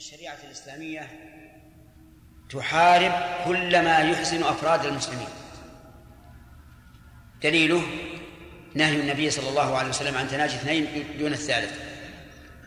الشريعة 0.00 0.38
الإسلامية 0.46 1.08
تحارب 2.50 3.12
كل 3.44 3.82
ما 3.82 3.98
يحزن 3.98 4.42
أفراد 4.42 4.86
المسلمين. 4.86 5.28
دليله 7.42 7.82
نهي 8.74 9.00
النبي 9.00 9.30
صلى 9.30 9.48
الله 9.48 9.78
عليه 9.78 9.88
وسلم 9.88 10.16
عن 10.16 10.28
تناجي 10.28 10.54
اثنين 10.54 11.04
دون 11.18 11.32
الثالث. 11.32 11.78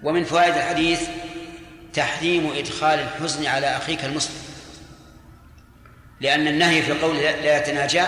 ومن 0.04 0.24
فوائد 0.24 0.56
الحديث 0.56 1.02
تحريم 1.94 2.52
إدخال 2.52 3.00
الحزن 3.00 3.46
على 3.46 3.68
أخيك 3.68 4.06
المسلم. 4.06 4.42
لأن 6.22 6.48
النهي 6.48 6.82
في 6.82 6.92
قول 6.92 7.18
لا 7.18 7.58
يتناجى 7.58 8.04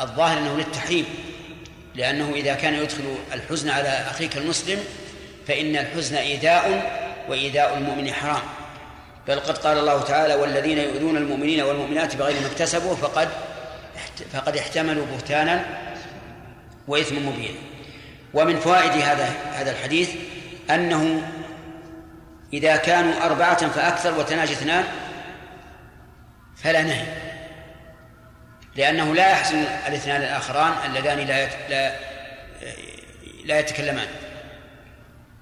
الظاهر 0.00 0.38
أنه 0.38 0.56
للتحريم. 0.56 1.06
لأنه 1.94 2.32
إذا 2.34 2.54
كان 2.54 2.74
يدخل 2.74 3.16
الحزن 3.32 3.70
على 3.70 3.88
أخيك 3.88 4.36
المسلم 4.36 4.84
فإن 5.46 5.76
الحزن 5.76 6.16
إيذاء 6.16 7.03
وإيذاء 7.28 7.78
المؤمن 7.78 8.12
حرام. 8.12 8.42
بل 9.28 9.40
قد 9.40 9.58
قال 9.58 9.78
الله 9.78 10.02
تعالى 10.02 10.34
والذين 10.34 10.78
يؤذون 10.78 11.16
المؤمنين 11.16 11.62
والمؤمنات 11.62 12.16
بغير 12.16 12.40
ما 12.40 12.46
اكتسبوا 12.46 12.94
فقد 12.94 13.28
فقد 14.32 14.56
احتملوا 14.56 15.06
بهتانا 15.06 15.64
وإثما 16.88 17.20
مبينا. 17.20 17.58
ومن 18.34 18.60
فوائد 18.60 18.92
هذا 18.92 19.34
هذا 19.52 19.70
الحديث 19.70 20.10
أنه 20.70 21.22
إذا 22.52 22.76
كانوا 22.76 23.26
أربعة 23.26 23.68
فأكثر 23.68 24.18
وتناجى 24.18 24.52
اثنان 24.52 24.84
فلا 26.56 26.82
نهي. 26.82 27.06
لأنه 28.76 29.14
لا 29.14 29.30
يحزن 29.30 29.64
الاثنان 29.88 30.22
الآخران 30.22 30.72
اللذان 30.86 31.18
لا 31.18 31.48
لا 31.68 31.94
لا 33.44 33.58
يتكلمان. 33.60 34.08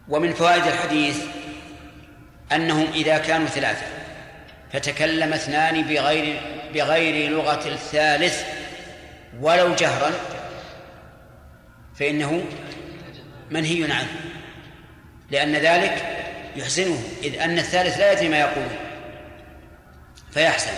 ومن 0.08 0.32
فوائد 0.32 0.66
الحديث 0.66 1.18
أنهم 2.54 2.86
إذا 2.94 3.18
كانوا 3.18 3.46
ثلاثة 3.46 3.86
فتكلم 4.72 5.32
اثنان 5.32 5.82
بغير 5.82 6.40
بغير 6.74 7.30
لغة 7.30 7.68
الثالث 7.68 8.44
ولو 9.40 9.74
جهرا 9.74 10.10
فإنه 11.98 12.44
منهي 13.50 13.92
عنه 13.92 14.08
لأن 15.30 15.52
ذلك 15.52 16.22
يحزنه 16.56 17.02
إذ 17.22 17.40
أن 17.40 17.58
الثالث 17.58 17.98
لا 17.98 18.12
يدري 18.12 18.28
ما 18.28 18.40
يقول 18.40 18.68
فيحزن. 20.32 20.72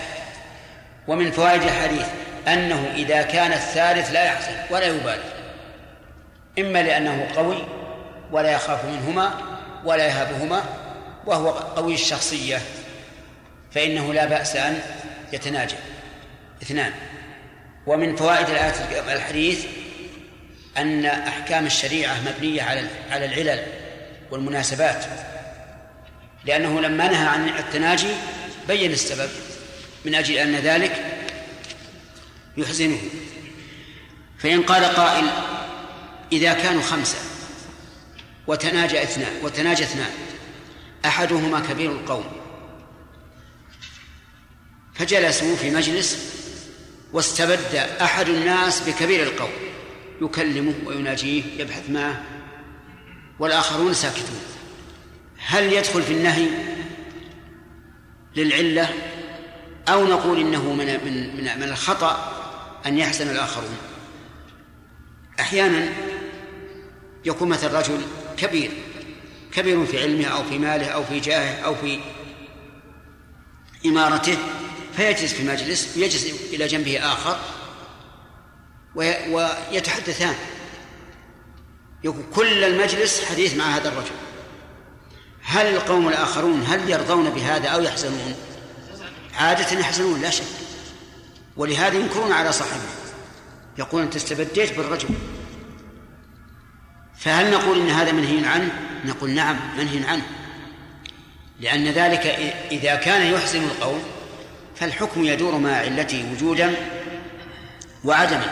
ومن 1.09 1.31
فوائد 1.31 1.63
الحديث 1.63 2.07
أنه 2.49 2.93
إذا 2.95 3.23
كان 3.23 3.53
الثالث 3.53 4.11
لا 4.11 4.25
يحزن 4.25 4.55
ولا 4.71 4.87
يبالي 4.87 5.25
إما 6.59 6.83
لأنه 6.83 7.29
قوي 7.37 7.65
ولا 8.33 8.51
يخاف 8.51 8.85
منهما 8.85 9.35
ولا 9.85 10.07
يهابهما 10.07 10.65
وهو 11.27 11.51
قوي 11.51 11.95
الشخصية 11.95 12.61
فإنه 13.75 14.15
لا 14.15 14.25
بأس 14.27 14.57
أن 14.57 14.81
يتناجى 15.33 15.77
اثنان 16.63 16.93
ومن 17.87 18.17
فوائد 18.17 18.49
الآية 18.49 19.15
الحديث 19.17 19.65
أن 20.77 21.05
أحكام 21.05 21.67
الشريعة 21.67 22.17
مبنية 22.21 22.63
على 22.63 22.89
على 23.11 23.25
العلل 23.25 23.67
والمناسبات. 24.31 25.05
لأنه 26.45 26.81
لما 26.81 27.09
نهى 27.09 27.27
عن 27.27 27.49
التناجي 27.49 28.15
بين 28.69 28.93
السبب 28.93 29.31
من 30.05 30.15
أجل 30.15 30.35
أن 30.35 30.55
ذلك 30.55 31.05
يحزنه. 32.57 32.99
فإن 34.39 34.63
قال 34.63 34.85
قائل 34.85 35.25
إذا 36.33 36.53
كانوا 36.53 36.83
خمسة 36.83 37.19
وتناجى 38.47 39.03
اثنان 39.03 39.33
وتناجى 39.43 39.85
اثنان 39.85 40.11
أحدهما 41.05 41.61
كبير 41.61 41.91
القوم. 41.91 42.25
فجلسوا 44.95 45.57
في 45.57 45.71
مجلس 45.71 46.35
واستبد 47.13 47.75
أحد 48.01 48.29
الناس 48.29 48.89
بكبير 48.89 49.23
القوم. 49.23 49.53
يكلمه 50.23 50.75
ويناجيه 50.87 51.43
يبحث 51.59 51.91
معه 51.91 52.23
والآخرون 53.39 53.95
ساكتون. 53.95 54.41
هل 55.39 55.73
يدخل 55.73 56.03
في 56.03 56.13
النهي 56.13 56.49
للعلة 58.37 58.95
أو 59.89 60.07
نقول 60.07 60.41
إنه 60.41 60.73
من 60.73 60.87
من 60.87 61.37
من, 61.37 61.61
من 61.61 61.63
الخطأ 61.63 62.35
أن 62.87 62.99
يحسن 62.99 63.31
الآخرون؟ 63.31 63.77
أحيانا 65.41 65.89
يكون 67.25 67.49
مثل 67.49 67.75
رجل 67.75 68.01
كبير 68.37 68.71
كبير 69.57 69.87
في 69.87 70.03
علمه 70.03 70.27
أو 70.27 70.45
في 70.45 70.59
ماله 70.59 70.87
أو 70.87 71.05
في 71.05 71.21
جاهه 71.21 71.61
أو 71.61 71.75
في 71.75 72.01
إمارته 73.87 74.39
فيجلس 74.97 75.33
في 75.33 75.45
مجلس 75.45 75.97
ويجلس 75.97 76.27
إلى 76.53 76.67
جنبه 76.67 77.13
آخر 77.13 77.39
ويتحدثان. 78.97 80.35
يكون 82.05 82.25
كل 82.35 82.65
المجلس 82.65 83.25
حديث 83.25 83.55
مع 83.55 83.65
هذا 83.65 83.89
الرجل. 83.89 84.15
هل 85.43 85.67
القوم 85.67 86.09
الآخرون 86.09 86.63
هل 86.63 86.91
يرضون 86.91 87.31
بهذا 87.31 87.69
أو 87.69 87.83
يحزنون؟ 87.83 88.35
عادة 89.35 89.81
يحزنون 89.81 90.21
لا 90.21 90.31
شك. 90.31 90.45
ولهذا 91.57 91.99
ينكرون 91.99 92.33
على 92.33 92.53
صاحبه. 92.53 92.83
يقول 93.79 94.03
أنت 94.03 94.17
استبديت 94.17 94.77
بالرجل. 94.77 95.09
فهل 97.19 97.51
نقول 97.51 97.81
إن 97.81 97.91
هذا 97.91 98.13
منهي 98.13 98.47
عنه؟ 98.47 98.71
نقول 99.05 99.31
نعم 99.31 99.57
منهي 99.79 100.09
عنه. 100.09 100.23
لأن 101.61 101.89
ذلك 101.89 102.27
إذا 102.73 102.95
كان 102.95 103.33
يحسن 103.33 103.65
القول 103.65 104.01
فالحكم 104.77 105.25
يدور 105.25 105.59
مع 105.59 105.77
علته 105.77 106.33
وجودا 106.33 106.75
وعدما. 108.05 108.47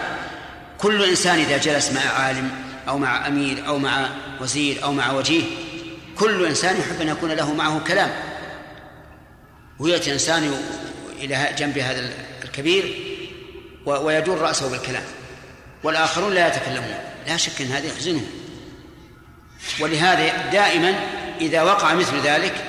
كل 0.78 1.04
إنسان 1.04 1.38
إذا 1.38 1.56
جلس 1.56 1.92
مع 1.92 2.00
عالم 2.00 2.50
أو 2.88 2.98
مع 2.98 3.26
أمير 3.26 3.66
أو 3.66 3.78
مع 3.78 4.08
وزير 4.40 4.84
أو 4.84 4.92
مع 4.92 5.12
وجيه 5.12 5.44
كل 6.18 6.46
إنسان 6.46 6.76
يحب 6.80 7.00
أن 7.00 7.08
يكون 7.08 7.30
له 7.30 7.54
معه 7.54 7.80
كلام. 7.86 8.10
ويأتي 9.78 10.12
إنسان 10.12 10.54
إلى 11.18 11.48
جنب 11.58 11.78
هذا 11.78 12.12
الكبير 12.44 12.94
ويدور 13.86 14.38
رأسه 14.38 14.70
بالكلام. 14.70 15.04
والآخرون 15.82 16.34
لا 16.34 16.48
يتكلمون. 16.48 16.94
لا 17.28 17.36
شك 17.36 17.60
أن 17.60 17.66
هذا 17.66 17.86
يحزنهم 17.86 18.26
ولهذا 19.80 20.50
دائما 20.50 20.94
إذا 21.40 21.62
وقع 21.62 21.94
مثل 21.94 22.20
ذلك 22.20 22.64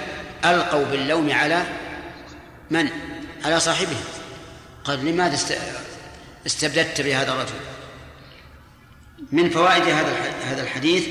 ألقوا 0.45 0.85
باللوم 0.85 1.31
على 1.31 1.63
من؟ 2.71 2.89
على 3.45 3.59
صاحبه 3.59 3.97
قال 4.83 5.05
لماذا 5.05 5.37
استبددت 6.45 7.01
بهذا 7.01 7.31
الرجل؟ 7.31 7.59
من 9.31 9.49
فوائد 9.49 9.83
هذا 9.83 10.33
هذا 10.45 10.63
الحديث 10.63 11.07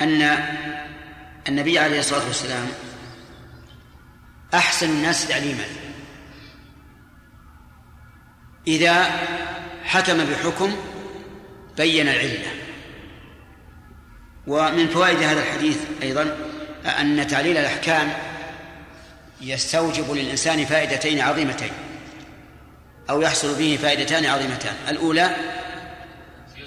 أن 0.00 0.44
النبي 1.48 1.78
عليه 1.78 2.00
الصلاة 2.00 2.26
والسلام 2.26 2.68
أحسن 4.54 4.90
الناس 4.90 5.28
تعليما. 5.28 5.64
إذا 8.66 9.10
حكم 9.84 10.24
بحكم 10.24 10.76
بين 11.76 12.08
العلة. 12.08 12.59
ومن 14.46 14.88
فوائد 14.88 15.22
هذا 15.22 15.40
الحديث 15.40 15.76
أيضا 16.02 16.36
أن 17.00 17.26
تعليل 17.26 17.56
الأحكام 17.56 18.12
يستوجب 19.40 20.12
للإنسان 20.12 20.64
فائدتين 20.64 21.20
عظيمتين 21.20 21.72
أو 23.10 23.22
يحصل 23.22 23.54
به 23.54 23.78
فائدتان 23.82 24.26
عظيمتان. 24.26 24.74
الأولى 24.88 25.36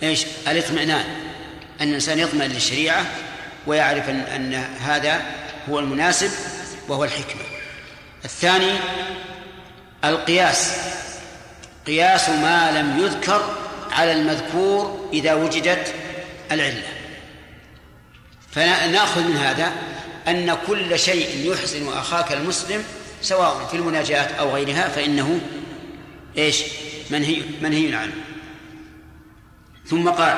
إيش؟ 0.04 0.26
الاطمئنان 0.48 1.06
أن 1.82 1.88
الإنسان 1.88 2.20
يطمئن 2.20 2.52
للشريعة 2.52 3.06
ويعرف 3.68 4.10
أن, 4.10 4.20
أن 4.20 4.54
هذا 4.80 5.22
هو 5.70 5.80
المناسب 5.80 6.32
وهو 6.88 7.04
الحكمة. 7.04 7.42
الثاني 8.26 8.72
القياس 10.06 10.78
قياس 11.88 12.30
ما 12.30 12.72
لم 12.72 13.00
يذكر 13.00 13.56
على 13.92 14.12
المذكور 14.12 15.10
إذا 15.14 15.34
وجدت 15.34 15.94
العلة. 16.52 17.03
فنأخذ 18.56 19.24
من 19.24 19.38
هذا 19.38 19.72
أن 20.28 20.58
كل 20.68 21.00
شيء 21.00 21.52
يحسن 21.52 21.88
أخاك 21.88 22.34
المسلم 22.34 22.84
سواء 23.22 23.68
في 23.72 23.78
المناجاة 23.78 24.36
أو 24.36 24.56
غيرها 24.56 24.88
فإنه 24.88 25.40
إيش؟ 26.38 26.64
منهي 27.10 27.42
منهي 27.62 27.96
عنه 27.96 28.14
ثم 29.86 30.10
قال 30.10 30.38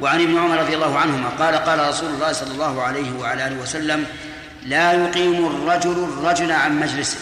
وعن 0.00 0.20
ابن 0.20 0.38
عمر 0.38 0.58
رضي 0.58 0.74
الله 0.74 0.98
عنهما 0.98 1.28
قال 1.28 1.54
قال 1.54 1.88
رسول 1.88 2.10
الله 2.10 2.32
صلى 2.32 2.50
الله 2.50 2.82
عليه 2.82 3.12
وعلى 3.12 3.46
آله 3.46 3.62
وسلم 3.62 4.06
لا 4.66 4.92
يقيم 4.92 5.46
الرجل 5.46 6.04
الرجل 6.04 6.52
عن 6.52 6.80
مجلسه 6.80 7.18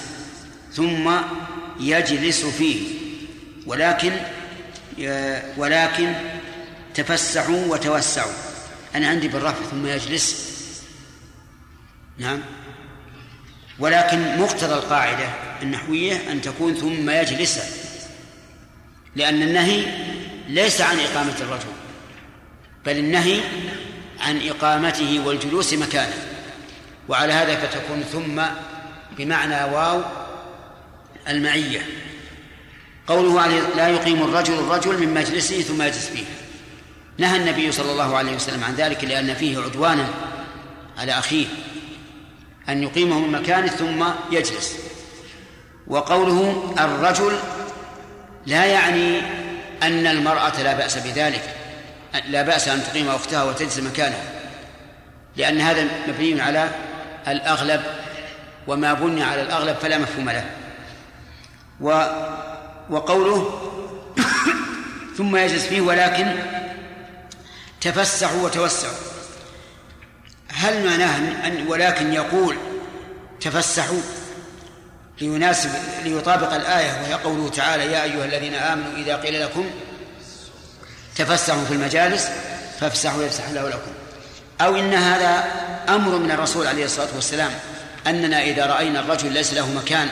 ثم 0.72 1.10
يجلس 1.80 2.44
فيه 2.44 2.80
ولكن 3.66 4.12
ولكن 5.56 6.12
تفسحوا 6.94 7.66
وتوسعوا 7.66 8.51
أنا 8.94 9.08
عندي 9.08 9.28
بالرفع 9.28 9.64
ثم 9.70 9.86
يجلس. 9.86 10.52
نعم. 12.18 12.40
ولكن 13.78 14.38
مقتضى 14.38 14.74
القاعدة 14.74 15.28
النحوية 15.62 16.32
أن 16.32 16.42
تكون 16.42 16.74
ثم 16.74 17.10
يجلس. 17.10 17.58
لأن 19.16 19.42
النهي 19.42 19.86
ليس 20.48 20.80
عن 20.80 20.98
إقامة 20.98 21.34
الرجل 21.40 21.72
بل 22.86 22.98
النهي 22.98 23.40
عن 24.20 24.40
إقامته 24.48 25.20
والجلوس 25.26 25.72
مكانه. 25.74 26.26
وعلى 27.08 27.32
هذا 27.32 27.56
فتكون 27.56 28.02
ثم 28.02 28.42
بمعنى 29.18 29.74
واو 29.74 30.02
المعية. 31.28 31.86
قوله 33.06 33.46
لا 33.76 33.88
يقيم 33.88 34.22
الرجل 34.22 34.54
الرجل 34.54 35.06
من 35.06 35.14
مجلسه 35.14 35.62
ثم 35.62 35.82
يجلس 35.82 36.06
فيه. 36.06 36.24
نهى 37.22 37.36
النبي 37.36 37.72
صلى 37.72 37.92
الله 37.92 38.16
عليه 38.16 38.34
وسلم 38.34 38.64
عن 38.64 38.74
ذلك 38.74 39.04
لأن 39.04 39.34
فيه 39.34 39.58
عدوانا 39.58 40.08
على 40.98 41.12
أخيه 41.12 41.46
أن 42.68 42.82
يقيمه 42.82 43.18
من 43.18 43.32
مكانه 43.32 43.66
ثم 43.66 44.04
يجلس. 44.30 44.76
وقوله 45.86 46.74
الرجل 46.78 47.32
لا 48.46 48.64
يعني 48.64 49.20
أن 49.82 50.06
المرأة 50.06 50.62
لا 50.62 50.72
بأس 50.72 50.98
بذلك 50.98 51.56
لا 52.28 52.42
بأس 52.42 52.68
أن 52.68 52.84
تقيم 52.84 53.08
أختها 53.08 53.44
وتجلس 53.44 53.78
مكانها 53.78 54.24
لأن 55.36 55.60
هذا 55.60 55.86
مبني 56.08 56.40
على 56.40 56.70
الأغلب 57.28 57.82
وما 58.66 58.92
بني 58.92 59.22
على 59.22 59.42
الأغلب 59.42 59.76
فلا 59.76 59.98
مفهوم 59.98 60.30
له. 60.30 60.44
و 61.80 62.06
وقوله 62.90 63.60
ثم 65.18 65.36
يجلس 65.36 65.66
فيه 65.66 65.80
ولكن 65.80 66.61
تفسحوا 67.82 68.44
وتوسعوا. 68.44 68.94
هل 70.48 70.86
معناه 70.86 71.46
أن 71.46 71.66
ولكن 71.68 72.12
يقول 72.12 72.56
تفسحوا 73.40 74.00
ليناسب 75.20 75.70
ليطابق 76.04 76.54
الآية 76.54 77.00
وهي 77.02 77.14
قوله 77.14 77.48
تعالى 77.48 77.84
يا 77.84 78.02
أيها 78.02 78.24
الذين 78.24 78.54
آمنوا 78.54 78.96
إذا 78.96 79.16
قيل 79.16 79.42
لكم 79.42 79.70
تفسحوا 81.16 81.64
في 81.64 81.72
المجالس 81.72 82.28
فافسحوا 82.80 83.22
يفسح 83.22 83.48
الله 83.48 83.68
لكم. 83.68 83.92
أو 84.60 84.76
إن 84.76 84.94
هذا 84.94 85.44
أمر 85.88 86.18
من 86.18 86.30
الرسول 86.30 86.66
عليه 86.66 86.84
الصلاة 86.84 87.08
والسلام 87.14 87.50
أننا 88.06 88.42
إذا 88.42 88.66
رأينا 88.66 89.00
الرجل 89.00 89.32
ليس 89.32 89.54
له 89.54 89.70
مكان 89.70 90.08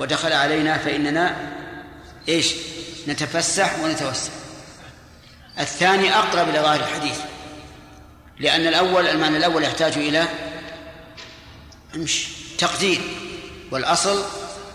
ودخل 0.00 0.32
علينا 0.32 0.78
فإننا 0.78 1.36
إيش؟ 2.28 2.54
نتفسح 3.08 3.78
ونتوسع. 3.78 4.30
الثاني 5.60 6.14
أقرب 6.14 6.48
إلى 6.48 6.58
ظاهر 6.58 6.80
الحديث 6.80 7.20
لأن 8.38 8.66
الأول 8.66 9.06
المعنى 9.08 9.36
الأول 9.36 9.64
يحتاج 9.64 9.92
إلى 9.92 10.24
تقدير 12.58 13.00
والأصل 13.70 14.24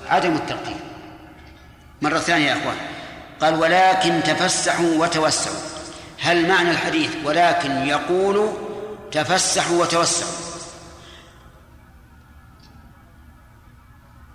عدم 0.08 0.36
التقدير. 0.36 0.78
مرة 2.02 2.20
ثانية 2.20 2.48
يا 2.48 2.54
أخوان 2.54 2.78
قال 3.42 3.56
ولكن 3.56 4.24
تفسحوا 4.24 4.96
وتوسعوا. 4.98 5.80
هل 6.22 6.48
معنى 6.48 6.72
الحديث 6.72 7.12
ولكن 7.24 7.72
يقول 7.72 8.54
تفسحوا 9.12 9.82
وتوسعوا 9.82 10.32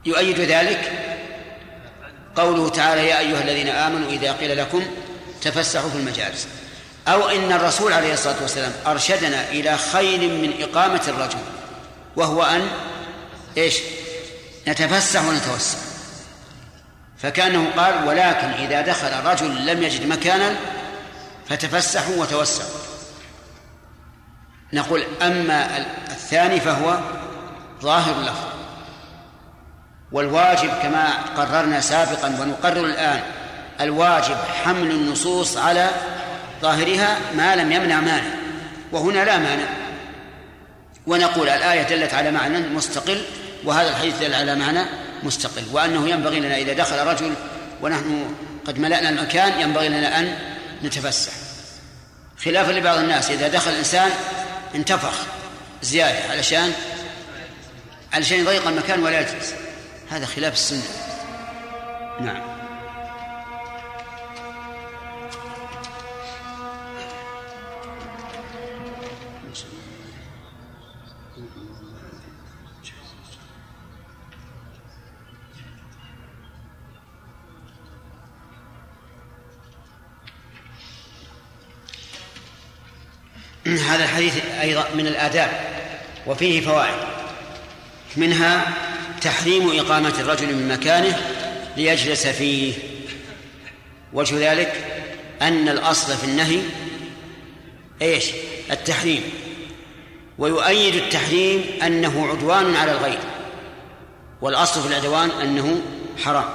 يؤيد 0.05 0.41
ذلك 0.41 0.93
قوله 2.37 2.69
تعالى 2.69 3.09
يا 3.09 3.19
أيها 3.19 3.43
الذين 3.43 3.69
آمنوا 3.69 4.09
إذا 4.11 4.33
قيل 4.33 4.59
لكم 4.59 4.85
تفسحوا 5.45 5.91
في 5.91 5.97
المجالس. 5.97 6.49
أو 7.09 7.29
إن 7.29 7.53
الرسول 7.53 7.93
عليه 7.93 8.15
الصلاة 8.15 8.43
والسلام 8.43 8.73
أرشدنا 8.87 9.49
إلى 9.49 9.79
خير 9.79 10.21
من 10.21 10.53
إقامة 10.63 11.03
الرجل 11.09 11.39
وهو 12.17 12.43
أن 12.43 12.69
إيش؟ 13.57 13.79
نتفسح 14.69 15.25
ونتوسع. 15.25 15.79
فكأنه 17.19 17.71
قال 17.77 18.09
ولكن 18.09 18.47
إذا 18.47 18.81
دخل 18.81 19.25
رجل 19.25 19.67
لم 19.67 19.83
يجد 19.83 20.07
مكانا 20.07 20.57
فتفسحوا 21.49 22.17
وتوسعوا. 22.17 22.71
نقول 24.73 25.05
أما 25.23 25.87
الثاني 26.11 26.61
فهو 26.61 26.99
ظاهر 27.83 28.15
اللفظ. 28.21 28.45
والواجب 30.13 30.71
كما 30.83 31.11
قررنا 31.37 31.81
سابقا 31.81 32.29
ونقرر 32.41 32.85
الآن 32.85 33.23
الواجب 33.81 34.37
حمل 34.65 34.91
النصوص 34.91 35.57
على 35.57 35.91
ظاهرها 36.63 37.19
ما 37.37 37.57
لم 37.57 37.73
يمنع 37.73 38.01
مانع 38.01 38.31
وهنا 38.93 39.25
لا 39.25 39.39
مانع. 39.39 39.67
ونقول 41.07 41.49
الآية 41.49 41.83
دلت 41.83 42.15
على 42.15 42.31
معنى 42.31 42.59
مستقل 42.59 43.23
وهذا 43.65 43.89
الحديث 43.89 44.19
دل 44.19 44.35
على 44.35 44.55
معنى 44.55 44.85
مستقل 45.23 45.63
وأنه 45.73 46.09
ينبغي 46.09 46.41
لنا 46.41 46.57
إذا 46.57 46.73
دخل 46.73 47.07
رجل 47.07 47.35
ونحن 47.83 48.35
قد 48.65 48.79
ملأنا 48.79 49.09
المكان 49.09 49.61
ينبغي 49.61 49.89
لنا 49.89 50.19
أن 50.19 50.39
نتفسح. 50.85 51.33
خلافا 52.45 52.73
لبعض 52.73 52.99
الناس 52.99 53.31
إذا 53.31 53.49
دخل 53.49 53.71
الإنسان 53.71 54.11
انتفخ 54.75 55.15
زيادة 55.83 56.31
علشان 56.31 56.73
علشان 58.13 58.39
يضيق 58.39 58.69
المكان 58.69 59.03
ولا 59.03 59.21
يجلس. 59.21 59.55
هذا 60.11 60.27
خلاف 60.27 60.53
السنة. 60.53 60.83
نعم. 62.21 62.54
هذا 83.91 84.05
الحديث 84.05 84.45
أيضا 84.61 84.85
من 84.95 85.07
الآداب 85.07 85.51
وفيه 86.27 86.61
فوائد. 86.61 86.95
منها 88.17 88.75
تحريم 89.21 89.81
إقامة 89.81 90.15
الرجل 90.21 90.55
من 90.55 90.69
مكانه 90.69 91.21
ليجلس 91.77 92.27
فيه. 92.27 92.75
وجه 94.13 94.53
ذلك 94.53 94.73
أن 95.43 95.69
الأصل 95.69 96.17
في 96.17 96.25
النهي 96.25 96.61
إيش؟ 98.03 98.31
التحريم. 98.71 99.23
ويؤيد 100.39 100.95
التحريم 100.95 101.65
أنه 101.83 102.27
عدوان 102.27 102.77
على 102.77 102.93
الغير 102.93 103.19
والأصل 104.41 104.83
في 104.83 104.89
العدوان 104.89 105.31
أنه 105.31 105.81
حرام. 106.25 106.49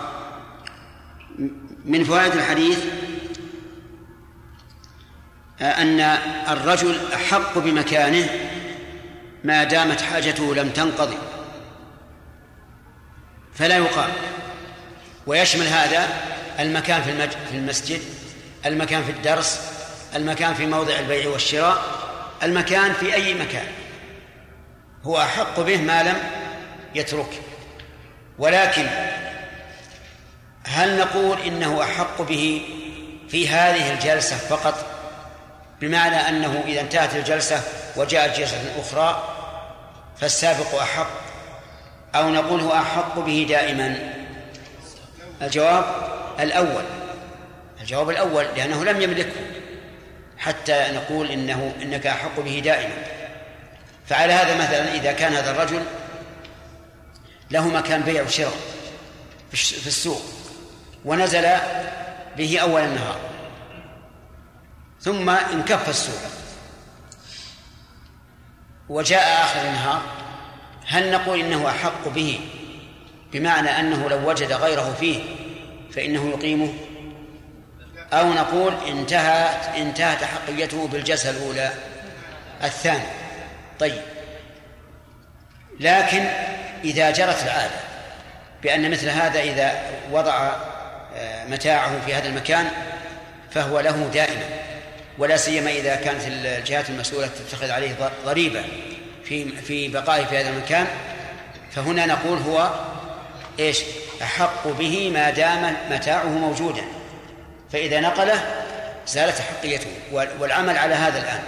من 1.85 2.03
فوائد 2.03 2.33
الحديث 2.33 2.77
أن 5.61 5.99
الرجل 6.49 6.97
أحق 7.13 7.57
بمكانه 7.57 8.29
ما 9.43 9.63
دامت 9.63 10.01
حاجته 10.01 10.55
لم 10.55 10.69
تنقضي. 10.69 11.17
فلا 13.55 13.77
يقام 13.77 14.09
ويشمل 15.27 15.67
هذا 15.67 16.07
المكان 16.59 17.01
في 17.01 17.29
في 17.29 17.57
المسجد 17.57 18.01
المكان 18.65 19.03
في 19.03 19.11
الدرس 19.11 19.61
المكان 20.15 20.53
في 20.53 20.65
موضع 20.65 20.99
البيع 20.99 21.29
والشراء 21.29 21.83
المكان 22.43 22.93
في 22.93 23.13
أي 23.13 23.33
مكان. 23.33 23.67
هو 25.03 25.17
أحق 25.17 25.59
به 25.59 25.77
ما 25.77 26.03
لم 26.03 26.17
يترك 26.95 27.41
ولكن 28.39 28.87
هل 30.63 30.97
نقول 30.97 31.41
إنه 31.41 31.83
أحق 31.83 32.21
به 32.21 32.61
في 33.29 33.49
هذه 33.49 33.93
الجلسة 33.93 34.37
فقط؟ 34.37 34.98
بمعنى 35.81 36.15
أنه 36.15 36.63
إذا 36.67 36.81
انتهت 36.81 37.15
الجلسة 37.15 37.63
وجاءت 37.95 38.39
جلسة 38.39 38.57
أخرى 38.79 39.35
فالسابق 40.17 40.75
أحق 40.75 41.09
أو 42.15 42.29
نقول 42.29 42.61
هو 42.61 42.73
أحق 42.73 43.19
به 43.19 43.45
دائما. 43.49 44.13
الجواب 45.41 45.85
الأول 46.39 46.83
الجواب 47.81 48.09
الأول 48.09 48.45
لأنه 48.55 48.83
لم 48.85 49.01
يملكه 49.01 49.41
حتى 50.37 50.85
نقول 50.93 51.31
إنه 51.31 51.73
إنك 51.81 52.07
أحق 52.07 52.39
به 52.39 52.61
دائما. 52.63 52.93
فعلى 54.07 54.33
هذا 54.33 54.55
مثلا 54.55 54.93
إذا 54.93 55.11
كان 55.11 55.33
هذا 55.33 55.51
الرجل 55.51 55.83
له 57.51 57.67
مكان 57.67 58.01
بيع 58.01 58.23
وشراء 58.23 58.53
في 59.51 59.87
السوق 59.87 60.21
ونزل 61.05 61.47
به 62.37 62.59
أول 62.59 62.81
النهار. 62.81 63.28
ثم 65.01 65.29
انكف 65.29 65.89
السوق 65.89 66.31
وجاء 68.89 69.43
آخر 69.43 69.61
النهار 69.61 70.01
هل 70.87 71.11
نقول 71.11 71.39
إنه 71.39 71.69
أحق 71.69 72.07
به 72.07 72.39
بمعنى 73.33 73.79
أنه 73.79 74.09
لو 74.09 74.29
وجد 74.29 74.51
غيره 74.51 74.95
فيه 74.99 75.19
فإنه 75.91 76.29
يقيمه؟ 76.29 76.73
أو 78.13 78.33
نقول 78.33 78.73
انتهت 78.87 79.75
انتهت 79.75 80.23
أحقيته 80.23 80.87
بالجلسة 80.87 81.29
الأولى 81.29 81.71
الثانية 82.63 83.11
طيب. 83.79 84.01
لكن 85.79 86.25
إذا 86.83 87.11
جرت 87.11 87.43
العادة 87.43 87.79
بأن 88.63 88.91
مثل 88.91 89.09
هذا 89.09 89.39
إذا 89.39 89.81
وضع 90.11 90.51
آه، 91.15 91.45
متاعه 91.45 92.05
في 92.05 92.13
هذا 92.13 92.27
المكان 92.27 92.67
فهو 93.51 93.79
له 93.79 94.09
دائما. 94.13 94.58
ولا 95.19 95.37
سيما 95.37 95.71
إذا 95.71 95.95
كانت 95.95 96.21
الجهات 96.27 96.89
المسؤولة 96.89 97.27
تتخذ 97.27 97.71
عليه 97.71 98.11
ضريبة 98.25 98.63
في 99.23 99.49
في 99.61 99.87
بقائه 99.87 100.25
في 100.25 100.37
هذا 100.37 100.49
المكان 100.49 100.87
فهنا 101.71 102.05
نقول 102.05 102.37
هو 102.37 102.69
إيش؟ 103.59 103.81
أحق 104.21 104.67
به 104.67 105.09
ما 105.09 105.29
دام 105.29 105.75
متاعه 105.91 106.27
موجودا. 106.27 106.81
فإذا 107.71 107.99
نقله 107.99 108.65
زالت 109.07 109.41
حقيته 109.41 109.89
والعمل 110.11 110.77
على 110.77 110.95
هذا 110.95 111.17
الآن. 111.17 111.41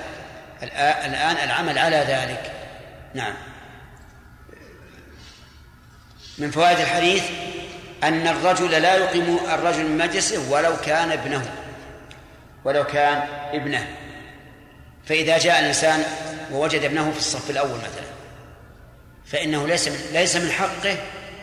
الآن 1.06 1.50
العمل 1.50 1.78
على 1.78 1.98
ذلك. 1.98 2.51
نعم. 3.13 3.34
من 6.38 6.51
فوائد 6.51 6.80
الحديث 6.80 7.24
أن 8.04 8.28
الرجل 8.28 8.72
لا 8.72 8.96
يقيم 8.96 9.40
الرجل 9.50 9.86
من 9.86 9.98
مجلسه 9.98 10.51
ولو 10.51 10.78
كان 10.86 11.12
ابنه. 11.12 11.61
ولو 12.65 12.84
كان 12.84 13.27
ابنه. 13.53 13.88
فإذا 15.06 15.38
جاء 15.38 15.60
الإنسان 15.60 16.03
ووجد 16.51 16.84
ابنه 16.84 17.12
في 17.12 17.18
الصف 17.18 17.50
الأول 17.50 17.77
مثلا 17.77 18.12
فإنه 19.25 19.68
ليس 19.68 19.88
من 19.88 19.98
ليس 20.13 20.36
من 20.36 20.51
حقه 20.51 20.98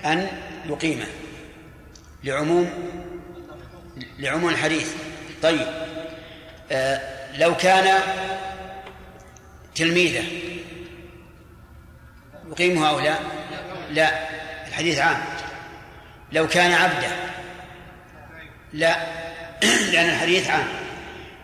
أن 0.05 0.27
يقيمه 0.67 1.07
لعموم 2.25 2.71
لعموم 4.19 4.49
الحديث. 4.49 4.95
طيب 5.43 5.67
آه 6.73 7.01
لو 7.37 7.57
كان 7.57 8.01
تلميذه 9.75 10.25
يقيمه 12.51 12.89
أو 12.89 13.01
لا؟ 13.01 13.19
لا 13.91 14.29
الحديث 14.69 14.99
عام. 14.99 15.25
لو 16.33 16.49
كان 16.49 16.73
عبده 16.73 17.09
لا 18.73 18.97
لأن 19.93 20.09
الحديث 20.09 20.51
عام. 20.51 20.88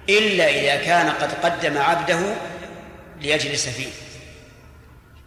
إلا 0.09 0.49
إذا 0.51 0.85
كان 0.85 1.11
قد 1.11 1.33
قدم 1.33 1.79
عبده 1.79 2.35
ليجلس 3.21 3.69
فيه. 3.69 3.91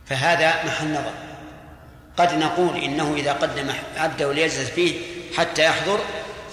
فهذا 0.05 0.63
محل 0.65 0.91
نظر. 0.91 1.13
قد 2.17 2.34
نقول 2.34 2.77
إنه 2.77 3.15
إذا 3.17 3.34
قدم 3.34 3.69
عبده 3.98 4.34
ليجلس 4.34 4.69
فيه 4.69 4.96
حتى 5.38 5.63
يحضر 5.63 6.00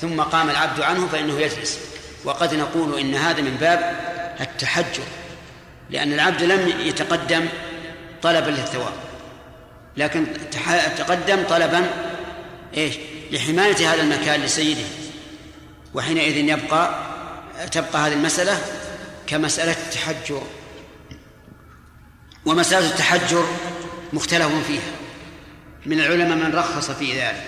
ثم 0.00 0.20
قام 0.20 0.50
العبد 0.50 0.80
عنه 0.80 1.06
فإنه 1.06 1.40
يجلس. 1.40 1.80
وقد 2.24 2.54
نقول 2.54 3.00
إن 3.00 3.14
هذا 3.14 3.40
من 3.40 3.56
باب 3.56 3.96
التحجر 4.40 5.04
لأن 5.90 6.12
العبد 6.12 6.42
لم 6.42 6.80
يتقدم 6.80 7.46
طلبا 8.22 8.50
للثواب. 8.50 8.92
لكن 9.96 10.26
تقدم 10.98 11.42
طلبا 11.48 11.86
إيش؟ 12.76 12.94
لحماية 13.30 13.92
هذا 13.92 14.02
المكان 14.02 14.40
لسيده. 14.40 14.84
وحينئذ 15.94 16.36
يبقى 16.36 17.13
تبقى 17.70 18.06
هذه 18.06 18.12
المسألة 18.12 18.58
كمسألة 19.26 19.72
التحجر. 19.72 20.42
ومسألة 22.46 22.90
التحجر 22.90 23.46
مختلف 24.12 24.66
فيها. 24.66 24.92
من 25.86 26.00
العلماء 26.00 26.36
من 26.36 26.54
رخص 26.54 26.90
في 26.90 27.20
ذلك 27.20 27.46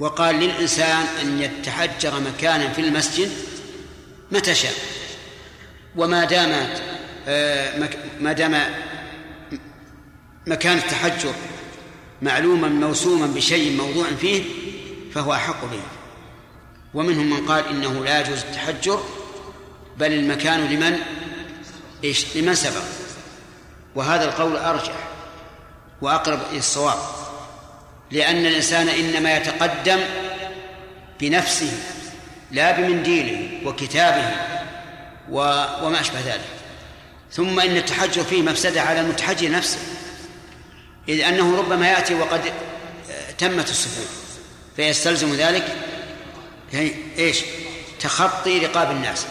وقال 0.00 0.34
للإنسان 0.34 1.06
أن 1.22 1.42
يتحجر 1.42 2.20
مكانا 2.20 2.72
في 2.72 2.80
المسجد 2.80 3.30
متى 4.32 4.54
شاء. 4.54 4.74
وما 5.96 6.24
دامت 6.24 6.82
آه، 7.28 7.88
ما 8.20 8.32
دام 8.32 8.60
مكان 10.46 10.78
التحجر 10.78 11.34
معلوما 12.22 12.68
موسوما 12.68 13.26
بشيء 13.26 13.76
موضوع 13.76 14.06
فيه 14.20 14.42
فهو 15.14 15.32
أحق 15.32 15.64
به. 15.64 16.01
ومنهم 16.94 17.30
من 17.30 17.46
قال 17.46 17.68
إنه 17.68 18.04
لا 18.04 18.20
يجوز 18.20 18.38
التحجر 18.38 19.02
بل 19.98 20.12
المكان 20.12 20.60
لمن؟ 20.60 20.98
إيش؟ 22.04 22.36
لمن 22.36 22.54
سبق. 22.54 22.82
وهذا 23.94 24.24
القول 24.24 24.56
أرجح 24.56 24.94
وأقرب 26.02 26.40
إلى 26.50 26.58
الصواب 26.58 26.98
لأن 28.10 28.46
الإنسان 28.46 28.88
إنما 28.88 29.36
يتقدم 29.36 30.00
بنفسه 31.20 31.72
لا 32.50 32.80
بمنديله 32.80 33.68
وكتابه 33.68 34.30
وما 35.30 36.00
أشبه 36.00 36.20
ذلك. 36.20 36.62
ثم 37.32 37.60
إن 37.60 37.76
التحجر 37.76 38.24
فيه 38.24 38.42
مفسدة 38.42 38.82
على 38.82 39.00
المتحجر 39.00 39.50
نفسه 39.50 39.78
إذ 41.08 41.20
أنه 41.20 41.58
ربما 41.58 41.88
يأتي 41.88 42.14
وقد 42.14 42.40
تمت 43.38 43.70
الصفوف 43.70 44.08
فيستلزم 44.76 45.34
ذلك 45.34 45.76
إيش؟ 47.18 47.38
تخطي 48.00 48.58
رقاب 48.58 48.90
الناس. 48.90 49.26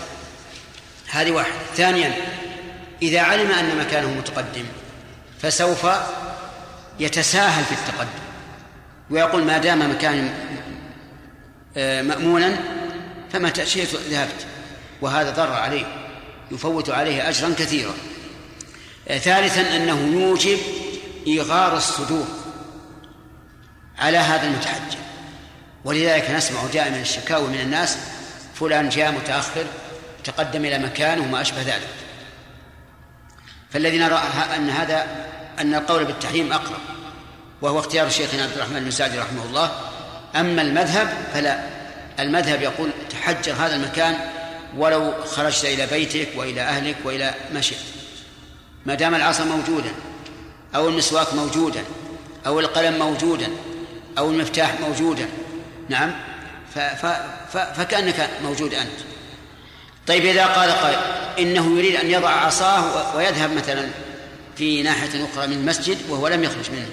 هذه 1.09 1.31
واحد. 1.31 1.51
ثانيا 1.75 2.13
إذا 3.01 3.21
علم 3.21 3.51
أن 3.51 3.77
مكانه 3.77 4.13
متقدم 4.13 4.65
فسوف 5.41 5.87
يتساهل 6.99 7.63
في 7.63 7.71
التقدم. 7.71 8.21
ويقول 9.09 9.43
ما 9.43 9.57
دام 9.57 9.91
مكان 9.91 10.33
آه، 11.77 12.01
مأمونا 12.01 12.59
فمتى 13.33 13.65
شئت 13.65 13.95
ذهبت. 13.95 14.45
وهذا 15.01 15.29
ضر 15.29 15.53
عليه 15.53 15.85
يفوت 16.51 16.89
عليه 16.89 17.29
أجرا 17.29 17.53
كثيرا. 17.57 17.93
آه، 19.07 19.17
ثالثا 19.17 19.75
أنه 19.75 20.21
يوجب 20.21 20.57
إيغار 21.27 21.77
الصدور 21.77 22.27
على 23.99 24.17
هذا 24.17 24.47
المتحجر. 24.47 25.10
ولذلك 25.85 26.29
نسمع 26.31 26.59
دائما 26.73 27.01
الشكاوى 27.01 27.47
من 27.47 27.59
الناس 27.59 27.97
فلان 28.55 28.89
جاء 28.89 29.11
متأخر 29.11 29.65
تقدم 30.23 30.65
إلى 30.65 30.77
مكانه 30.77 31.23
وما 31.23 31.41
أشبه 31.41 31.61
ذلك. 31.61 31.87
فالذي 33.71 33.97
نرى 33.97 34.21
أن 34.55 34.69
هذا 34.69 35.07
أن 35.59 35.75
القول 35.75 36.05
بالتحريم 36.05 36.53
أقرب 36.53 36.81
وهو 37.61 37.79
اختيار 37.79 38.09
شيخنا 38.09 38.43
عبد 38.43 38.53
الرحمن 38.53 38.83
بن 38.83 38.91
سعدي 38.91 39.19
رحمه 39.19 39.45
الله. 39.45 39.71
أما 40.35 40.61
المذهب 40.61 41.13
فلا 41.33 41.59
المذهب 42.19 42.61
يقول 42.61 42.89
تحجر 43.09 43.53
هذا 43.53 43.75
المكان 43.75 44.17
ولو 44.77 45.13
خرجت 45.25 45.65
إلى 45.65 45.87
بيتك 45.87 46.29
وإلى 46.35 46.61
أهلك 46.61 46.95
وإلى 47.03 47.33
ما 47.53 47.61
شئت. 47.61 47.77
ما 48.85 48.95
دام 48.95 49.15
العصا 49.15 49.43
موجودا 49.43 49.91
أو 50.75 50.89
المسواك 50.89 51.33
موجودا 51.33 51.83
أو 52.45 52.59
القلم 52.59 52.99
موجودا 52.99 53.47
أو 54.17 54.29
المفتاح 54.29 54.79
موجودا 54.79 55.25
نعم. 55.91 56.11
ف 56.75 56.79
ف 56.79 57.05
ف 57.53 57.57
فكأنك 57.57 58.29
موجود 58.43 58.73
أنت. 58.73 58.99
طيب 60.07 60.25
إذا 60.25 60.45
قال 60.45 60.71
قائل 60.71 60.99
إنه 61.39 61.77
يريد 61.77 61.95
أن 61.95 62.11
يضع 62.11 62.29
عصاه 62.29 63.15
ويذهب 63.15 63.51
مثلا 63.51 63.87
في 64.55 64.83
ناحية 64.83 65.25
أخرى 65.25 65.47
من 65.47 65.53
المسجد 65.53 65.97
وهو 66.09 66.27
لم 66.27 66.43
يخرج 66.43 66.71
منه. 66.71 66.89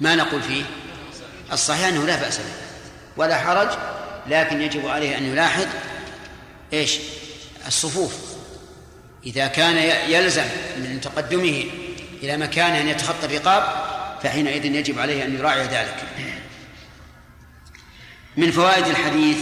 ما 0.00 0.14
نقول 0.14 0.42
فيه؟ 0.42 0.64
الصحيح 1.52 1.86
أنه 1.86 2.06
لا 2.06 2.16
بأس 2.16 2.38
به. 2.38 2.44
ولا 3.16 3.38
حرج 3.38 3.68
لكن 4.26 4.62
يجب 4.62 4.88
عليه 4.88 5.18
أن 5.18 5.24
يلاحظ 5.24 5.66
إيش؟ 6.72 6.98
الصفوف. 7.66 8.14
إذا 9.26 9.46
كان 9.46 9.76
يلزم 10.08 10.46
من 10.76 11.00
تقدمه 11.00 11.64
إلى 12.22 12.36
مكان 12.36 12.74
أن 12.74 12.88
يتخطى 12.88 13.26
الرقاب 13.26 13.62
فحينئذ 14.22 14.64
يجب 14.64 14.98
عليه 14.98 15.24
أن 15.24 15.38
يراعي 15.38 15.62
ذلك. 15.62 15.96
من 18.36 18.50
فوائد 18.50 18.86
الحديث 18.86 19.38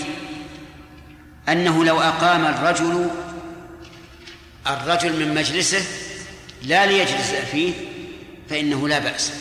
أنه 1.48 1.84
لو 1.84 2.00
أقام 2.00 2.44
الرجل 2.44 3.10
الرجل 4.66 5.26
من 5.26 5.34
مجلسه 5.34 5.84
لا 6.62 6.86
ليجلس 6.86 7.30
فيه 7.30 7.74
فإنه 8.50 8.88
لا 8.88 8.98
بأس. 8.98 9.32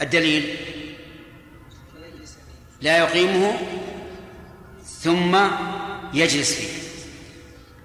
الدليل 0.00 0.56
لا 2.80 2.98
يقيمه 2.98 3.58
ثم 4.84 5.38
يجلس 6.14 6.52
فيه 6.52 6.76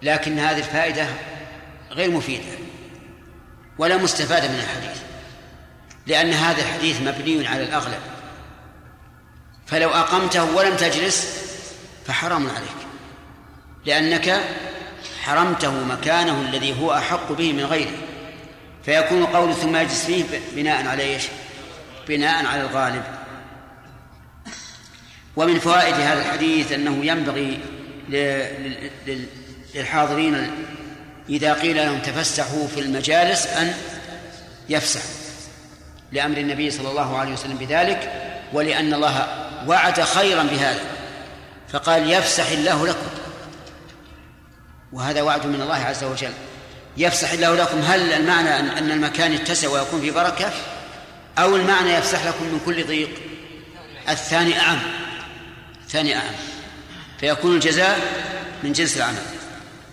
لكن 0.02 0.40
هذه 0.40 0.58
الفائدة 0.58 1.08
غير 1.92 2.12
مفيدة 2.12 2.58
ولا 3.78 3.98
مستفادة 3.98 4.48
من 4.48 4.60
الحديث. 4.60 5.11
لأن 6.08 6.34
هذا 6.34 6.62
الحديث 6.62 7.02
مبني 7.02 7.48
على 7.48 7.64
الأغلب. 7.64 8.00
فلو 9.68 9.90
أقمته 9.90 10.56
ولم 10.56 10.76
تجلس 10.76 11.38
فحرام 12.08 12.50
عليك 12.50 12.88
لأنك 13.86 14.42
حرمته 15.22 15.84
مكانه 15.84 16.42
الذي 16.42 16.82
هو 16.82 16.94
أحق 16.94 17.32
به 17.32 17.54
من 17.54 17.66
غيره. 17.66 17.98
فيكون 18.86 19.26
قول 19.26 19.56
ثم 19.56 19.76
يجلس 19.76 20.06
فيه 20.06 20.24
بناء 20.56 20.88
على 20.88 21.04
إيش؟ 21.04 21.24
بناء 22.08 22.46
على 22.46 22.62
الغالب. 22.62 23.04
ومن 25.36 25.60
فوائد 25.60 25.94
هذا 25.94 26.22
الحديث 26.22 26.72
أنه 26.72 27.06
ينبغي 27.06 27.60
للحاضرين 29.76 30.52
إذا 31.30 31.54
قيل 31.54 31.76
لهم 31.76 32.00
تفسحوا 32.00 32.68
في 32.68 32.80
المجالس 32.80 33.48
أن 33.48 33.74
يفسحوا. 34.70 35.21
لأمر 36.12 36.38
النبي 36.38 36.72
صلى 36.72 36.90
الله 36.90 37.18
عليه 37.18 37.34
وسلم 37.34 37.58
بذلك 37.58 38.12
ولأن 38.54 38.94
الله 38.94 39.28
وعد 39.68 40.02
خيرا 40.02 40.44
بهذا 40.44 40.82
فقال 41.70 42.12
يفسح 42.12 42.52
الله 42.52 42.88
لكم. 42.88 43.08
وهذا 44.94 45.22
وعد 45.22 45.46
من 45.46 45.62
الله 45.62 45.76
عز 45.76 46.04
وجل. 46.04 46.32
يفسح 46.98 47.32
الله 47.32 47.56
لكم 47.56 47.80
هل 47.80 48.14
المعنى 48.14 48.60
أن 48.60 48.92
المكان 48.92 49.34
يتسع 49.34 49.70
ويكون 49.70 50.02
في 50.02 50.12
بركة؟ 50.12 50.52
أو 51.40 51.56
المعنى 51.56 51.90
يفسح 51.90 52.26
لكم 52.26 52.46
من 52.46 52.60
كل 52.66 52.88
ضيق 52.88 53.10
الثاني 54.10 54.60
أعم. 54.60 54.80
الثاني 55.84 56.16
أعم. 56.16 56.34
فيكون 57.20 57.56
الجزاء 57.56 58.00
من 58.64 58.74
جنس 58.74 58.98
العمل. 58.98 59.22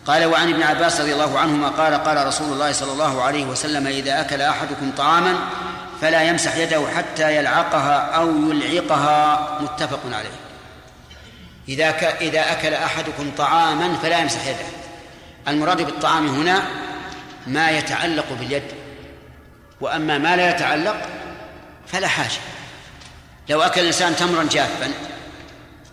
قال 0.06 0.24
وعن 0.24 0.48
ابن 0.48 0.62
عباس 0.62 1.00
رضي 1.00 1.12
الله 1.12 1.38
عنهما 1.38 1.68
قال 1.68 1.94
قال 1.94 2.26
رسول 2.26 2.52
الله 2.52 2.72
صلى 2.72 2.92
الله 2.92 3.22
عليه 3.22 3.44
وسلم 3.44 3.86
إذا 3.86 4.20
أكل 4.20 4.40
أحدكم 4.40 4.90
طعاما 4.96 5.38
فلا 6.00 6.22
يمسح 6.22 6.56
يده 6.56 6.88
حتى 6.96 7.36
يلعقها 7.36 7.98
أو 7.98 8.52
يلعقها 8.52 9.58
متفق 9.60 10.00
عليه. 10.04 10.38
إذا 11.68 11.88
إذا 12.20 12.52
أكل 12.52 12.74
أحدكم 12.74 13.30
طعاما 13.38 13.96
فلا 14.02 14.18
يمسح 14.18 14.46
يده. 14.46 14.66
المراد 15.48 15.82
بالطعام 15.82 16.28
هنا 16.28 16.62
ما 17.46 17.70
يتعلق 17.70 18.32
باليد 18.32 18.62
وأما 19.80 20.18
ما 20.18 20.36
لا 20.36 20.50
يتعلق 20.50 21.08
فلا 21.86 22.08
حاجة. 22.08 22.40
لو 23.48 23.62
أكل 23.62 23.80
الإنسان 23.80 24.16
تمرا 24.16 24.44
جافا 24.44 24.90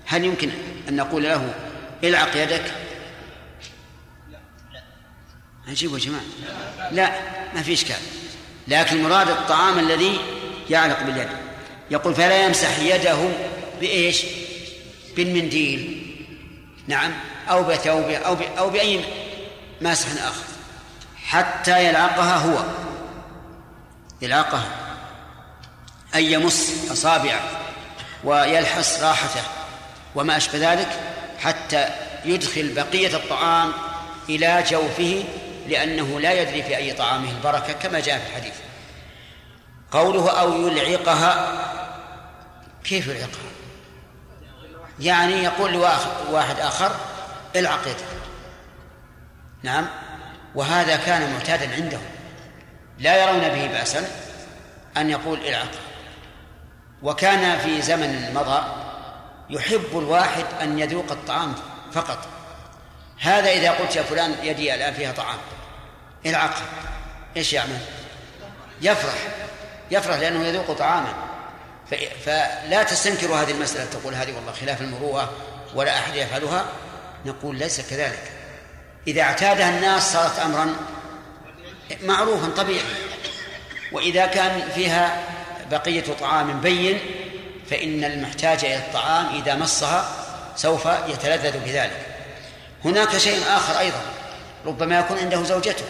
هل 0.06 0.24
يمكن 0.24 0.50
أن 0.90 0.96
نقول 0.96 1.24
له 1.24 1.54
العق 2.04 2.38
يدك؟ 2.38 2.72
عجيب 5.68 5.94
يا 5.94 6.00
جماعة. 6.00 6.24
لا 6.92 7.12
ما 7.56 7.62
في 7.62 7.74
إشكال 7.74 7.96
لكن 8.68 9.04
مراد 9.04 9.30
الطعام 9.30 9.80
الذي 9.80 10.20
يعلق 10.70 11.04
باليد. 11.04 11.28
يقول 11.92 12.16
فلا 12.16 12.46
يمسح 12.46 12.80
يده 12.80 13.18
بإيش؟ 13.80 14.24
بالمنديل. 15.16 16.02
نعم. 16.88 17.14
أو 17.50 17.64
بثوب 17.64 18.10
أو 18.10 18.38
أو 18.58 18.70
بأي 18.70 19.06
ماسح 19.82 20.08
آخر. 20.24 20.44
حتى 21.26 21.86
يلعقها 21.86 22.38
هو. 22.38 22.64
يلعقها 24.22 24.66
أي 26.16 26.32
يمص 26.32 26.92
أصابعه 26.92 27.42
ويلحس 28.24 29.04
راحته 29.04 29.42
وما 30.16 30.38
أشبه 30.38 30.74
ذلك 30.74 31.00
حتى 31.40 31.90
يدخل 32.26 32.74
بقية 32.74 33.16
الطعام 33.16 33.72
إلى 34.30 34.64
جوفه 34.70 35.24
لأنه 35.68 36.20
لا 36.20 36.42
يدري 36.42 36.64
في 36.64 36.78
أي 36.78 36.94
طعامه 36.94 37.30
البركة 37.30 37.74
كما 37.74 38.00
جاء 38.00 38.20
في 38.20 38.28
الحديث. 38.30 38.54
قوله 39.92 40.30
أو 40.30 40.68
يلعقها 40.68 41.62
كيف 42.84 43.08
يلعقها؟ 43.08 43.52
يعني 45.00 45.44
يقول 45.44 45.74
لواحد 45.74 46.60
آخر 46.60 46.96
العق 47.56 47.88
يدك 47.88 48.06
نعم. 49.64 49.88
وهذا 50.56 50.96
كان 50.96 51.34
معتادا 51.34 51.74
عندهم. 51.74 52.06
لا 53.00 53.24
يرون 53.24 53.50
به 53.50 53.68
بأسا 53.68 54.08
أن 54.98 55.10
يقول 55.10 55.40
العق. 55.40 55.72
وكان 57.04 57.60
في 57.60 57.82
زمن 57.82 58.34
مضى 58.34 58.64
يحب 59.50 60.00
الواحد 60.00 60.46
أن 60.62 60.80
يذوق 60.80 61.12
الطعام 61.12 61.56
فقط. 61.92 62.28
هذا 63.20 63.52
إذا 63.52 63.72
قلت 63.72 63.96
يا 63.96 64.04
فلان 64.04 64.36
يدي 64.44 64.76
الآن 64.76 64.94
فيها 64.94 65.12
طعام. 65.12 65.38
العقل 66.26 66.62
إيش 67.38 67.54
يعمل؟ 67.54 67.80
يفرح. 68.82 69.14
يفرح 69.92 70.16
لأنه 70.16 70.46
يذوق 70.46 70.72
طعاما. 70.72 71.14
فلا 72.25 72.84
تستنكر 72.84 73.28
هذه 73.28 73.51
المسألة. 73.51 73.86
تقول 73.86 74.14
هذه 74.14 74.36
والله 74.36 74.51
خلاف 74.51 74.82
المروءة 74.82 75.34
ولا 75.75 76.00
أحد 76.00 76.16
يفعلها. 76.16 76.66
نقول 77.25 77.56
ليس 77.56 77.82
كذلك. 77.90 78.32
إذا 79.08 79.22
اعتادها 79.22 79.70
الناس 79.70 80.14
صارت 80.14 80.40
أمرا 80.40 80.75
معروفا 82.04 82.50
طبيعي 82.50 82.86
وإذا 83.92 84.25
كان 84.25 84.70
فيها 84.75 85.24
بقية 85.72 86.04
طعام 86.20 86.62
بين 86.62 87.00
فإن 87.70 88.04
المحتاج 88.04 88.66
إلى 88.66 88.78
الطعام 88.78 89.36
إذا 89.36 89.56
مصها 89.56 90.10
سوف 90.56 90.86
يتلذذ 91.08 91.60
بذلك. 91.60 92.15
هناك 92.86 93.18
شيء 93.18 93.44
آخر 93.48 93.80
أيضا 93.80 94.02
ربما 94.66 95.00
يكون 95.00 95.18
عنده 95.18 95.44
زوجته. 95.44 95.86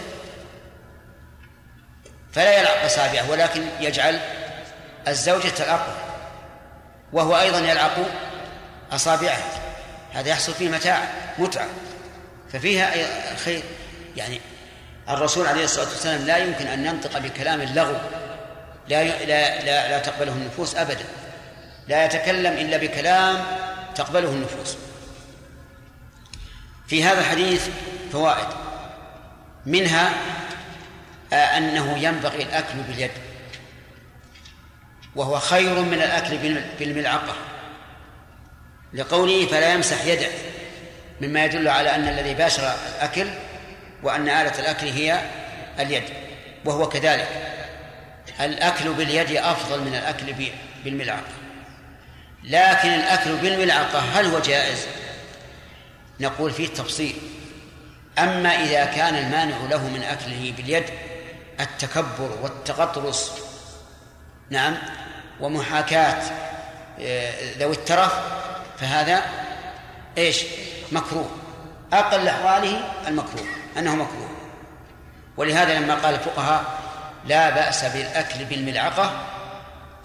فلا 2.34 2.60
يلعق 2.60 2.84
أصابعه 2.86 3.32
ولكن 3.32 3.62
يجعل 3.80 4.20
الزوجة 5.08 5.50
تلعقه 5.50 5.96
وهو 7.14 7.40
أيضا 7.40 7.60
يلعق 7.60 7.96
أصابعه. 8.92 9.38
هذا 10.14 10.30
يحصل 10.30 10.54
فيه 10.54 10.70
متاع 10.70 11.08
متعة. 11.38 11.68
ففيها 12.54 12.94
خير 13.46 13.64
يعني 14.16 14.42
الرسول 15.10 15.48
عليه 15.48 15.64
الصلاة 15.64 15.88
والسلام 15.90 16.26
لا 16.26 16.38
يمكن 16.38 16.68
أن 16.68 16.86
ينطق 16.86 17.18
بكلام 17.18 17.62
اللغو. 17.62 17.96
لا 18.88 19.04
لا 19.04 19.64
لا, 19.66 19.90
لا 19.90 20.00
تقبله 20.00 20.32
النفوس 20.32 20.76
أبدا. 20.76 21.06
لا 21.88 22.06
يتكلم 22.06 22.54
إلا 22.54 22.78
بكلام 22.78 23.46
تقبله 23.96 24.30
النفوس. 24.30 24.78
في 26.88 27.04
هذا 27.04 27.20
الحديث 27.20 27.70
فوائد. 28.12 28.48
منها 29.66 30.14
آه، 31.34 31.36
أنه 31.36 31.98
ينبغي 31.98 32.44
الأكل 32.44 32.78
باليد. 32.88 33.12
وهو 35.16 35.40
خير 35.40 35.82
من 35.82 36.02
الأكل 36.02 36.38
بالملعقة. 36.80 37.36
لقوله 38.94 39.46
فلا 39.46 39.74
يمسح 39.74 40.06
يده 40.06 40.28
مما 41.22 41.46
يدل 41.46 41.68
على 41.68 41.96
أن 41.96 42.08
الذي 42.08 42.34
باشر 42.34 42.74
الأكل 42.96 43.28
وأن 44.04 44.30
آلة 44.30 44.60
الأكل 44.60 44.88
هي 44.88 45.22
اليد. 45.80 46.04
وهو 46.66 46.90
كذلك. 46.90 47.28
الأكل 48.42 48.94
باليد 48.94 49.32
أفضل 49.32 49.82
من 49.82 49.96
الأكل 49.96 50.52
بالملعقة. 50.84 51.34
لكن 52.44 52.90
الأكل 52.90 53.36
بالملعقة 53.36 54.00
هل 54.00 54.26
هو 54.26 54.40
جائز؟ 54.40 54.88
نقول 56.20 56.52
فيه 56.52 56.68
تفصيل. 56.68 57.16
أما 58.20 58.50
إذا 58.50 58.86
كان 58.86 59.16
المانع 59.16 59.58
له 59.70 59.90
من 59.90 60.04
أكله 60.04 60.54
باليد 60.58 60.84
التكبر 61.60 62.38
والتغطرس 62.42 63.32
نعم 64.50 64.78
ومحاكاة 65.40 66.22
آه، 67.00 67.34
ذوي 67.58 67.76
الترف 67.76 68.14
فهذا 68.78 69.22
إيش؟ 70.18 70.44
مكروه. 70.92 71.30
أقل 71.94 72.28
أحواله 72.28 72.82
المكروه 73.08 73.46
أنه 73.78 73.96
مكروه. 73.96 74.30
ولهذا 75.38 75.80
لما 75.80 75.96
قال 75.96 76.14
الفقهاء 76.14 76.64
لا 77.26 77.50
بأس 77.50 77.86
بالأكل 77.86 78.46
بالملعقة 78.46 79.12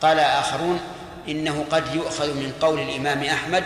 قال 0.02 0.20
آخرون 0.20 0.80
إنه 1.28 1.64
قد 1.70 1.94
يؤخذ 1.94 2.34
من 2.34 2.52
قول 2.60 2.80
الإمام 2.80 3.22
أحمد 3.22 3.64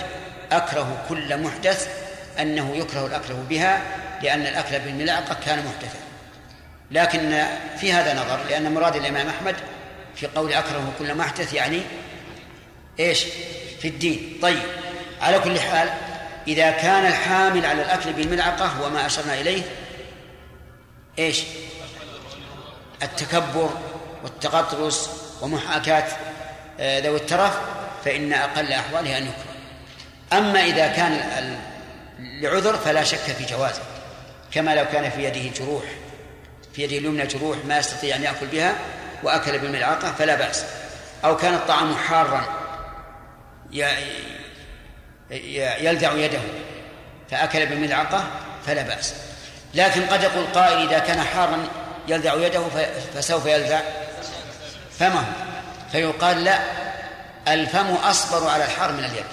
أكره 0.53 1.05
كل 1.09 1.43
محدث 1.43 2.04
أنه 2.41 2.77
يكره 2.77 3.07
الأكل 3.07 3.35
بها 3.35 3.83
لأن 4.23 4.41
الأكل 4.41 4.79
بالملعقة 4.79 5.37
كان 5.47 5.59
محدثا 5.59 5.99
لكن 6.91 7.45
في 7.79 7.93
هذا 7.93 8.15
نظر 8.15 8.45
لأن 8.49 8.75
مراد 8.75 8.97
الإمام 8.97 9.29
أحمد 9.29 9.57
في 10.17 10.27
قول 10.27 10.53
أكره 10.53 10.93
كل 10.99 11.15
محدث 11.15 11.53
يعني 11.53 11.83
إيش؟ 13.01 13.25
في 13.81 13.89
الدين. 13.89 14.39
طيب 14.43 14.63
على 15.21 15.39
كل 15.39 15.61
حال 15.61 15.89
إذا 16.49 16.71
كان 16.71 17.07
الحامل 17.07 17.67
على 17.67 17.83
الأكل 17.83 18.13
بالملعقة 18.13 18.83
وما 18.83 19.07
أشرنا 19.07 19.41
إليه 19.41 19.63
إيش؟ 21.19 21.43
التكبر 23.03 23.71
والتغطرس 24.23 25.11
ومحاكاة 25.43 26.05
آه، 26.81 27.01
ذوي 27.01 27.17
الترف 27.17 27.59
فإن 28.05 28.33
أقل 28.33 28.73
أحواله 28.73 29.19
أن 29.19 29.23
يكره. 29.23 29.55
أما 30.39 30.65
إذا 30.65 30.87
كان 30.87 31.13
لعذر 32.45 32.77
فلا 32.77 33.05
شك 33.05 33.19
في 33.19 33.45
جوازه 33.45 33.83
كما 34.53 34.75
لو 34.75 34.85
كان 34.85 35.11
في 35.11 35.25
يده 35.25 35.51
جروح 35.59 35.85
في 36.75 36.83
يده 36.83 36.99
اليمنى 36.99 37.27
جروح 37.27 37.57
ما 37.65 37.79
يستطيع 37.79 38.17
أن 38.17 38.23
يأكل 38.23 38.47
بها 38.47 38.75
وأكل 39.23 39.59
بالملعقة 39.59 40.13
فلا 40.19 40.35
بأس. 40.35 40.65
أو 41.25 41.37
كان 41.37 41.55
الطعام 41.55 41.97
حارا 41.97 42.45
يلدع 45.81 46.13
يده 46.13 46.41
فأكل 47.31 47.67
بالملعقة 47.67 48.25
فلا 48.67 48.83
بأس. 48.83 49.15
لكن 49.75 50.07
قد 50.07 50.23
يقول 50.23 50.47
قائل 50.47 50.89
إذا 50.89 50.99
كان 50.99 51.21
حارا 51.21 51.69
يلدع 52.09 52.35
يده 52.35 52.63
فسوف 53.15 53.47
يلدع. 53.47 53.81
فمه 54.99 55.25
فيقال 55.93 56.45
لا 56.45 56.59
الفم 57.49 57.95
أصبر 57.95 58.49
على 58.49 58.65
الحار 58.65 58.93
من 58.93 59.05
اليد. 59.05 59.25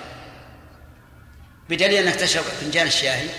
بدليل 1.71 2.07
أنك 2.07 2.15
تشرب 2.15 2.43
فنجان 2.43 2.87
الشاهي 2.87 3.29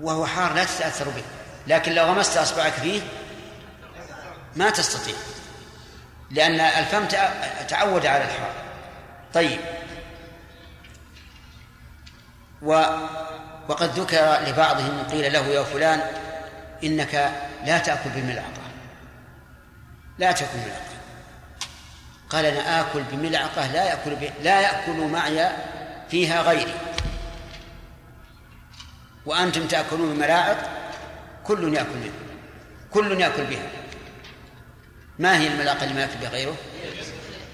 وهو 0.00 0.26
حار 0.26 0.54
لا 0.54 0.64
تتأثر 0.64 1.08
به 1.08 1.22
لكن 1.66 1.92
لو 1.92 2.04
غمست 2.04 2.36
أصبعك 2.36 2.72
فيه 2.72 3.00
ما 4.56 4.70
تستطيع 4.70 5.14
لأن 6.30 6.60
الفم 6.60 7.06
تعود 7.68 8.06
على 8.06 8.24
الحار. 8.24 8.52
طيب. 9.34 9.60
و 12.62 12.84
وقد 13.68 13.98
ذكر 13.98 14.48
لبعضهم 14.48 15.02
قيل 15.02 15.32
له 15.32 15.46
يا 15.46 15.62
فلان 15.62 16.00
إنك 16.84 17.32
لا 17.64 17.78
تأكل 17.78 18.10
بملعقة 18.10 18.62
لا 20.18 20.32
تأكل 20.32 20.52
بملعقة 20.54 20.96
قال 22.30 22.44
أنا 22.44 22.80
آكل 22.80 23.02
بملعقة 23.12 23.66
لا 23.66 23.84
يأكل. 23.84 24.16
لا 24.42 24.60
يأكل 24.60 24.92
معي 24.92 25.50
فيها 26.10 26.42
غيري. 26.42 26.74
وأنتم 29.26 29.66
تأكلون 29.66 30.14
بملاعق 30.14 30.70
كل 31.44 31.74
يأكل 31.74 31.88
منها 31.94 32.10
كل 32.90 33.20
يأكل 33.20 33.44
بها. 33.44 33.68
ما 35.18 35.38
هي 35.38 35.46
الملاقة 35.46 35.82
اللي 35.82 35.94
ما 35.94 36.00
يأكل 36.00 36.18
بها 36.20 36.28
غيره؟ 36.28 36.56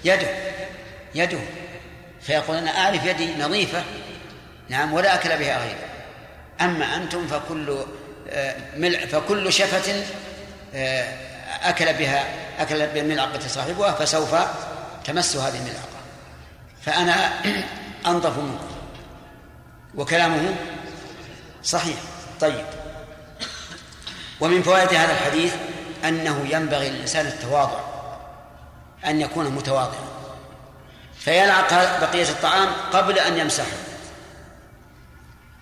يده 0.05 0.29
يده. 1.15 1.39
فيقول 2.21 2.57
أنا 2.57 2.71
أعرف 2.71 3.07
يدي 3.07 3.35
نظيفة 3.35 3.85
نعم 4.69 4.93
ولا 4.93 5.15
أكل 5.15 5.29
بها 5.29 5.59
غيره 5.59 5.89
أما 6.61 6.97
أنتم 6.97 7.27
فكل 7.27 7.79
آه، 8.31 8.57
ملع 8.77 9.07
فكل 9.07 9.53
شفة 9.53 10.05
آه، 10.75 11.15
أكل 11.63 11.93
بها 11.93 12.25
أكل 12.59 12.87
بالملعقة 12.87 13.49
صاحبها 13.49 13.93
فسوف 13.93 14.35
تمس 15.05 15.37
هذه 15.37 15.57
الملعقة. 15.57 15.89
فأنا 16.83 17.31
أنظف 18.07 18.39
منكم. 18.39 18.75
وكلامه 19.95 20.55
صحيح. 21.65 21.97
طيب. 22.41 22.65
ومن 24.41 24.63
فوائد 24.63 24.89
هذا 24.89 25.13
الحديث 25.13 25.55
أنه 26.05 26.47
ينبغي 26.51 26.91
للإنسان 26.91 27.27
التواضع 27.27 27.81
أن 29.07 29.21
يكون 29.21 29.49
متواضعا. 29.49 30.09
فيلعق 31.19 32.01
بقية 32.01 32.29
الطعام 32.29 32.69
قبل 32.93 33.19
أن 33.19 33.39
يمسحه. 33.39 33.77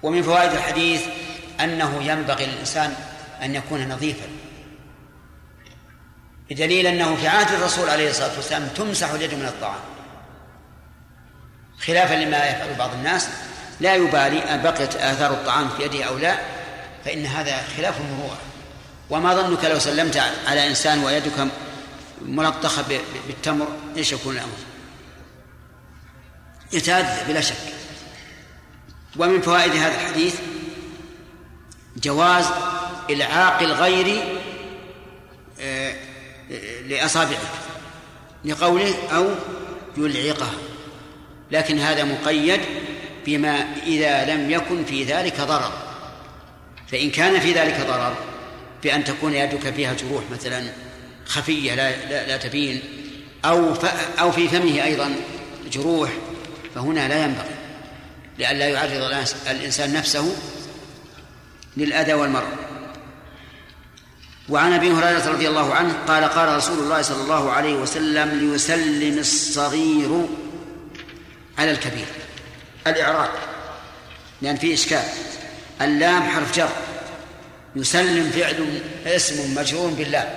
ومن 0.02 0.22
فوائد 0.22 0.52
الحديث 0.52 1.02
أنه 1.60 2.02
ينبغي 2.02 2.46
للإنسان 2.46 2.94
أن 3.42 3.54
يكون 3.54 3.88
نظيفا. 3.88 4.26
بدليل 6.50 6.86
أنه 6.86 7.16
في 7.16 7.28
عهد 7.28 7.52
الرسول 7.54 7.90
عليه 7.90 8.10
الصلاة 8.10 8.36
والسلام 8.36 8.68
تمسح 8.68 9.10
اليد 9.10 9.34
من 9.34 9.46
الطعام. 9.46 9.80
خلافا 11.86 12.14
لما 12.14 12.36
يفعل 12.36 12.74
بعض 12.78 12.92
الناس 12.92 13.28
لا 13.80 13.94
يبالي 13.94 14.38
أن 14.38 14.62
بقيت 14.62 14.96
آثار 14.96 15.30
الطعام 15.30 15.68
في 15.68 15.82
يده 15.82 16.04
أو 16.04 16.18
لا 16.18 16.38
فإن 17.04 17.26
هذا 17.26 17.62
خلاف 17.76 18.00
المروءة 18.00 18.38
وما 19.10 19.34
ظنك 19.34 19.64
لو 19.64 19.78
سلمت 19.78 20.16
على 20.46 20.66
إنسان 20.66 21.04
ويدك 21.04 21.46
ملطخة 22.22 22.84
بالتمر 23.26 23.68
إيش 23.96 24.12
يكون 24.12 24.34
الأمر؟ 24.34 24.52
يتأذى 26.72 27.32
بلا 27.32 27.40
شك. 27.40 27.56
ومن 29.16 29.40
فوائد 29.40 29.72
هذا 29.72 29.94
الحديث 29.94 30.34
جواز 31.96 32.44
إلعاق 33.10 33.62
الغير 33.62 34.38
آه، 35.60 35.94
لأصابعه 36.86 37.38
لقوله 38.44 38.94
أو 39.12 39.28
يلعقها. 39.96 40.69
لكن 41.52 41.78
هذا 41.78 42.04
مقيد 42.04 42.60
بما 43.26 43.66
إذا 43.86 44.34
لم 44.34 44.50
يكن 44.50 44.84
في 44.84 45.04
ذلك 45.04 45.40
ضرر. 45.40 45.72
فإن 46.92 47.10
كان 47.10 47.40
في 47.40 47.52
ذلك 47.52 47.86
ضرر 47.86 48.14
بأن 48.82 49.04
تكون 49.04 49.34
يدك 49.34 49.74
فيها 49.74 49.94
جروح 49.94 50.22
مثلا 50.32 50.62
خفية 51.26 51.74
لا, 51.74 52.06
لا, 52.06 52.26
لا 52.26 52.36
تبين 52.36 52.82
أو 53.44 53.74
أو 54.20 54.32
في 54.32 54.48
فمه 54.48 54.84
أيضا 54.84 55.14
جروح 55.72 56.10
فهنا 56.74 57.08
لا 57.08 57.24
ينبغي. 57.24 57.54
لئلا 58.38 58.68
يعرض 58.68 59.24
الإنسان 59.50 59.92
نفسه 59.92 60.36
للأذى 61.76 62.14
والمرض. 62.14 62.56
وعن 64.48 64.72
أبي 64.72 64.90
هريرة 64.90 65.28
رضي 65.28 65.48
الله 65.48 65.74
عنه 65.74 65.94
قال 66.08 66.24
قال 66.24 66.56
رسول 66.56 66.78
الله 66.78 67.02
صلى 67.02 67.22
الله 67.22 67.52
عليه 67.52 67.74
وسلم 67.74 68.28
ليسلم 68.28 69.18
الصغير 69.18 70.26
على 71.60 71.70
الكبير 71.70 72.06
الإعراب 72.86 73.30
لأن 74.42 74.56
في 74.56 74.74
إشكال. 74.74 75.04
اللام 75.82 76.22
حرف 76.22 76.56
جر 76.56 76.68
يسلم 77.76 78.30
فعل 78.30 78.82
اسم 79.06 79.54
مجرور 79.54 79.90
بالله 79.90 80.36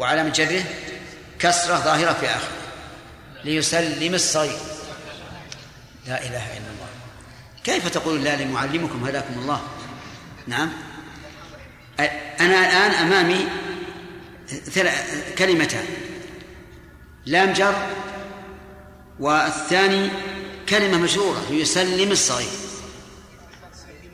وعلى 0.00 0.30
جره 0.30 0.64
كسرة 1.38 1.76
ظاهرة 1.76 2.12
في 2.12 2.26
اخره 2.26 2.56
ليسلم 3.44 4.14
الصغير 4.14 4.58
لا 6.06 6.22
إله 6.22 6.46
إلا 6.46 6.70
الله. 6.74 6.88
كيف 7.64 7.88
تقول 7.88 8.24
لا 8.24 8.36
لمعلمكم 8.36 9.04
هداكم 9.04 9.34
الله؟ 9.38 9.62
نعم. 10.46 10.72
أنا 12.40 12.58
الآن 12.58 12.90
أمامي 12.90 13.48
كلمتان. 15.38 15.84
لام 17.26 17.52
جر 17.52 17.74
والثاني 19.20 20.10
كلمة 20.68 20.98
مشهورة 20.98 21.46
يسلم 21.50 22.10
الصغير. 22.10 22.48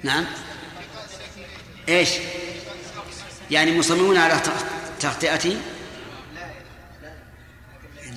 نعم. 0.03 0.27
إيش؟ 1.89 2.09
يعني 3.51 3.79
مصممون 3.79 4.17
على 4.17 4.41
تغطئتي 5.01 5.59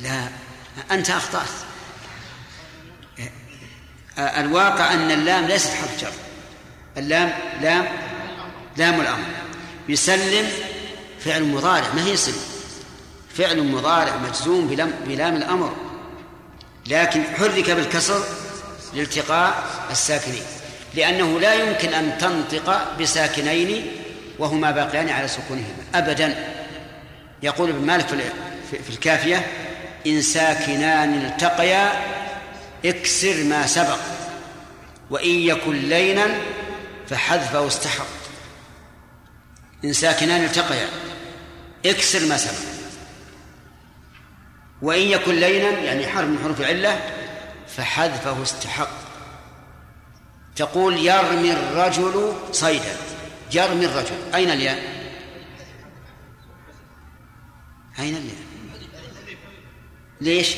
لا. 0.01 0.27
أنت 0.91 1.09
أخطأت. 1.09 1.49
الواقع 4.17 4.93
أن 4.93 5.11
اللام 5.11 5.45
ليست 5.45 5.69
حرف 5.69 6.01
جر 6.01 6.11
اللام 6.97 7.33
لام 7.61 7.87
لام 8.77 9.01
الأمر. 9.01 9.25
يسلم 9.89 10.49
فعل 11.19 11.43
مضارع 11.43 11.93
ما 11.93 12.05
هي 12.05 12.17
سلم 12.17 12.41
فعل 13.35 13.63
مضارع 13.63 14.17
مجزوم 14.17 14.67
بلام, 14.67 14.91
بلام 15.07 15.35
الأمر. 15.35 15.75
لكن 16.87 17.23
حرك 17.23 17.69
بالكسر 17.69 18.23
لالتقاء 18.93 19.63
الساكنين 19.91 20.43
لأنه 20.95 21.39
لا 21.39 21.53
يمكن 21.53 21.93
أن 21.93 22.17
تنطق 22.17 22.97
بساكنين 22.99 23.87
وهما 24.39 24.71
باقيان 24.71 25.09
على 25.09 25.27
سكونهما 25.27 25.83
أبدا. 25.95 26.53
يقول 27.43 27.69
ابن 27.69 27.85
مالك 27.85 28.07
في 28.71 28.89
الكافية 28.89 29.47
إن 30.07 30.21
ساكنان 30.21 31.25
التقيا 31.25 31.91
اكسر 32.85 33.43
ما 33.43 33.67
سبق 33.67 33.99
وإن 35.09 35.29
يكن 35.29 35.75
لينا 35.75 36.27
فحذفه 37.09 37.67
استحق 37.67 38.05
إن 39.85 39.93
ساكنان 39.93 40.43
التقيا 40.43 40.87
اكسر 41.85 42.25
ما 42.25 42.37
سبق. 42.37 42.72
وإن 44.83 45.01
يكن 45.01 45.35
لينا 45.35 45.69
يعني 45.69 46.07
حرف 46.07 46.27
من 46.27 46.39
حروف 46.43 46.61
علة 46.61 47.01
فحذفه 47.67 48.43
استحق. 48.43 48.89
تقول 50.55 50.97
يرمي 50.97 51.53
الرجل 51.53 52.33
صيدا. 52.51 52.97
يرمي 53.53 53.85
الرجل. 53.85 54.15
أين 54.35 54.49
الياء؟ 54.49 54.83
أين 57.99 58.15
الياء؟ 58.15 58.35
ليش؟ 60.21 60.55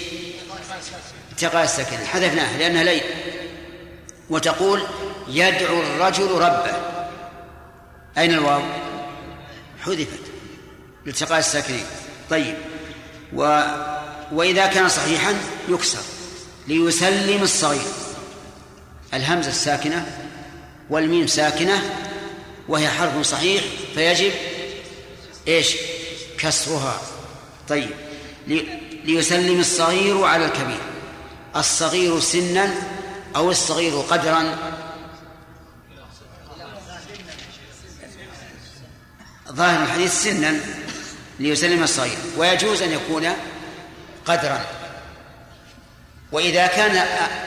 التقاء 1.32 1.64
الساكنة. 1.64 2.06
حذفناها 2.06 2.58
لأنها 2.58 2.84
ليل. 2.84 3.04
وتقول 4.30 4.84
يدعو 5.28 5.82
الرجل 5.82 6.32
ربه. 6.32 6.76
أين 8.18 8.34
الواو؟ 8.34 8.62
حذفت. 9.82 10.20
لالتقاء 11.06 11.40
الساكنين. 11.40 11.86
طيب. 12.30 12.56
و 13.34 13.62
وإذا 14.32 14.68
كان 14.68 14.90
صحيحا 14.90 15.34
يكسر 15.70 16.00
ليسلم 16.68 17.44
الصغير. 17.44 17.88
الهمزة 19.14 19.50
الساكنة 19.50 20.06
والميم 20.90 21.28
ساكنة 21.28 21.82
وهي 22.68 22.90
حرف 22.90 23.22
صحيح 23.22 23.64
فيجب 23.96 24.32
إيش؟ 25.48 25.76
كسرها. 26.38 27.02
طيب. 27.70 27.90
ليسلم 29.06 29.60
الصغير 29.60 30.24
على 30.24 30.46
الكبير. 30.46 30.82
الصغير 31.56 32.20
سنا 32.20 32.74
أو 33.36 33.52
الصغير 33.52 34.00
قدرا؟ 34.00 34.58
ظاهر 39.52 39.84
الحديث 39.84 40.24
سنا 40.24 40.60
ليسلم 41.40 41.84
الصغير. 41.84 42.18
ويجوز 42.38 42.82
أن 42.82 42.92
يكون 42.92 43.28
قدرا. 44.26 44.62
وإذا 46.32 46.68
كان 46.68 46.96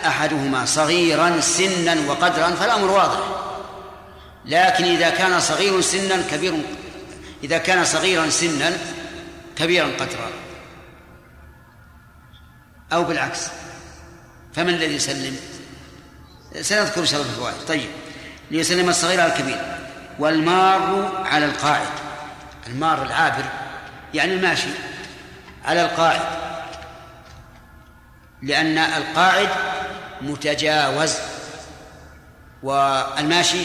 أحدهما 0.06 0.64
صغيرا 0.64 1.40
سنا 1.40 1.96
وقدرا 2.08 2.50
فالأمر 2.50 2.90
واضح. 2.90 3.18
لكن 4.44 4.84
إذا 4.84 5.10
كان 5.10 5.40
صغير 5.40 5.80
سنا 5.80 6.22
كبير 6.30 6.54
إذا 7.44 7.58
كان 7.58 7.84
صغيرا 7.84 8.30
سنا 8.30 8.72
كبيرا 9.56 9.86
قدرا. 9.86 10.30
أو 12.92 13.04
بالعكس 13.04 13.40
فمن 14.54 14.74
الذي 14.74 14.94
يسلم؟ 14.94 15.36
سنذكر 16.60 17.04
شرط 17.04 17.20
الفوائد 17.20 17.56
طيب 17.68 17.90
ليسلم 18.50 18.88
الصغير 18.88 19.20
على 19.20 19.32
الكبير 19.32 19.78
والمار 20.18 21.12
على 21.26 21.46
القاعد. 21.46 21.88
المار 22.66 23.02
العابر 23.02 23.44
يعني 24.14 24.34
الماشي 24.34 24.68
على 25.64 25.82
القاعد. 25.82 26.20
لأن 28.42 28.78
القاعد 28.78 29.48
متجاوز 30.20 31.14
والماشي 32.62 33.62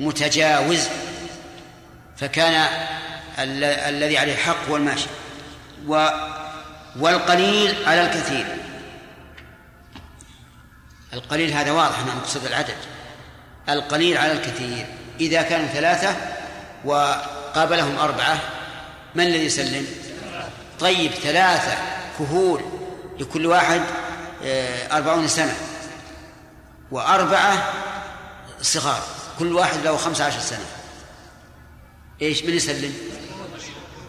متجاوز 0.00 0.88
فكان 2.16 2.68
الذي 3.88 4.18
عليه 4.18 4.32
الحق 4.32 4.68
هو 4.68 4.76
الماشي 4.76 5.06
و 5.86 6.08
والقليل 6.96 7.74
على 7.86 8.02
الكثير. 8.02 8.46
القليل 11.12 11.52
هذا 11.52 11.72
واضح 11.72 11.98
أن 11.98 12.06
نقصد 12.06 12.46
العدد. 12.46 12.76
القليل 13.68 14.18
على 14.18 14.32
الكثير. 14.32 14.86
إذا 15.20 15.42
كانوا 15.42 15.66
ثلاثة 15.66 16.16
وقابلهم 16.84 17.98
أربعة 17.98 18.38
من 19.14 19.26
الذي 19.26 19.44
يسلم؟ 19.44 19.86
طيب 20.80 21.10
ثلاثة 21.10 21.72
كهول. 22.18 22.73
لكل 23.18 23.46
واحد 23.46 23.80
آه، 24.44 24.96
أربعون 24.96 25.28
سنة 25.28 25.56
وأربعة 26.90 27.72
صغار 28.62 29.02
كل 29.38 29.52
واحد 29.52 29.78
له 29.84 29.96
خمسة 29.96 30.24
عشر 30.24 30.40
سنة. 30.40 30.66
إيش؟ 32.22 32.44
من 32.44 32.54
يسلم؟ 32.54 32.94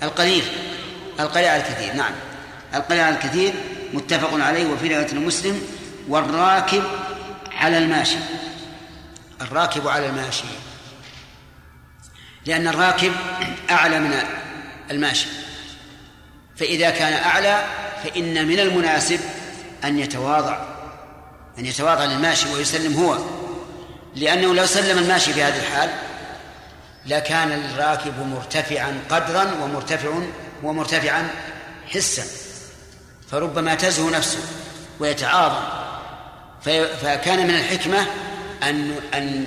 القليل 0.04 0.44
القليل 1.20 1.48
على 1.48 1.62
الكثير 1.62 1.94
نعم. 1.94 2.14
القليل 2.74 3.02
على 3.02 3.16
الكثير 3.16 3.54
متفق 3.94 4.34
عليه 4.34 4.66
وفي 4.66 4.96
رواية 4.96 5.12
المسلم 5.12 5.62
والراكب 6.08 6.84
على 7.52 7.78
الماشي. 7.78 8.18
الراكب 9.42 9.88
على 9.88 10.08
الماشي. 10.08 10.44
لأن 12.46 12.68
الراكب 12.68 13.12
أعلى 13.70 14.00
من 14.00 14.20
الماشي. 14.92 15.28
فإذا 16.56 16.90
كان 16.90 17.14
أعلى 17.14 17.66
فإن 18.04 18.48
من 18.48 18.60
المناسب 18.60 19.20
أن 19.84 20.00
يتواضع 20.00 20.60
أن 21.60 21.66
يتواضع 21.66 22.06
للماشي 22.06 22.54
ويسلم 22.54 22.94
هو 22.94 23.18
لأنه 24.16 24.54
لو 24.54 24.66
سلم 24.66 24.98
الماشي 24.98 25.34
في 25.34 25.44
هذه 25.44 25.58
الحال 25.58 25.90
لكان 27.06 27.52
الراكب 27.52 28.14
مرتفعا 28.20 29.00
قدرا 29.10 29.52
ومرتفع 29.64 30.10
ومرتفعا 30.64 31.30
حسا 31.88 32.24
فربما 33.32 33.76
تزهو 33.76 34.10
نفسه 34.10 34.40
ويتعاظم 35.00 35.64
فكان 37.02 37.48
من 37.48 37.56
الحكمة 37.56 38.06
أن 38.64 38.96
أن 39.14 39.46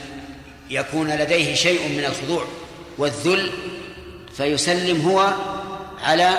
يكون 0.70 1.10
لديه 1.10 1.54
شيء 1.54 1.88
من 1.88 2.04
الخضوع 2.04 2.44
والذل 2.98 3.52
فيسلم 4.36 5.08
هو 5.08 5.34
على 6.02 6.38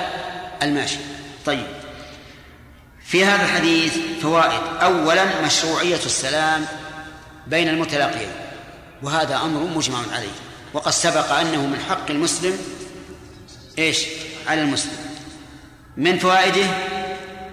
الماشي. 0.64 0.98
طيب. 1.46 1.79
في 3.10 3.26
هذا 3.26 3.44
الحديث 3.44 3.94
فوائد. 4.22 4.62
أولا 4.82 5.42
مشروعية 5.42 6.00
السلام 6.06 6.66
بين 7.48 7.70
المتلاقيين 7.70 8.32
وهذا 9.04 9.36
أمر 9.36 9.78
مجمع 9.78 10.00
عليه. 10.14 10.32
وقد 10.74 10.92
سبق 10.92 11.32
أنه 11.32 11.66
من 11.66 11.80
حق 11.90 12.10
المسلم 12.10 12.58
إيش؟ 13.78 14.06
على 14.48 14.62
المسلم. 14.62 14.98
من 15.98 16.20
فوائده 16.20 16.66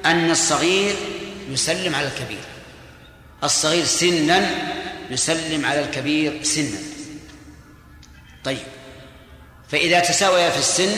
أن 0.04 0.30
الصغير 0.30 0.96
يسلم 1.50 1.94
على 1.94 2.06
الكبير. 2.08 2.44
الصغير 3.44 3.84
سنا 3.84 4.50
يسلم 5.10 5.66
على 5.66 5.80
الكبير 5.80 6.42
سنا. 6.42 6.78
طيب. 8.44 8.66
فإذا 9.68 10.00
تساويا 10.00 10.50
في 10.50 10.58
السن 10.58 10.96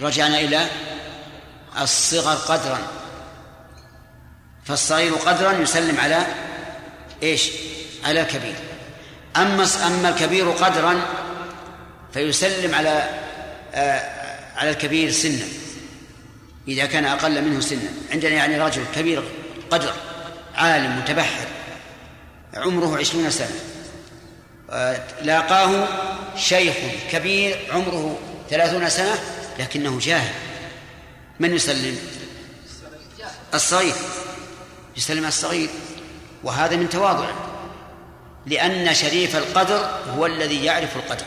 رجعنا 0.00 0.40
إلى 0.40 0.66
الصغر 1.80 2.34
قدرا. 2.34 2.78
فالصغير 4.66 5.14
قدرا 5.14 5.52
يسلم 5.52 6.00
على 6.00 6.26
إيش؟ 7.22 7.50
على 8.04 8.20
الكبير. 8.20 8.54
أما 9.36 9.68
أما 9.86 10.08
الكبير 10.08 10.50
قدرا 10.50 11.02
فيسلم 12.14 12.74
على 12.74 13.08
آه 13.74 14.02
على 14.56 14.70
الكبير 14.70 15.10
سنا. 15.10 15.44
إذا 16.68 16.86
كان 16.86 17.04
أقل 17.04 17.42
منه 17.42 17.60
سنا. 17.60 17.90
عندنا 18.12 18.32
يعني 18.32 18.60
رجل 18.60 18.84
كبير 18.94 19.22
قدر 19.70 19.92
عالم 20.54 20.98
متبحر 20.98 21.46
عمره 22.54 22.98
عشرون 22.98 23.30
سنة. 23.30 23.60
آه 24.70 25.00
لاقاه 25.22 25.88
شيخ 26.36 26.76
كبير 27.10 27.58
عمره 27.72 28.18
ثلاثون 28.50 28.88
سنة 28.88 29.18
لكنه 29.58 29.98
جاهل. 29.98 30.34
من 31.40 31.54
يسلم؟ 31.54 31.98
الصغير. 33.54 33.94
يسلم 34.96 35.26
الصغير. 35.26 35.68
وهذا 36.44 36.76
من 36.76 36.88
تواضعه 36.88 37.34
لأن 38.46 38.94
شريف 38.94 39.36
القدر 39.36 40.00
هو 40.16 40.26
الذي 40.26 40.64
يعرف 40.64 40.96
القدر. 40.96 41.26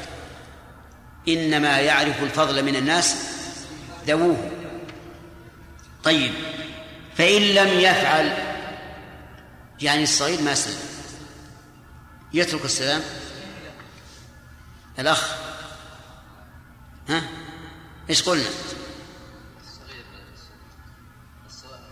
إنما 1.28 1.80
يعرف 1.80 2.24
الفضل 2.24 2.64
من 2.64 2.76
الناس 2.76 3.16
ذووه. 4.08 4.52
طيب 6.04 6.34
فإن 7.16 7.42
لم 7.42 7.80
يفعل 7.80 8.38
يعني 9.82 10.04
الصغير 10.04 10.42
ما 10.42 10.56
سلم. 10.56 10.80
يترك 12.34 12.66
السلام. 12.66 13.02
الأخ 15.00 15.36
ها؟ 17.10 17.24
إيش 18.10 18.24
قلنا؟ 18.24 18.50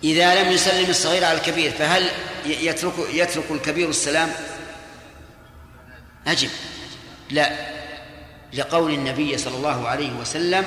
إذا 0.03 0.43
لم 0.43 0.51
يسلم 0.51 0.89
الصغير 0.89 1.25
على 1.25 1.37
الكبير 1.37 1.71
فهل 1.71 2.09
يترك 2.45 2.93
يترك 3.13 3.51
الكبير 3.51 3.89
السلام؟ 3.89 4.31
أجب 6.27 6.49
لا. 7.29 7.51
لقول 8.53 8.93
النبي 8.93 9.37
صلى 9.37 9.57
الله 9.57 9.87
عليه 9.87 10.11
وسلم 10.11 10.65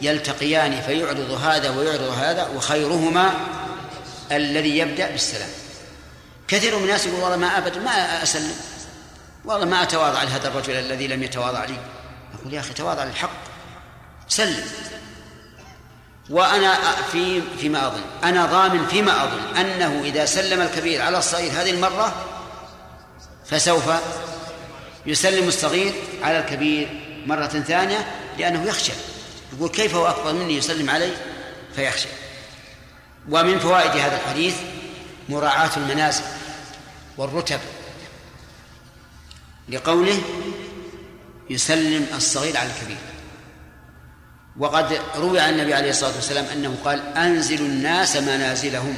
يلتقيان 0.00 0.80
فيعرض 0.80 1.30
هذا 1.30 1.70
ويعرض 1.70 2.02
هذا 2.18 2.48
وخيرهما 2.48 3.34
الذي 4.32 4.78
يبدأ 4.78 5.10
بالسلام. 5.10 5.48
كثير 6.48 6.76
من 6.76 6.82
الناس 6.82 7.06
يقول 7.06 7.20
والله 7.20 7.36
ما 7.36 7.58
أبدا 7.58 7.80
ما 7.80 8.22
أسلم. 8.22 8.56
والله 9.44 9.66
ما 9.66 9.82
أتواضع 9.82 10.22
لهذا 10.22 10.48
الرجل 10.48 10.74
الذي 10.74 11.06
لم 11.06 11.22
يتواضع 11.22 11.64
لي. 11.64 11.76
أقول 12.40 12.54
يا 12.54 12.60
أخي 12.60 12.74
تواضع 12.74 13.04
للحق. 13.04 13.30
سلم. 14.28 14.64
وأنا 16.30 16.78
في 17.12 17.42
فيما 17.60 17.86
أظن. 17.86 18.02
أنا 18.24 18.46
ضامن 18.46 18.86
فيما 18.86 19.24
أظن 19.24 19.56
أنه 19.56 20.02
إذا 20.04 20.24
سلم 20.24 20.60
الكبير 20.60 21.02
على 21.02 21.18
الصغير 21.18 21.52
هذه 21.52 21.70
المرة 21.70 22.14
فسوف 23.46 23.84
يسلم 25.06 25.48
الصغير 25.48 25.92
على 26.22 26.38
الكبير 26.38 27.00
مرة 27.26 27.46
ثانية 27.46 28.06
لأنه 28.38 28.64
يخشى. 28.64 28.92
يقول 29.56 29.68
كيف 29.68 29.94
هو 29.94 30.06
أكبر 30.06 30.32
مني 30.32 30.56
يسلم 30.56 30.90
علي؟ 30.90 31.12
فيخشى. 31.76 32.08
ومن 33.28 33.58
فوائد 33.58 33.90
هذا 33.90 34.16
الحديث 34.16 34.54
مراعاة 35.28 35.70
المنازل 35.76 36.24
والرتب 37.16 37.60
لقوله 39.68 40.22
يسلم 41.50 42.06
الصغير 42.16 42.56
على 42.56 42.70
الكبير. 42.70 42.96
وقد 44.58 45.00
روي 45.16 45.40
عن 45.40 45.52
النبي 45.52 45.74
عليه 45.74 45.90
الصلاة 45.90 46.14
والسلام 46.14 46.44
أنه 46.44 46.76
قال 46.84 47.16
انزلوا 47.16 47.66
الناس 47.66 48.16
منازلهم. 48.16 48.96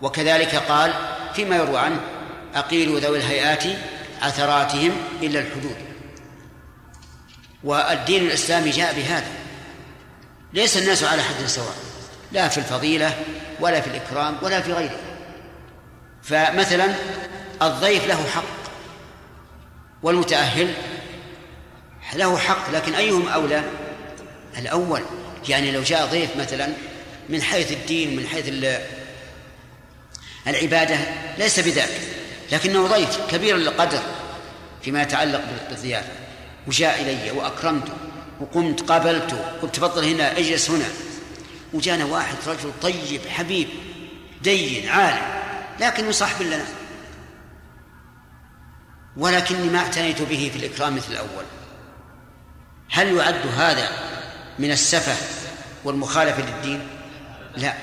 وكذلك 0.00 0.54
قال 0.54 0.94
فيما 1.34 1.56
يروى 1.56 1.78
عنه 1.78 2.00
أقيلوا 2.54 3.00
ذوي 3.00 3.18
الهيئات 3.18 3.64
عثراتهم 4.22 4.92
الا 5.22 5.40
الحدود. 5.40 5.76
والدين 7.64 8.26
الإسلامي 8.26 8.70
جاء 8.70 8.94
بهذا. 8.94 9.28
ليس 10.52 10.76
الناس 10.76 11.04
على 11.04 11.22
حد 11.22 11.46
سواء 11.46 11.74
لا 12.32 12.48
في 12.48 12.58
الفضيلة 12.58 13.14
ولا 13.60 13.80
في 13.80 13.86
الإكرام 13.86 14.36
ولا 14.42 14.60
في 14.60 14.72
غيره. 14.72 14.98
فمثلا 16.22 16.94
الضيف 17.62 18.06
له 18.06 18.26
حق 18.34 18.42
والمتأهل 20.02 20.74
له 22.14 22.38
حق 22.38 22.70
لكن 22.70 22.94
أيهم 22.94 23.28
أولى؟ 23.28 23.64
الأول 24.58 25.02
يعني 25.48 25.70
لو 25.70 25.82
جاء 25.82 26.06
ضيف 26.06 26.36
مثلا 26.36 26.68
من 27.28 27.42
حيث 27.42 27.72
الدين 27.72 28.16
من 28.16 28.26
حيث 28.26 28.48
العبادة 30.46 30.98
ليس 31.38 31.60
بذاك 31.60 32.00
لكنه 32.52 32.86
ضيف 32.86 33.18
كبير 33.30 33.56
القدر 33.56 34.02
فيما 34.82 35.02
يتعلق 35.02 35.44
بالضيافة. 35.70 36.12
وجاء 36.66 37.02
إلي 37.02 37.30
وأكرمته 37.30 37.92
وقمت 38.40 38.80
قابلته 38.80 39.38
قلت 39.62 39.76
تفضل 39.76 40.04
هنا 40.04 40.38
اجلس 40.38 40.70
هنا. 40.70 40.88
وجانا 41.72 42.04
واحد 42.04 42.34
رجل 42.46 42.72
طيب 42.82 43.20
حبيب 43.28 43.68
دين 44.42 44.88
عالم 44.88 45.42
لكنه 45.80 46.10
صاحب 46.10 46.42
لنا. 46.42 46.66
ولكني 49.16 49.68
ما 49.68 49.78
اعتنيت 49.78 50.22
به 50.22 50.50
في 50.52 50.58
الإكرام 50.58 50.96
مثل 50.96 51.12
الأول. 51.12 51.44
هل 52.90 53.16
يعد 53.16 53.46
هذا 53.56 53.88
من 54.58 54.70
السفه 54.70 55.16
والمخالفة 55.84 56.42
للدين؟ 56.42 56.88
لا 57.56 57.74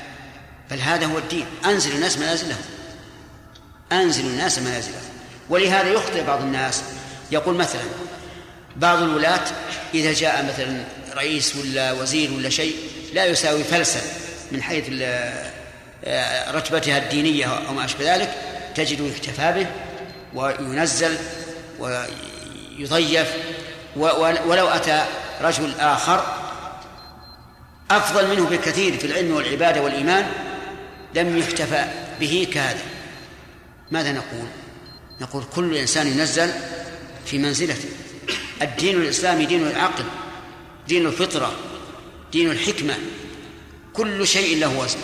بل 0.72 0.80
هذا 0.80 1.06
هو 1.06 1.18
الدين. 1.18 1.46
أنزل 1.66 1.92
الناس 1.92 2.18
منازلهم. 2.18 2.62
أنزل 3.92 4.26
الناس 4.26 4.60
منازلهم. 4.60 5.02
ولهذا 5.50 5.90
يخطئ 5.90 6.24
بعض 6.24 6.42
الناس. 6.42 6.84
يقول 7.32 7.56
مثلا 7.56 7.82
بعض 8.76 9.02
الولاة 9.02 9.46
إذا 9.94 10.14
جاء 10.14 10.46
مثلا 10.46 10.84
رئيس 11.16 11.56
ولا 11.56 11.92
وزير 11.92 12.34
ولا 12.34 12.50
شيء 12.50 12.76
لا 13.14 13.26
يساوي 13.26 13.64
فلسا 13.64 14.02
من 14.52 14.64
حيث 14.64 14.86
رتبتها 16.56 16.98
الدينية 16.98 17.46
أو 17.46 17.74
ما 17.74 17.86
أشبه 17.86 18.16
ذلك. 18.16 18.36
تجد 18.76 19.00
يكتفى 19.00 19.52
به 19.52 19.68
وينزل 20.34 21.18
ويضيف 21.80 23.28
ولو 23.96 24.68
أتى 24.68 25.06
رجل 25.42 25.74
آخر 25.80 26.24
أفضل 27.92 28.30
منه 28.30 28.50
بكثير 28.50 28.98
في 28.98 29.08
العلم 29.08 29.36
والعبادة 29.36 29.82
والإيمان 29.82 30.32
لم 31.16 31.38
يحتفى 31.38 31.86
به 32.20 32.48
كهذا. 32.54 32.82
ماذا 33.92 34.12
نقول؟ 34.12 34.48
نقول 35.22 35.44
كل 35.56 35.76
إنسان 35.76 36.08
ينزل 36.08 36.52
في 37.26 37.38
منزلته 37.38 37.90
الدين 38.62 38.96
الإسلامي 39.02 39.46
دين 39.46 39.68
العقل 39.68 40.04
دين 40.88 41.06
الفطرة 41.06 41.52
دين 42.32 42.52
الحكمة. 42.52 42.98
كل 43.94 44.28
شيء 44.28 44.60
له 44.60 44.80
وزن. 44.80 45.00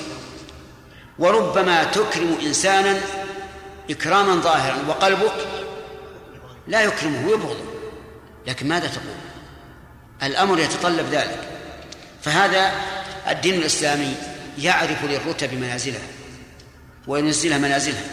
وربما 1.20 1.84
تكرم 1.84 2.38
إنسانا 2.42 3.02
إكراما 3.90 4.36
ظاهرا 4.36 4.78
وقلبك 4.88 5.34
لا 6.68 6.82
يكرمه 6.82 7.28
ويبغضه 7.28 7.79
لكن 8.50 8.68
ماذا 8.68 8.88
تقول؟ 8.88 9.16
الأمر 10.24 10.60
يتطلب 10.60 11.06
ذلك. 11.12 11.40
فهذا 12.22 12.72
الدين 13.28 13.54
الإسلامي 13.54 14.16
يعرف 14.58 15.04
للرتب 15.04 15.54
منازلها 15.54 16.08
وينزلها 17.08 17.58
منازلها. 17.58 18.04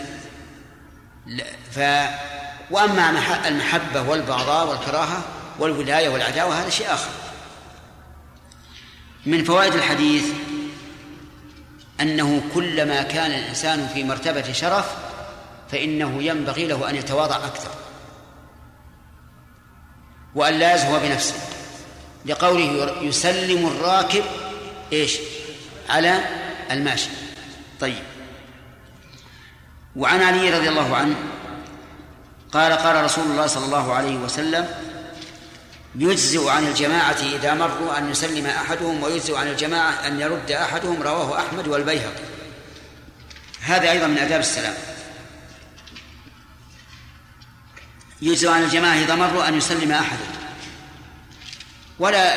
ف 1.70 1.78
وأما 2.70 3.10
المحبة 3.48 4.02
والبغضاء 4.02 4.68
والكراهة 4.68 5.22
والولاية 5.58 6.08
والعداوة 6.08 6.62
هذا 6.62 6.70
شيء 6.70 6.94
آخر. 6.94 7.10
من 9.26 9.44
فوائد 9.44 9.74
الحديث 9.74 10.24
أنه 12.00 12.42
كلما 12.54 13.02
كان 13.02 13.30
الإنسان 13.30 13.88
في 13.94 14.04
مرتبة 14.04 14.52
شرف 14.52 14.86
فإنه 15.72 16.22
ينبغي 16.22 16.66
له 16.66 16.90
أن 16.90 16.96
يتواضع 16.96 17.36
أكثر. 17.36 17.85
وأن 20.36 20.54
لا 20.54 20.74
يزهو 20.74 21.00
بنفسه. 21.00 21.34
لقوله 22.26 22.96
يسلم 23.02 23.66
الراكب 23.66 24.24
إيش؟ 24.92 25.16
على 25.88 26.20
الماشي. 26.70 27.08
طيب. 27.80 28.02
وعن 29.96 30.22
علي 30.22 30.50
رضي 30.50 30.68
الله 30.68 30.96
عنه 30.96 31.14
قال 32.52 32.72
قال 32.72 33.04
رسول 33.04 33.24
الله 33.24 33.46
صلى 33.46 33.64
الله 33.64 33.94
عليه 33.94 34.16
وسلم 34.16 34.68
يجزئ 35.94 36.48
عن 36.48 36.66
الجماعة 36.66 37.16
إذا 37.34 37.54
مروا 37.54 37.98
أن 37.98 38.10
يسلم 38.10 38.46
أحدهم 38.46 39.02
ويجزئ 39.02 39.36
عن 39.36 39.48
الجماعة 39.48 40.06
أن 40.06 40.20
يرد 40.20 40.50
أحدهم 40.50 41.02
رواه 41.02 41.40
أحمد 41.40 41.68
والبيهقي. 41.68 42.22
هذا 43.60 43.90
أيضا 43.90 44.06
من 44.06 44.18
آداب 44.18 44.40
السلام. 44.40 44.74
يجزئ 48.22 48.48
عن 48.48 48.62
الجماعة 48.62 48.94
إذا 48.94 49.14
مروا 49.14 49.48
أن 49.48 49.54
يسلم 49.54 49.92
أحدهم 49.92 50.36
ولا 51.98 52.34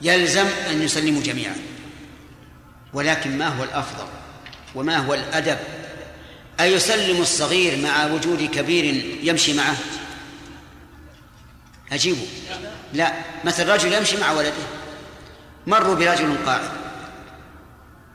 يلزم 0.00 0.46
أن 0.70 0.82
يسلموا 0.82 1.22
جميعا. 1.22 1.56
ولكن 2.92 3.38
ما 3.38 3.48
هو 3.48 3.64
الأفضل 3.64 4.06
وما 4.74 4.96
هو 4.96 5.14
الأدب؟ 5.14 5.58
أيسلم 6.60 7.22
الصغير 7.22 7.78
مع 7.78 8.06
وجود 8.06 8.50
كبير 8.54 9.04
يمشي 9.22 9.54
معه؟ 9.54 9.76
أجيبوا 11.92 12.26
لا. 12.92 13.12
مثل 13.44 13.68
رجل 13.68 13.92
يمشي 13.92 14.16
مع 14.16 14.32
ولده. 14.32 14.52
مروا 15.66 15.94
برجل 15.94 16.36
قاعد. 16.46 16.70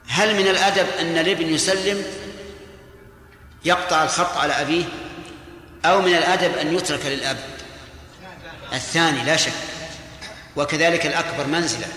هل 0.08 0.36
من 0.36 0.48
الأدب 0.48 0.88
أن 1.00 1.18
الابن 1.18 1.54
يسلم 1.54 2.04
يقطع 3.66 4.04
الخط 4.04 4.38
على 4.38 4.54
أبيه؟ 4.54 4.84
أو 5.86 6.02
من 6.02 6.16
الأدب 6.16 6.58
أن 6.58 6.76
يترك 6.76 7.06
للأب. 7.06 7.38
الثاني 8.74 9.24
لا 9.24 9.36
شك 9.36 9.52
وكذلك 10.56 11.06
الأكبر 11.06 11.48
منزلة. 11.48 11.88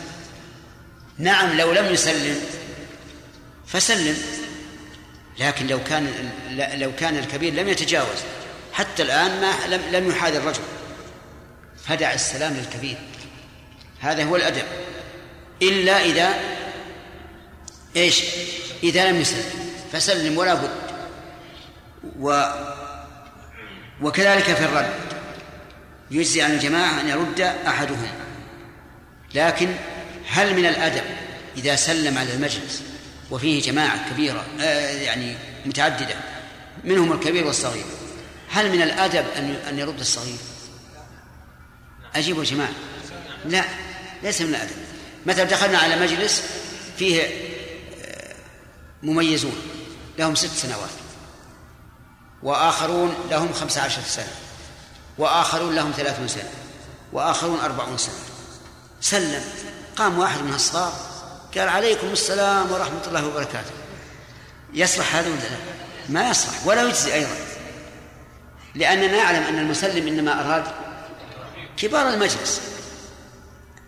نعم 1.19 1.57
لو 1.57 1.73
لم 1.73 1.93
يسلم 1.93 2.41
فسلم 3.67 4.17
لكن 5.39 5.67
لو 5.67 5.85
كان 5.85 6.31
لو 6.75 6.93
كان 6.97 7.19
الكبير 7.19 7.55
لم 7.55 7.69
يتجاوز. 7.69 8.19
حتى 8.73 9.03
الآن 9.03 9.41
ما 9.41 9.53
لم, 9.67 9.83
لم 9.93 10.11
يحاذي 10.11 10.39
الرجل. 10.39 10.63
فدع 11.85 12.13
السلام 12.13 12.53
للكبير. 12.53 12.97
هذا 14.01 14.25
هو 14.25 14.37
الأدب. 14.37 14.65
إلا 15.63 16.05
إذا 16.05 16.35
إيش؟ 17.97 18.23
إذا 18.83 19.11
لم 19.11 19.21
يسلم. 19.21 19.45
فسلم 19.93 20.39
ولا 20.39 20.55
بد. 20.55 20.71
و 22.21 22.53
وكذلك 24.03 24.45
في 24.45 24.65
الرد. 24.65 24.95
يجزي 26.11 26.43
عن 26.43 26.51
الجماعة 26.51 27.01
أن 27.01 27.09
يرد 27.09 27.41
أحدهم. 27.41 28.09
لكن 29.35 29.75
هل 30.29 30.57
من 30.57 30.67
الأدب 30.67 31.03
إذا 31.57 31.77
سلم 31.77 32.19
على 32.19 32.35
المجلس 32.35 32.83
وفيه 33.31 33.63
جماعة 33.63 34.11
كبيرة 34.11 34.47
آه، 34.61 35.03
يعني 35.03 35.37
متعددة 35.67 36.15
منهم 36.85 37.13
الكبير 37.13 37.47
والصغير 37.47 37.85
هل 38.51 38.73
من 38.73 38.83
الأدب 38.83 39.25
أن 39.37 39.57
أن 39.69 39.79
يرد 39.79 40.01
الصغير؟ 40.01 40.37
أجيبوا 42.15 42.45
يا 42.45 42.49
جماعة 42.51 42.73
لا 43.45 43.65
ليس 44.23 44.41
من 44.41 44.49
الأدب. 44.49 44.77
مثلا 45.27 45.45
دخلنا 45.45 45.79
على 45.79 45.97
مجلس 45.97 46.43
فيه 46.99 47.23
آه، 47.23 48.35
مميزون 49.03 49.57
لهم 50.19 50.35
ست 50.35 50.53
سنوات. 50.53 51.02
وآخرون 52.43 53.15
لهم 53.31 53.53
خمسة 53.53 53.81
عشر 53.81 54.03
سنة 54.03 54.33
وآخرون 55.19 55.75
لهم 55.75 55.93
ثلاثون 55.97 56.29
سنة 56.29 56.51
وآخرون 57.13 57.61
أربعون 57.61 57.99
سنة. 57.99 58.15
سلم. 59.01 59.45
قام 59.97 60.19
واحد 60.19 60.41
من 60.43 60.55
الصغار 60.55 60.93
قال 61.57 61.69
عليكم 61.69 62.07
السلام 62.07 62.73
ورحمة 62.73 63.07
الله 63.07 63.27
وبركاته. 63.27 63.71
يصلح 64.75 65.17
هذا 65.17 65.29
ولا 65.29 65.39
لا؟ 65.39 65.57
ما 66.09 66.31
يصلح 66.31 66.67
ولا 66.67 66.83
يجزي 66.83 67.15
أيضا. 67.15 67.35
لأننا 68.75 69.07
نعلم 69.07 69.43
أن 69.43 69.59
المسلم 69.59 70.09
إنما 70.09 70.47
أراد 70.47 70.65
كبار 71.77 72.09
المجلس. 72.09 72.61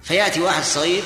فيأتي 0.02 0.40
واحد 0.40 0.62
صغير 0.62 1.02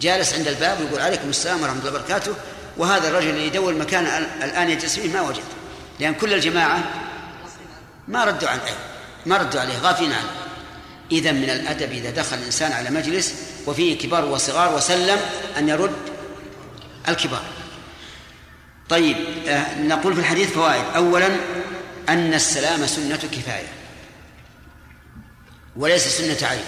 جالس 0.00 0.34
عند 0.34 0.48
الباب 0.48 0.80
ويقول 0.80 1.00
عليكم 1.00 1.28
السلام 1.28 1.62
ورحمة 1.62 1.78
الله 1.78 1.90
وبركاته 1.90 2.34
وهذا 2.76 3.08
الرجل 3.08 3.30
اللي 3.30 3.46
يدور 3.46 3.72
المكان 3.72 4.06
الآن 4.42 4.70
يجلس 4.70 4.98
فيه 4.98 5.12
ما 5.12 5.20
وجد. 5.20 5.44
لأن 6.00 6.14
كل 6.14 6.34
الجماعة 6.34 6.84
ما 8.08 8.24
ردوا 8.24 8.48
عليه 8.48 8.76
ما 9.26 9.36
ردوا 9.36 9.60
عليه 9.60 9.78
غافلين 9.78 10.12
عنه. 10.12 10.30
إذا 11.12 11.32
من 11.32 11.50
الأدب 11.50 11.92
إذا 11.92 12.10
دخل 12.10 12.38
الإنسان 12.38 12.72
على 12.72 12.90
مجلس 12.90 13.34
وفيه 13.66 13.98
كبار 13.98 14.24
وصغار 14.24 14.74
وسلم 14.74 15.18
أن 15.58 15.68
يرد 15.68 15.96
الكبار. 17.08 17.44
طيب 18.88 19.16
آه 19.48 19.80
نقول 19.80 20.14
في 20.14 20.20
الحديث 20.20 20.52
فوائد. 20.52 20.84
أولا 20.96 21.36
أن 22.08 22.34
السلام 22.34 22.86
سنة 22.86 23.16
كفاية 23.16 23.72
وليس 25.76 26.08
سنة 26.08 26.48
عين. 26.48 26.64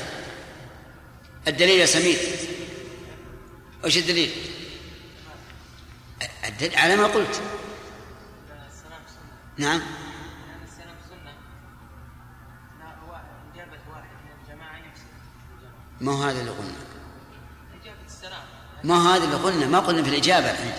الدليل 1.48 1.80
يا 1.80 1.86
سمير 1.86 2.18
وش؟ 3.84 3.96
الدليل 3.96 4.30
على 6.74 6.96
ما 6.96 7.06
قلت. 7.06 7.40
نعم. 9.58 9.80
ما 16.00 16.12
هو 16.12 16.22
هذا 16.22 16.40
اللي 16.40 16.50
قلنا؟ 16.50 16.72
ما 18.84 18.94
هو 18.96 19.10
هذا 19.10 19.24
اللي 19.24 19.36
قلنا؟ 19.36 19.66
ما 19.66 19.78
قلنا 19.78 20.02
في 20.02 20.08
الإجابة 20.08 20.50
الحين. 20.50 20.72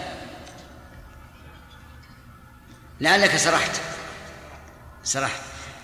لعلك 3.01 3.35
سرحت. 3.35 3.81
سرحت. 5.03 5.41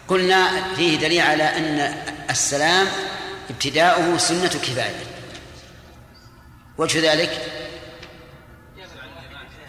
قلنا 0.07 0.73
فيه 0.73 0.99
دليل 0.99 1.21
على 1.21 1.43
أن 1.43 1.79
السلام 2.29 2.87
ابتداؤه 3.49 4.17
سنة 4.17 4.47
كفاية 4.47 5.03
وجه 6.77 7.11
ذلك؟ 7.11 7.29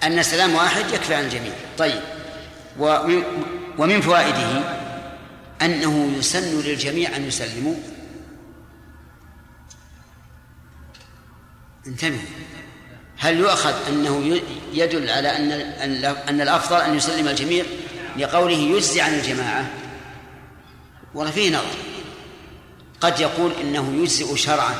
أن 0.02 0.18
السلام 0.18 0.54
واحد 0.54 0.90
يكفي 0.90 1.14
عن 1.14 1.24
الجميع. 1.24 1.52
طيب. 1.78 2.19
ومن, 2.80 3.22
ومن 3.78 4.00
فوائده 4.00 4.62
أنه 5.62 6.12
يسن 6.18 6.60
للجميع 6.60 7.16
أن 7.16 7.26
يسلموا. 7.26 7.74
انتبهوا. 11.86 12.18
هل 13.18 13.38
يؤخذ 13.38 13.74
أنه 13.88 14.40
يدل 14.72 15.10
على 15.10 15.36
أن 15.36 15.52
أن 16.28 16.40
الأفضل 16.40 16.76
أن 16.76 16.96
يسلم 16.96 17.28
الجميع 17.28 17.64
لقوله 18.16 18.56
يجزي 18.56 19.00
عن 19.00 19.14
الجماعة؟ 19.14 19.70
والله 21.14 21.32
فيه 21.32 21.50
نظر. 21.50 21.76
قد 23.00 23.20
يقول 23.20 23.52
إنه 23.60 24.02
يجزئ 24.02 24.36
شرعا 24.36 24.74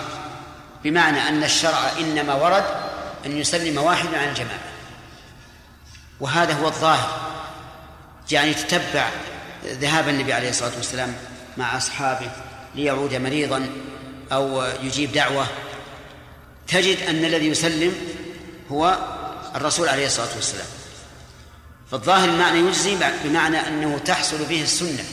بمعنى 0.84 1.28
أن 1.28 1.44
الشرع 1.44 1.92
إنما 1.98 2.34
ورد 2.34 2.64
أن 3.26 3.38
يسلم 3.38 3.78
واحد 3.78 4.14
عن 4.14 4.28
الجماعة. 4.28 4.60
وهذا 6.20 6.54
هو 6.54 6.66
الظاهر. 6.66 7.30
يعني 8.32 8.54
تتبع 8.54 9.08
ذهاب 9.64 10.08
النبي 10.08 10.32
عليه 10.32 10.50
الصلاة 10.50 10.72
والسلام 10.76 11.14
مع 11.56 11.76
أصحابه 11.76 12.30
ليعود 12.74 13.14
مريضا 13.14 13.68
أو 14.32 14.62
يجيب 14.82 15.12
دعوة. 15.12 15.46
تجد 16.68 17.02
أن 17.08 17.24
الذي 17.24 17.46
يسلم 17.46 17.94
هو 18.72 18.98
الرسول 19.56 19.88
عليه 19.88 20.06
الصلاة 20.06 20.34
والسلام. 20.36 20.66
فالظاهر 21.90 22.28
المعنى 22.28 22.58
يجزي 22.58 22.96
بمعنى 23.24 23.68
أنه 23.68 23.98
تحصل 23.98 24.44
به 24.44 24.62
السنة 24.62 25.04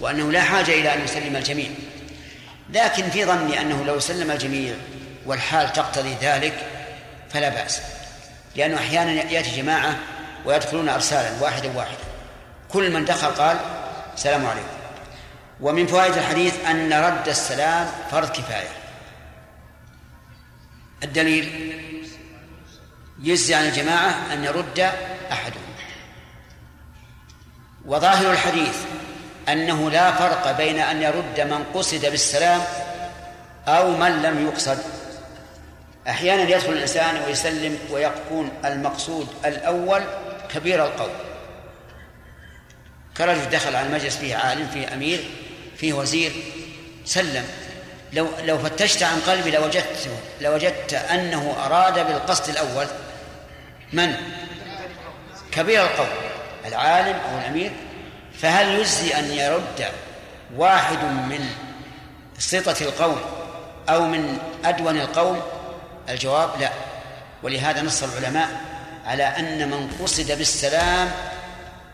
وأنه 0.00 0.32
لا 0.32 0.42
حاجة 0.42 0.72
إلى 0.72 0.94
أن 0.94 1.04
يسلم 1.04 1.36
الجميع. 1.36 1.70
لكن 2.72 3.10
في 3.10 3.24
ظني 3.24 3.60
أنه 3.60 3.84
لو 3.84 4.00
سلم 4.00 4.30
الجميع 4.30 4.74
والحال 5.26 5.72
تقتضي 5.72 6.14
ذلك 6.22 6.66
فلا 7.32 7.48
بأس 7.48 7.80
لأنه 8.56 8.76
أحيانا 8.76 9.12
يأتي 9.12 9.56
جماعة 9.56 9.98
ويدخلون 10.46 10.88
أرسالا 10.88 11.30
واحدا 11.40 11.76
واحدا. 11.76 12.07
كل 12.68 12.92
من 12.92 13.04
دخل 13.04 13.28
قال 13.28 13.56
السلام 14.14 14.46
عليكم. 14.46 14.68
ومن 15.60 15.86
فوائد 15.86 16.16
الحديث 16.16 16.66
أن 16.66 16.92
رد 16.92 17.28
السلام 17.28 17.88
فرض 18.10 18.30
كفاية. 18.30 18.68
الدليل 21.02 21.74
يجزي 23.22 23.54
عن 23.54 23.64
الجماعة 23.64 24.32
أن 24.32 24.44
يرد 24.44 24.80
أحدهم. 25.32 25.62
وظاهر 27.86 28.32
الحديث 28.32 28.76
أنه 29.48 29.90
لا 29.90 30.12
فرق 30.12 30.56
بين 30.56 30.78
أن 30.78 31.02
يرد 31.02 31.40
من 31.40 31.64
قصد 31.74 32.06
بالسلام 32.06 32.60
أو 33.68 33.96
من 33.96 34.22
لم 34.22 34.46
يقصد. 34.46 34.78
أحيانا 36.08 36.42
يدخل 36.42 36.72
الإنسان 36.72 37.22
ويسلم 37.26 37.78
ويكون 37.90 38.52
المقصود 38.64 39.28
الأول 39.44 40.02
كبير 40.54 40.84
القول. 40.84 41.27
كرجل 43.18 43.50
دخل 43.50 43.76
على 43.76 43.86
المجلس 43.86 44.16
فيه 44.16 44.36
عالم 44.36 44.68
فيه 44.68 44.94
أمير 44.94 45.30
فيه 45.76 45.92
وزير 45.92 46.32
سلم. 47.04 47.44
لو 48.12 48.28
لو 48.44 48.58
فتشت 48.58 49.02
عن 49.02 49.20
قلبي 49.20 49.50
لوجدت 49.50 50.08
لوجدت 50.40 50.94
أنه 50.94 51.56
أراد 51.66 52.06
بالقصد 52.06 52.48
الأول 52.48 52.86
من؟ 53.92 54.14
كبير 55.52 55.82
القوم 55.82 56.08
العالم 56.66 57.16
أو 57.30 57.38
الأمير. 57.38 57.72
فهل 58.40 58.68
يجزي 58.68 59.14
أن 59.18 59.24
يرد 59.24 59.92
واحد 60.56 61.04
من 61.04 61.46
سطة 62.38 62.84
القوم 62.84 63.20
أو 63.88 64.06
من 64.06 64.38
أدون 64.64 65.00
القوم؟ 65.00 65.42
الجواب 66.08 66.60
لا. 66.60 66.70
ولهذا 67.42 67.82
نص 67.82 68.02
العلماء 68.02 68.48
على 69.06 69.22
أن 69.22 69.70
من 69.70 69.90
قصد 70.02 70.32
بالسلام 70.32 71.10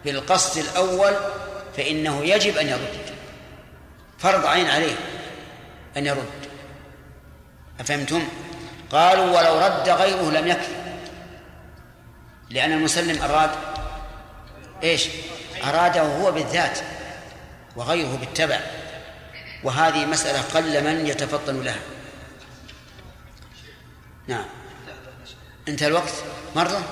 بالقصد 0.04 0.58
الأول 0.58 1.12
فإنه 1.76 2.24
يجب 2.24 2.56
أن 2.56 2.68
يرد. 2.68 3.14
فرض 4.18 4.46
عين 4.46 4.66
عليه 4.66 4.96
أن 5.96 6.06
يرد. 6.06 6.48
أفهمتم؟ 7.80 8.28
قالوا 8.90 9.24
ولو 9.24 9.66
رد 9.66 9.88
غيره 9.88 10.30
لم 10.30 10.48
يكفي. 10.48 10.74
لأن 12.50 12.72
المسلم 12.72 13.22
أراد 13.22 13.50
إيش؟ 14.82 15.08
أراده 15.64 16.02
هو 16.02 16.32
بالذات 16.32 16.78
وغيره 17.76 18.16
بالتبع. 18.16 18.60
وهذه 19.62 20.06
مسألة 20.06 20.40
قل 20.40 20.84
من 20.84 21.06
يتفطن 21.06 21.62
لها. 21.62 21.80
نعم. 24.28 24.44
انتهى 25.68 25.88
الوقت؟ 25.88 26.12
مرة؟ 26.56 26.82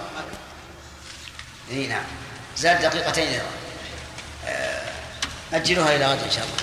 إي 1.70 1.86
نعم. 1.86 2.04
زاد 2.56 2.80
دقيقتين 2.82 3.40
آه، 4.46 4.92
أجلوها 5.52 5.96
إلى 5.96 6.06
غد 6.06 6.22
إن 6.22 6.30
شاء 6.30 6.44
الله. 6.44 6.56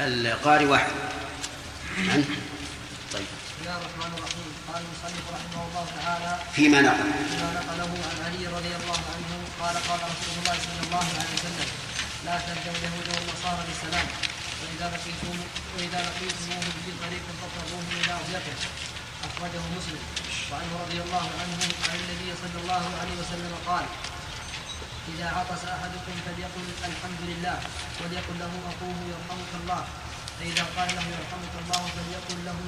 القارئ 0.32 0.64
واحد. 0.64 0.90
عنه 1.98 2.24
طيب. 3.12 3.26
بسم 3.46 3.60
الله 3.60 3.76
الرحمن 3.76 4.12
الرحيم 4.18 4.48
قال 4.72 4.82
المصنف 4.84 5.24
رحمه 5.32 5.62
الله 5.68 5.86
تعالى 6.02 6.38
فيما 6.54 6.80
نقل. 6.80 6.96
فيما 7.28 7.52
نقله 7.52 7.90
عن 8.08 8.16
علي 8.26 8.46
رضي 8.46 8.72
الله 8.80 9.00
عنه 9.14 9.30
قال 9.60 9.76
قال 9.88 10.00
رسول 10.12 10.34
الله 10.38 10.56
صلى 10.66 10.80
الله 10.86 11.04
عليه 11.18 11.32
وسلم 11.34 11.68
لا 12.24 12.38
تبدأوا 12.38 12.76
اليهود 12.76 13.06
والنصارى 13.08 13.62
بالسلام 13.68 14.06
وإذا 14.76 14.92
لقيتم 14.96 15.36
وإذا 15.74 16.00
لقيتموهم 16.06 16.74
في 16.84 16.92
طريق 17.04 17.24
فاطرقوهم 17.40 17.86
إلى 18.00 18.12
أضيقه 18.20 18.56
أخرجه 19.28 19.62
مسلم. 19.76 20.02
وعنه 20.52 20.72
رضي 20.84 20.98
الله 21.04 21.26
عنه 21.40 21.58
عن 21.90 21.96
النبي 22.04 22.30
صلى 22.42 22.58
الله 22.62 22.84
عليه 23.00 23.16
وسلم 23.22 23.52
قال 23.66 23.84
إذا 25.12 25.28
عطس 25.38 25.62
أحدكم 25.76 26.14
فليقل 26.26 26.66
الحمد 26.90 27.20
لله 27.30 27.56
وليقل 28.00 28.36
له 28.42 28.52
أخوه 28.70 28.98
يرحمك 29.12 29.52
الله. 29.60 29.82
فإذا 30.38 30.64
قال 30.76 30.88
له 30.96 31.06
يرحمك 31.16 31.54
الله 31.62 31.82
فليقل 31.96 32.38
له 32.48 32.58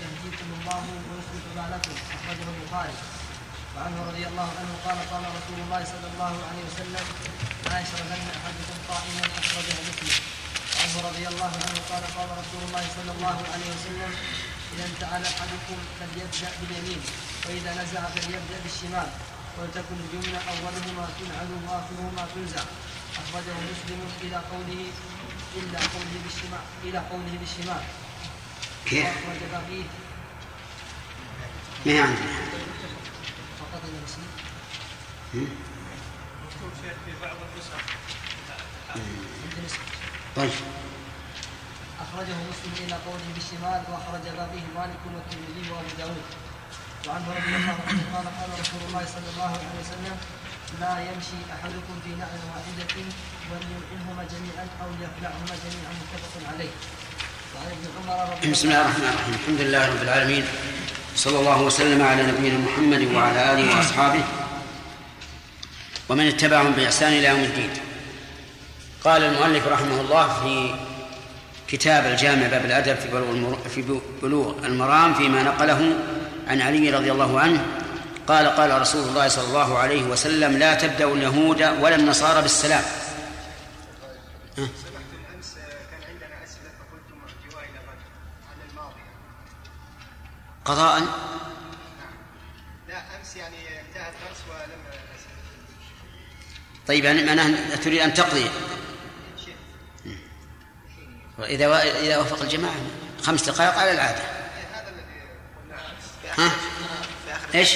يهديكم 0.00 0.48
الله 0.58 0.84
ويصلح 1.08 1.44
بالكم. 1.56 1.96
أخرجه 2.16 2.46
البخاري. 2.54 2.96
وعنه 3.76 3.98
رضي 4.08 4.24
الله 4.30 4.48
عنه 4.60 4.72
قال 4.86 4.98
قال 5.12 5.24
رسول 5.38 5.58
الله 5.64 5.82
صلى 5.92 6.06
الله 6.12 6.34
عليه 6.48 6.62
وسلم 6.68 7.06
لا 7.70 7.76
يشربن 7.80 8.22
أحدكم 8.38 8.76
قائما 8.88 9.22
أخرجه 9.40 9.76
مسلم. 9.88 10.43
وعنه 10.74 10.96
رضي 11.08 11.24
الله 11.28 11.52
عنه 11.64 11.78
قال 11.90 12.04
قال 12.16 12.28
رسول 12.42 12.62
الله 12.68 12.84
صلى 12.96 13.12
الله 13.16 13.38
عليه 13.52 13.68
وسلم 13.74 14.10
إذا 14.74 14.84
انتعل 14.90 15.22
أحدكم 15.24 15.78
فليبدأ 15.98 16.50
باليمين 16.60 17.00
وإذا 17.46 17.70
نزع 17.82 18.02
فليبدأ 18.14 18.58
بالشمال 18.64 19.08
ولتكن 19.58 19.96
الجملة 20.04 20.38
أولهما 20.52 21.04
تنعل 21.18 21.50
وآخرهما 21.66 22.26
تنزع. 22.34 22.64
أخرجه 23.22 23.54
مسلم 23.70 24.00
إلى 24.22 24.36
قوله 24.36 24.82
إلا 25.56 25.78
قوله 25.78 26.14
بالشمال 26.24 26.64
إلى 26.84 26.98
قوله 26.98 27.34
بالشمال. 27.40 27.82
كيف؟ 28.86 29.06
وأخرج 29.06 29.42
باقيه 29.52 29.84
ما 31.86 31.92
هي 31.92 32.00
عندي 32.00 32.22
فقط 33.60 33.82
إلى 33.84 33.98
مسلم 34.06 34.28
عند 38.94 39.64
مسلم 39.64 39.93
طيب. 40.36 40.50
أخرجه 42.04 42.36
مسلم 42.50 42.72
إلى 42.84 42.96
قوله 43.06 43.28
بالشمال 43.34 43.80
وأخرج 43.90 44.24
باقيه 44.38 44.66
مالك 44.78 45.02
والترمذي 45.06 45.70
وأبو 45.70 45.92
داود. 45.98 46.26
وعنه 47.06 47.26
رضي 47.38 47.54
الله 47.56 47.76
عنه 47.88 48.02
قال 48.14 48.26
قال 48.38 48.50
رسول 48.60 48.82
الله 48.88 49.04
صلى 49.14 49.28
الله 49.32 49.50
عليه 49.58 49.72
وسلم 49.80 50.16
لا 50.80 50.94
يمشي 51.08 51.40
أحدكم 51.54 51.94
في 52.04 52.10
نعل 52.10 52.40
واحدة 52.54 52.94
وليلعنهما 53.50 54.22
جميعا 54.32 54.66
أو 54.82 54.88
ليخلعهما 54.98 55.54
جميعا. 55.64 55.92
متفق 56.00 56.54
عليه. 56.54 56.72
وعن 57.54 57.66
ابن 57.76 57.86
عمر 57.96 58.32
رضي 58.32 58.50
بسم 58.50 58.68
الله 58.68 58.80
الرحمن 58.80 59.04
الرحيم. 59.04 59.34
الحمد 59.34 59.60
لله 59.60 59.88
رب 59.88 60.02
العالمين. 60.02 60.44
صلى 61.16 61.38
الله 61.38 61.62
وسلم 61.62 62.02
على 62.02 62.22
نبينا 62.22 62.58
محمد 62.58 63.02
وعلى 63.14 63.52
آله 63.52 63.76
وأصحابه 63.76 64.24
ومن 66.08 66.26
اتبعهم 66.28 66.72
بإحسان 66.72 67.12
إلى 67.12 67.28
يوم 67.28 67.40
الدين. 67.40 67.70
قال 69.04 69.22
المؤلف 69.22 69.68
رحمه 69.68 70.00
الله 70.00 70.28
في 70.42 70.74
كتاب 71.68 72.06
الجامع 72.06 72.46
باب 72.46 72.64
الأدب 72.64 72.96
في 72.96 73.08
بلوغ, 73.08 73.68
في 73.68 74.00
بلوغ 74.22 74.66
المرام 74.66 75.14
فيما 75.14 75.42
نقله 75.42 75.96
عن 76.48 76.60
علي 76.60 76.90
رضي 76.90 77.12
الله 77.12 77.40
عنه 77.40 77.66
قال 78.28 78.46
قال 78.46 78.80
رسول 78.80 79.08
الله 79.08 79.28
صلى 79.28 79.44
الله 79.44 79.78
عليه 79.78 80.02
وسلم 80.02 80.56
لا 80.56 80.74
تبدأ 80.74 81.04
اليهود 81.04 81.62
ولا 81.62 81.96
النصارى 81.96 82.42
بالسلام. 82.42 82.82
قضاء؟ 90.64 91.00
نعم. 91.00 91.08
لا 92.88 92.96
امس 92.96 93.36
يعني 93.36 93.56
ولم 94.50 94.84
طيب 96.86 97.04
يعني 97.04 97.24
معناه 97.24 97.76
تريد 97.76 98.00
أن 98.00 98.14
تقضي. 98.14 98.50
إذا 101.38 101.82
إذا 101.82 102.18
وافق 102.18 102.42
الجماعة 102.42 102.74
خمس 103.22 103.42
دقائق 103.42 103.78
على 103.78 103.90
العادة. 103.90 104.22
ها؟ 106.38 106.50
إيش؟ 107.54 107.74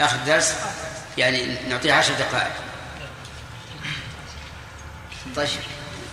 آخر 0.00 0.16
درس 0.26 0.54
يعني 1.18 1.56
نعطيه 1.68 1.92
عشر 1.92 2.14
دقائق. 2.14 2.52
طيب. 5.36 5.48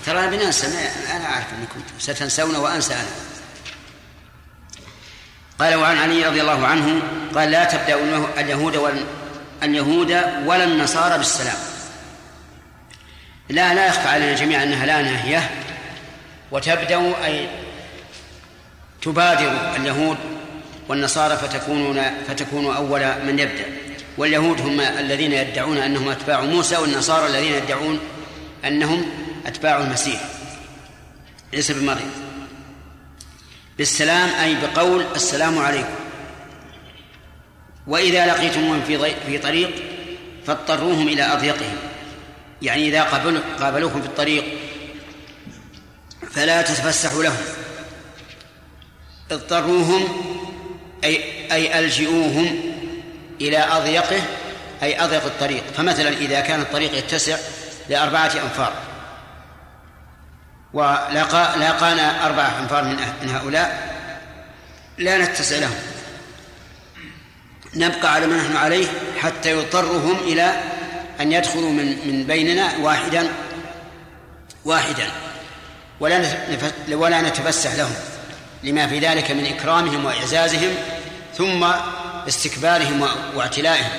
ترى 0.06 0.28
بننسى 0.28 0.68
أنا 1.12 1.26
أعرف 1.26 1.46
أنكم 1.54 1.84
ستنسون 2.00 2.56
وأنسى 2.56 2.94
أنا. 2.94 3.10
قال 5.60 5.76
وعن 5.76 5.98
علي 5.98 6.26
رضي 6.26 6.42
الله 6.42 6.68
عنه 6.68 7.02
قال 7.36 7.52
لا 7.52 7.64
تبدأ 7.64 7.96
اليهود 8.42 9.06
اليهود 9.64 10.12
ولا 10.46 10.64
النصارى 10.64 11.18
بالسلام. 11.18 11.58
لا 13.50 13.74
لا 13.74 13.88
يخفى 13.88 14.08
علينا 14.08 14.36
جميعا 14.36 14.64
أنها 14.64 14.86
لا 14.86 15.02
ناهية. 15.02 15.50
وتبدأ 16.52 17.26
أي 17.26 17.50
تبادر 19.02 19.76
اليهود 19.76 20.18
والنصارى 20.89 21.38
فتكونون 21.38 22.02
فتكون 22.28 22.76
أول 22.76 23.02
من 23.26 23.39
يبدأ. 23.39 23.66
واليهود 24.18 24.62
هم 24.62 24.80
الذين 24.80 25.32
يدعون 25.32 25.78
أنهم 25.78 26.10
أتباع 26.10 26.41
موسى 26.41 26.78
والنصارى 26.78 27.28
الذين 27.28 27.54
يدعون 27.54 28.00
أنهم 28.66 29.06
أتباع 29.45 29.78
المسيح. 29.78 30.22
ليس 31.54 31.72
بمريض 31.72 32.12
بالسلام 33.78 34.30
أي 34.30 34.56
بقول 34.56 35.06
السلام 35.16 35.60
عليكم. 35.60 35.95
وإذا 37.88 38.26
لقيتموهم 38.26 38.82
في 38.82 39.16
في 39.28 39.38
طريق 39.38 39.70
فاضطروهم 40.47 41.08
إلى 41.08 41.24
أضيقهم. 41.24 41.78
يعني 42.62 42.88
إذا 42.88 43.04
قابلوكم 43.60 44.02
في 44.02 44.08
الطريق 44.08 44.43
فلا 46.36 46.62
تتفسحوا 46.62 47.24
لهم. 47.24 47.38
اضطروهم 49.32 50.08
أي 51.04 51.24
أي 51.52 51.80
ألجئوهم 51.80 52.62
إلى 53.42 53.58
أضيقه 53.58 54.22
أي 54.84 55.04
أضيق 55.04 55.26
الطريق. 55.26 55.64
فمثلا 55.78 56.10
إذا 56.10 56.40
كان 56.40 56.62
الطريق 56.62 56.98
يتسع 56.98 57.38
لأربعة 57.90 58.32
أنفار 58.44 58.74
ولاقانا 60.74 62.26
أربعة 62.26 62.60
أنفار 62.60 62.84
من 63.22 63.30
هؤلاء 63.30 63.96
لا 64.98 65.18
نتسع 65.18 65.58
لهم. 65.58 65.80
نبقى 67.76 68.14
على 68.14 68.28
ما 68.28 68.38
نحن 68.38 68.56
عليه 68.56 68.88
حتى 69.20 69.52
يضطرهم 69.52 70.18
إلى 70.20 70.54
أن 71.20 71.32
يدخلوا 71.32 71.72
من 71.72 72.08
من 72.08 72.24
بيننا 72.24 72.78
واحدا 72.78 73.30
واحدا. 74.66 75.08
ولا 76.00 76.24
ولا 76.91 77.22
نتفسح 77.22 77.76
لهم 77.76 77.93
لما 78.64 78.88
في 78.88 79.00
ذلك 79.00 79.32
من 79.32 79.45
إكرامهم 79.45 80.06
وإعزازهم 80.06 80.76
ثم 81.38 81.68
استكبارهم 82.28 83.08
واعتلائهم. 83.36 83.91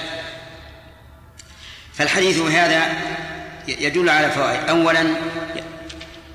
فالحديث 1.94 2.38
هذا 2.38 2.92
يدل 3.68 4.09
على 4.09 4.30
فوائد. 4.30 4.68
أولا 4.68 5.07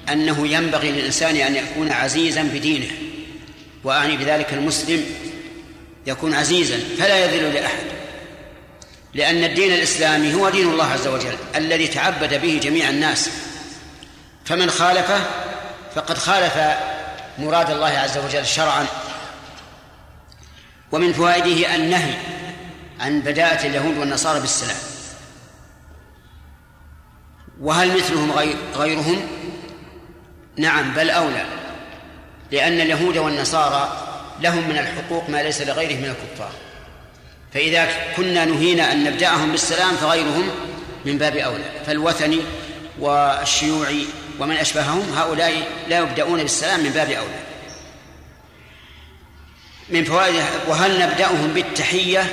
أنه 0.09 0.47
ينبغي 0.47 0.91
للإنسان 0.91 1.35
أن 1.35 1.55
يكون 1.55 1.91
عزيزا 1.91 2.43
بدينه 2.43 2.91
وأعني 3.83 4.17
بذلك 4.17 4.53
المسلم 4.53 5.05
يكون 6.07 6.33
عزيزا 6.33 6.79
فلا 6.99 7.25
يذل 7.25 7.53
لأحد. 7.53 7.85
لأن 9.13 9.43
الدين 9.43 9.73
الإسلامي 9.73 10.33
هو 10.33 10.49
دين 10.49 10.67
الله 10.67 10.91
عز 10.91 11.07
وجل 11.07 11.37
الذي 11.55 11.87
تعبد 11.87 12.41
به 12.41 12.59
جميع 12.63 12.89
الناس. 12.89 13.29
فمن 14.45 14.69
خالفه 14.69 15.19
فقد 15.95 16.17
خالف 16.17 16.57
مراد 17.37 17.71
الله 17.71 17.87
عز 17.87 18.17
وجل 18.17 18.45
شرعا. 18.45 18.85
ومن 20.91 21.13
فوائده 21.13 21.75
النهي 21.75 22.13
عن 22.99 23.21
بداءة 23.21 23.67
اليهود 23.67 23.97
والنصارى 23.97 24.39
بالسلام. 24.39 24.77
وهل 27.61 27.97
مثلهم 27.97 28.31
غيرهم؟ 28.75 29.27
نعم 30.57 30.93
بل 30.93 31.09
أولى 31.09 31.45
لأن 32.51 32.81
اليهود 32.81 33.17
والنصارى 33.17 33.97
لهم 34.41 34.69
من 34.69 34.77
الحقوق 34.77 35.29
ما 35.29 35.43
ليس 35.43 35.61
لغيرهم 35.61 35.97
من 35.97 36.09
الكفار. 36.09 36.51
فإذا 37.53 37.87
كنا 38.17 38.45
نهينا 38.45 38.91
أن 38.91 39.03
نبدأهم 39.03 39.51
بالسلام 39.51 39.95
فغيرهم 39.95 40.49
من 41.05 41.17
باب 41.17 41.35
أولى. 41.35 41.63
فالوثني 41.85 42.39
والشيوعي 42.99 44.05
ومن 44.39 44.57
أشبههم 44.57 45.13
هؤلاء 45.17 45.53
لا 45.89 45.99
يبدأون 45.99 46.41
بالسلام 46.41 46.79
من 46.79 46.89
باب 46.89 47.09
أولى. 47.09 47.39
من 49.89 50.03
فوائد 50.03 50.43
وهل 50.67 50.99
نبدأهم 50.99 51.53
بالتحية؟ 51.53 52.23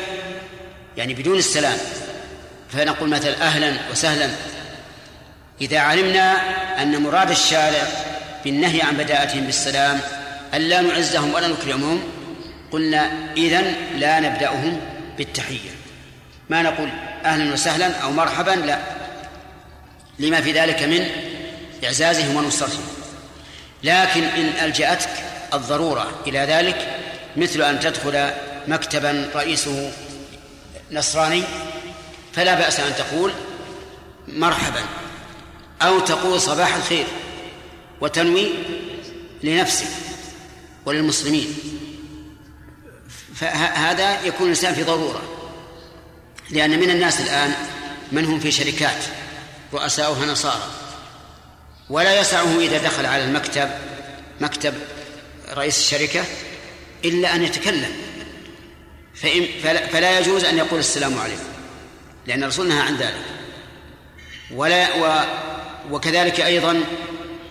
يعني 0.97 1.15
بدون 1.15 1.39
السلام. 1.39 1.79
فنقول 2.73 3.09
مثلا 3.09 3.43
أهلا 3.43 3.77
وسهلا. 3.91 4.31
إذا 5.61 5.79
علمنا 5.79 6.33
أن 6.83 7.03
مراد 7.03 7.31
الشارع 7.31 7.83
بالنهي 8.45 8.83
عن 8.83 8.97
بداءتهم 8.97 9.45
بالسلام 9.45 10.01
أن 10.55 10.61
لا 10.61 10.81
نعزهم 10.81 11.35
ولا 11.35 11.49
نكرمهم 11.49 12.03
قلنا 12.71 13.11
إذن 13.37 13.75
لا 13.97 14.21
نبدأهم 14.21 14.81
بالتحية. 15.19 15.71
ما 16.51 16.63
نقول 16.63 16.89
أهلا 17.25 17.53
وسهلا 17.53 17.99
أو 17.99 18.13
مرحبا؟ 18.13 18.51
لا. 18.51 18.79
لما 20.19 20.41
في 20.41 20.53
ذلك 20.53 20.83
من 20.83 21.07
إعزازهم 21.85 22.37
ونصرتهم. 22.37 22.87
لكن 23.83 24.24
إن 24.24 24.64
ألجأتك 24.64 25.11
الضرورة 25.55 26.20
إلى 26.26 26.39
ذلك 26.39 26.97
مثل 27.37 27.62
أن 27.62 27.80
تدخل 27.80 28.30
مكتبا 28.68 29.30
رئيسه 29.35 29.93
نصراني 30.93 31.43
فلا 32.33 32.55
بأس 32.55 32.80
أن 32.80 32.93
تقول 32.97 33.33
مرحبا 34.28 34.80
أو 35.83 36.01
تقول 36.01 36.41
صباح 36.41 36.74
الخير 36.74 37.07
وتنوي 38.01 38.49
لنفسك 39.43 39.87
وللمسلمين. 40.87 41.55
فهذا 43.35 44.22
يكون 44.22 44.47
الإنسان 44.47 44.74
في 44.74 44.83
ضرورة 44.83 45.22
لأن 46.51 46.80
من 46.80 46.91
الناس 46.91 47.20
الآن 47.20 47.55
من 48.12 48.24
هم 48.24 48.41
في 48.41 48.51
شركات 48.51 49.05
رؤساؤها 49.72 50.26
نصارى. 50.26 50.82
ولا 51.93 52.20
يسعه 52.20 52.59
إذا 52.59 52.78
دخل 52.78 53.07
على 53.07 53.24
المكتب 53.24 53.70
مكتب 54.40 54.74
رئيس 55.55 55.78
الشركة 55.78 56.24
إلا 57.05 57.34
أن 57.34 57.43
يتكلم. 57.43 57.93
فإن 59.14 59.47
فلا 59.93 60.18
يجوز 60.18 60.45
أن 60.45 60.59
يقول 60.59 60.80
السلام 60.80 61.18
عليكم 61.18 61.45
لأن 62.26 62.43
الرسول 62.43 62.68
نهى 62.68 62.80
عن 62.80 62.97
ذلك. 62.97 63.24
ولا 64.51 64.95
و 64.95 65.24
وكذلك 65.90 66.40
أيضا 66.40 66.84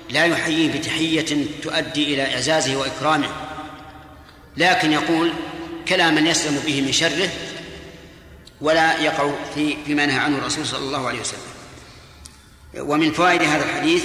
لا 0.09 0.25
يحييه 0.25 0.79
بتحية 0.79 1.45
تؤدي 1.61 2.13
إلى 2.13 2.33
إعزازه 2.33 2.75
وإكرامه 2.75 3.29
لكن 4.57 4.91
يقول 4.91 5.33
كلاما 5.87 6.29
يسلم 6.29 6.63
به 6.65 6.81
من 6.81 6.91
شره 6.91 7.29
ولا 8.61 9.01
يقع 9.01 9.31
في 9.55 9.77
فيما 9.85 10.05
نهى 10.05 10.19
عنه 10.19 10.37
الرسول 10.37 10.65
صلى 10.65 10.79
الله 10.79 11.07
عليه 11.07 11.19
وسلم. 11.19 11.51
ومن 12.77 13.11
فوائد 13.11 13.41
هذا 13.41 13.65
الحديث 13.65 14.03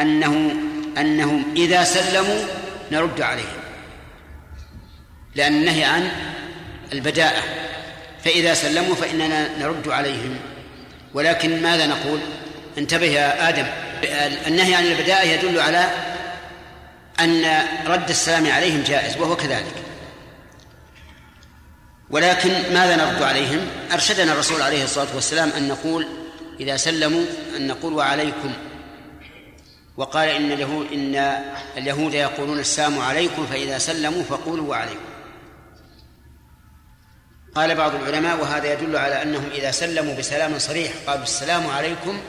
أنه 0.00 0.54
أنهم 0.98 1.54
إذا 1.56 1.84
سلموا 1.84 2.44
نرد 2.92 3.20
عليهم 3.20 3.60
لأن 5.34 5.52
النهي 5.52 5.84
عن 5.84 6.10
البداءة 6.92 7.42
فإذا 8.24 8.54
سلموا 8.54 8.94
فإننا 8.94 9.58
نرد 9.58 9.88
عليهم. 9.88 10.36
ولكن 11.14 11.62
ماذا 11.62 11.86
نقول؟ 11.86 12.20
انتبه 12.78 13.06
يا 13.06 13.48
آدم 13.48 13.66
النهي 14.46 14.74
عن 14.74 14.86
البداءة 14.86 15.22
يدل 15.22 15.60
على 15.60 15.90
أن 17.20 17.62
رد 17.86 18.08
السلام 18.08 18.52
عليهم 18.52 18.82
جائز 18.82 19.16
وهو 19.16 19.36
كذلك. 19.36 19.74
ولكن 22.10 22.50
ماذا 22.50 22.96
نرد 22.96 23.22
عليهم؟ 23.22 23.66
أرشدنا 23.92 24.32
الرسول 24.32 24.62
عليه 24.62 24.84
الصلاة 24.84 25.14
والسلام 25.14 25.50
أن 25.56 25.68
نقول 25.68 26.06
إذا 26.60 26.76
سلموا 26.76 27.24
أن 27.56 27.66
نقول 27.66 27.92
وعليكم 27.92 28.52
وقال 30.00 30.28
إن 30.28 30.52
اليهود 30.52 30.92
إن 30.92 31.14
اليهود 31.76 32.14
يقولون 32.14 32.58
السلام 32.58 32.98
عليكم 32.98 33.46
فإذا 33.46 33.78
سلموا 33.78 34.22
فقولوا 34.22 34.68
وعليكم. 34.68 35.10
قال 37.54 37.74
بعض 37.74 37.94
العلماء 37.94 38.40
وهذا 38.40 38.72
يدل 38.72 38.96
على 38.96 39.22
أنهم 39.22 39.50
إذا 39.50 39.70
سلموا 39.70 40.14
بسلام 40.14 40.58
صريح 40.58 40.92
قالوا 41.06 41.22
السلام 41.22 41.66
عليكم 41.66 42.20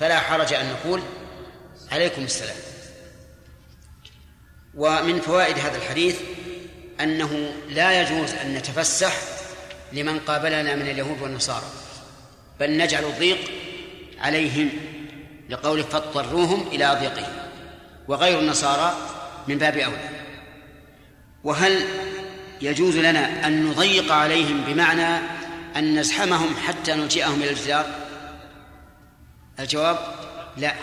فلا 0.00 0.20
حرج 0.20 0.54
أن 0.54 0.72
نقول 0.72 1.02
عليكم 1.92 2.24
السلام. 2.24 2.56
ومن 4.74 5.20
فوائد 5.20 5.58
هذا 5.58 5.76
الحديث 5.76 6.16
أنه 7.00 7.52
لا 7.68 8.02
يجوز 8.02 8.32
أن 8.32 8.54
نتفسح 8.54 9.16
لمن 9.92 10.18
قابلنا 10.18 10.74
من 10.74 10.90
اليهود 10.90 11.22
والنصارى 11.22 11.66
بل 12.60 12.76
نجعل 12.76 13.04
الضيق 13.04 13.38
عليهم. 14.20 14.93
لقوله 15.48 15.82
فاضطروهم 15.82 16.66
إلى 16.66 16.98
ضيقهم. 17.00 17.32
وغير 18.08 18.38
النصارى 18.38 18.96
من 19.48 19.58
باب 19.58 19.76
أولى. 19.76 20.08
وهل 21.44 21.84
يجوز 22.62 22.96
لنا 22.96 23.46
أن 23.46 23.66
نضيق 23.66 24.12
عليهم 24.12 24.64
بمعنى 24.64 25.24
أن 25.76 25.98
نزحمهم 25.98 26.56
حتى 26.56 26.94
نلجئهم 26.94 27.42
إلى 27.42 27.50
الجدار؟ 27.50 27.86
الجواب 29.60 29.98
لا. 30.56 30.74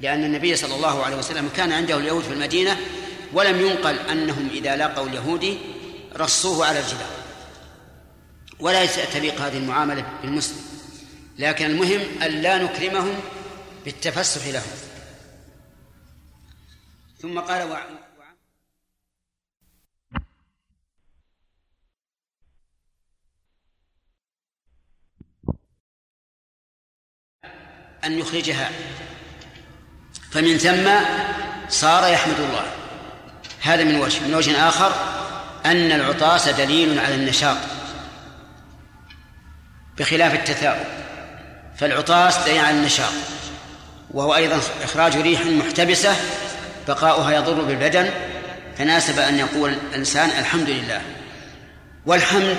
لأن 0.00 0.24
النبي 0.24 0.56
صلى 0.56 0.74
الله 0.74 1.04
عليه 1.04 1.16
وسلم 1.16 1.50
كان 1.56 1.72
عنده 1.72 1.96
اليهود 1.96 2.22
في 2.22 2.32
المدينة 2.32 2.76
ولم 3.32 3.60
ينقل 3.60 3.98
أنهم 3.98 4.48
إذا 4.52 4.76
لاقوا 4.76 5.06
اليهودي 5.06 5.58
رصوه 6.16 6.66
على 6.66 6.78
الجدار. 6.78 7.10
ولا 8.60 8.86
تليق 8.86 9.40
هذه 9.40 9.56
المعاملة 9.56 10.04
بالمسلم. 10.22 10.62
لكن 11.38 11.66
المهم 11.66 12.00
أن 12.22 12.30
لا 12.30 12.58
نكرمهم 12.62 13.14
بالتفسح 13.84 14.46
لهم 14.46 14.76
ثم 17.22 17.40
قال 17.40 17.70
وع... 17.70 17.82
أن 28.04 28.18
يخرجها. 28.18 28.70
فمن 30.30 30.58
ثم 30.58 30.90
صار 31.68 32.12
يحمد 32.12 32.40
الله. 32.40 32.66
هذا 33.60 33.84
من 33.84 34.00
وجه 34.00 34.20
من 34.20 34.34
وجه 34.34 34.68
آخر 34.68 34.92
أن 35.66 35.92
العطاس 35.92 36.48
دليل 36.48 36.98
على 36.98 37.14
النشاط. 37.14 37.58
بخلاف 39.98 40.34
التثاؤب. 40.34 40.86
فالعطاس 41.76 42.38
دليل 42.38 42.64
على 42.64 42.78
النشاط. 42.78 43.41
وهو 44.14 44.34
أيضا 44.34 44.60
إخراج 44.84 45.16
ريح 45.16 45.46
محتبسة 45.46 46.16
بقاؤها 46.88 47.32
يضر 47.32 47.62
بالبدن 47.62 48.10
فناسب 48.78 49.18
أن 49.18 49.38
يقول 49.38 49.70
الإنسان 49.70 50.30
الحمد 50.30 50.70
لله. 50.70 51.02
والحمد 52.06 52.56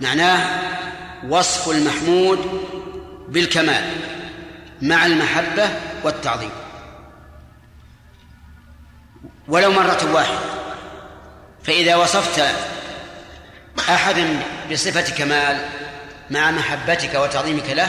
معناه 0.00 0.60
وصف 1.28 1.70
المحمود 1.70 2.38
بالكمال 3.28 3.84
مع 4.82 5.06
المحبة 5.06 5.68
والتعظيم. 6.04 6.50
ولو 9.48 9.70
مرة 9.70 10.12
واحدة 10.12 10.38
فإذا 11.64 11.96
وصفت 11.96 12.44
أحدا 13.78 14.42
بصفة 14.72 15.16
كمال 15.16 15.68
مع 16.30 16.50
محبتك 16.50 17.14
وتعظيمك 17.14 17.70
له 17.70 17.88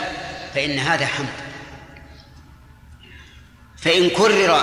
فإن 0.55 0.79
هذا 0.79 1.05
حمد. 1.05 1.46
فإن 3.87 4.09
كرر 4.09 4.61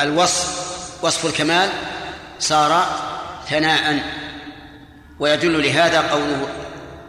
الوصف 0.00 0.66
وصف 1.02 1.26
الكمال 1.26 1.70
صار 2.38 2.86
ثناء 3.50 4.02
ويدل 5.18 5.62
لهذا 5.62 6.00
قوله 6.00 6.48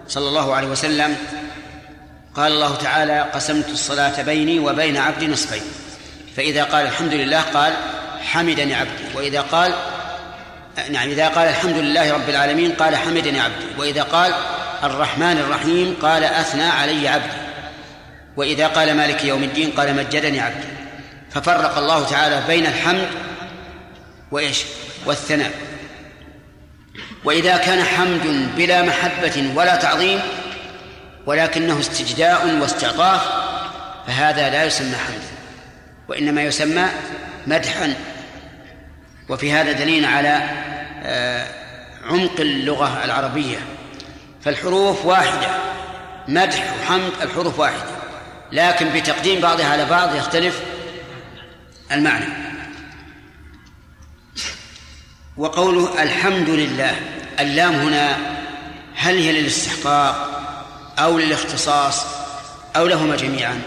صلى 0.08 0.28
الله 0.28 0.56
عليه 0.56 0.68
وسلم 0.68 1.16
قال 2.36 2.52
الله 2.52 2.76
تعالى 2.76 3.22
قسمت 3.22 3.70
الصلاة 3.70 4.22
بيني 4.22 4.60
وبين 4.60 4.98
عبدي 4.98 5.28
نصفين. 5.28 5.62
فإذا 6.38 6.64
قال 6.64 6.86
الحمد 6.86 7.14
لله 7.14 7.42
قال 7.42 7.74
حمدني 8.22 8.76
عبدي. 8.76 9.04
وإذا 9.16 9.42
قال 9.42 9.74
نعم 10.90 11.10
إذا 11.10 11.28
قال 11.28 11.50
الحمد 11.50 11.78
لله 11.78 12.14
رب 12.14 12.30
العالمين 12.30 12.72
قال 12.72 12.96
حمدني 12.96 13.40
عبدي. 13.40 13.66
وإذا 13.78 14.04
قال 14.04 14.34
الرحمن 14.84 15.38
الرحيم 15.38 15.98
قال 16.02 16.24
أثنى 16.24 16.64
علي 16.64 17.08
عبدي. 17.08 17.38
وإذا 18.36 18.68
قال 18.68 18.98
مالك 18.98 19.24
يوم 19.24 19.44
الدين 19.44 19.72
قال 19.72 19.96
مجدني 19.96 20.40
عبدي. 20.40 20.77
ففرق 21.42 21.78
الله 21.78 22.06
تعالى 22.06 22.44
بين 22.48 22.66
الحمد 22.66 23.08
وإيش؟ 24.32 24.64
والثناء. 25.06 25.52
وإذا 27.24 27.58
كان 27.58 27.84
حمد 27.84 28.56
بلا 28.56 28.82
محبة 28.82 29.52
ولا 29.56 29.76
تعظيم 29.76 30.20
ولكنه 31.26 31.80
استجداء 31.80 32.60
واستعطاف 32.62 33.22
فهذا 34.08 34.50
لا 34.50 34.64
يسمى 34.64 34.96
حمدا 34.96 35.28
وإنما 36.08 36.42
يسمى 36.42 36.86
مدحا. 37.48 37.94
وفي 39.30 39.52
هذا 39.52 39.72
دليل 39.72 40.06
على 40.06 40.42
آه، 41.04 41.48
عمق 42.10 42.40
اللغة 42.40 43.04
العربية. 43.04 43.58
فالحروف 44.44 45.06
واحدة 45.06 45.48
مدح 46.28 46.74
وحمد 46.82 47.12
الحروف 47.22 47.60
واحدة. 47.60 47.84
لكن 48.52 48.90
بتقديم 48.90 49.42
بعضها 49.42 49.66
على 49.66 49.86
بعض 49.86 50.16
يختلف 50.16 50.62
المعنى. 51.92 52.26
وقوله 55.38 56.04
الحمد 56.04 56.50
لله 56.50 56.96
اللام 57.40 57.74
هنا 57.74 58.18
هل 58.96 59.18
هي 59.18 59.42
للاستحقاق 59.42 60.38
أو 61.00 61.20
للاختصاص 61.20 62.06
أو 62.76 62.88
لهما 62.88 63.16
جميعا؟ 63.16 63.62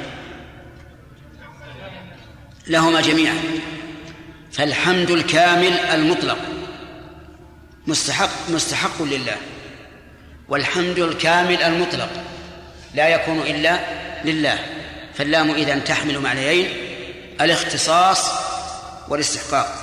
لهما 2.67 3.01
جميعا. 3.01 3.39
فالحمد 4.53 5.11
الكامل 5.11 5.73
المطلق 5.73 6.39
مستحق 7.87 8.51
مستحق 8.51 9.03
لله. 9.03 9.37
والحمد 10.49 10.99
الكامل 10.99 11.63
المطلق 11.63 12.11
لا 12.95 13.09
يكون 13.09 13.39
إلا 13.39 13.81
لله. 14.25 14.59
فاللام 15.15 15.51
إذا 15.51 15.79
تحمل 15.79 16.19
معنيين 16.19 16.90
الاختصاص 17.41 18.31
والاستحقاق. 19.09 19.75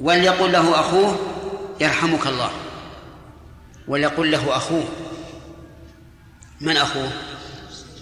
وليقل 0.00 0.52
له 0.52 0.80
أخوه 0.80 1.18
يرحمك 1.80 2.26
الله. 2.26 2.50
وليقل 3.88 4.30
له 4.30 4.56
أخوه. 4.56 4.84
من 6.60 6.76
أخوه؟ 6.76 7.10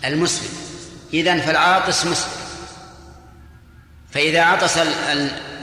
المسلم. 0.05 0.51
إذن 1.15 1.41
فالعاطس 1.41 2.07
مسلم. 2.07 2.33
فإذا 4.11 4.43
عطس 4.43 4.79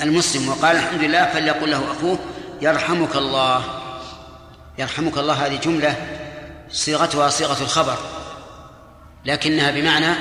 المسلم 0.02 0.50
وقال 0.50 0.76
الحمد 0.78 1.04
لله 1.04 1.26
فليقل 1.34 1.72
له 1.72 1.92
أخوه 1.92 2.20
يرحمك 2.62 3.16
الله. 3.16 3.64
يرحمك 4.78 5.18
الله 5.18 5.46
هذه 5.46 5.56
جملة 5.56 5.96
صيغتها 6.72 7.30
صيغة 7.30 7.64
الخبر 7.64 7.98
لكنها 9.26 9.72
بمعنى 9.72 10.14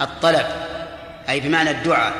الطلب. 0.00 0.69
أي 1.30 1.40
بمعنى 1.40 1.70
الدعاء. 1.70 2.12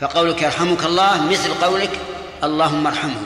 فقولك 0.00 0.42
يرحمك 0.42 0.84
الله 0.84 1.22
مثل 1.22 1.54
قولك 1.54 2.00
اللهم 2.44 2.86
ارحمه. 2.86 3.22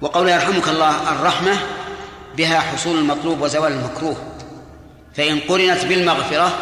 وقول 0.00 0.28
يرحمك 0.28 0.68
الله 0.68 1.12
الرحمة 1.12 1.56
بها 2.36 2.60
حصول 2.60 2.98
المطلوب 2.98 3.40
وزوال 3.40 3.72
المكروه. 3.72 4.16
فإن 5.16 5.40
قرنت 5.40 5.84
بالمغفرة 5.84 6.52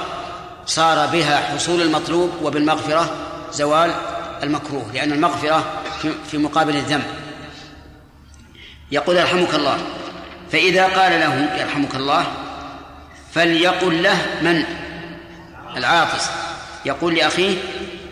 صار 0.67 1.07
بها 1.07 1.37
حصول 1.37 1.83
المطلوب 1.83 2.31
وبالمغفرة 2.43 3.11
زوال 3.53 3.95
المكروه 4.43 4.93
لأن 4.95 5.13
المغفرة 5.13 5.65
في 6.31 6.39
مقابل 6.39 6.77
الذنب. 6.77 7.05
يقول 8.93 9.17
يرحمك 9.17 9.55
الله 9.55 9.79
فإذا 10.53 10.85
قال 10.85 11.21
له 11.21 11.61
يرحمك 11.61 11.95
الله 11.95 12.25
فليقل 13.35 14.03
له 14.03 14.17
من؟ 14.43 14.65
العاطس. 15.77 16.42
يقول 16.85 17.15
لأخيه 17.15 17.57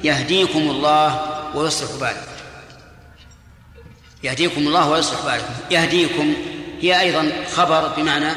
يهديكم 0.05 0.59
الله 0.59 1.31
ويصلح 1.55 1.91
بالكم. 2.01 2.31
يهديكم 4.23 4.61
الله 4.61 4.91
ويصلح 4.91 5.25
بالكم. 5.25 5.55
يهديكم 5.71 6.35
هي 6.81 7.01
أيضا 7.01 7.33
خبر 7.53 7.89
بمعنى 7.89 8.33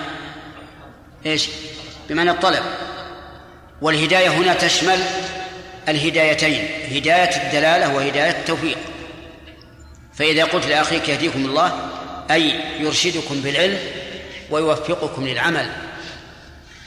إيش؟ 1.26 1.50
بمعنى 2.10 2.32
الطلب. 2.32 2.64
والهداية 3.82 4.30
هنا 4.30 4.54
تشمل 4.54 5.00
الهدايتين 5.88 6.68
هداية 6.92 7.46
الدلالة 7.46 7.96
وهداية 7.96 8.32
التوفيق. 8.32 8.78
فإذا 10.14 10.44
قلت 10.44 10.66
لأخيك 10.66 11.10
يهديكم 11.10 11.46
الله 11.46 11.90
أي 12.32 12.60
يرشدكم 12.80 13.42
بالعلم 13.42 13.80
ويوفقكم 14.50 15.28
للعمل 15.28 15.70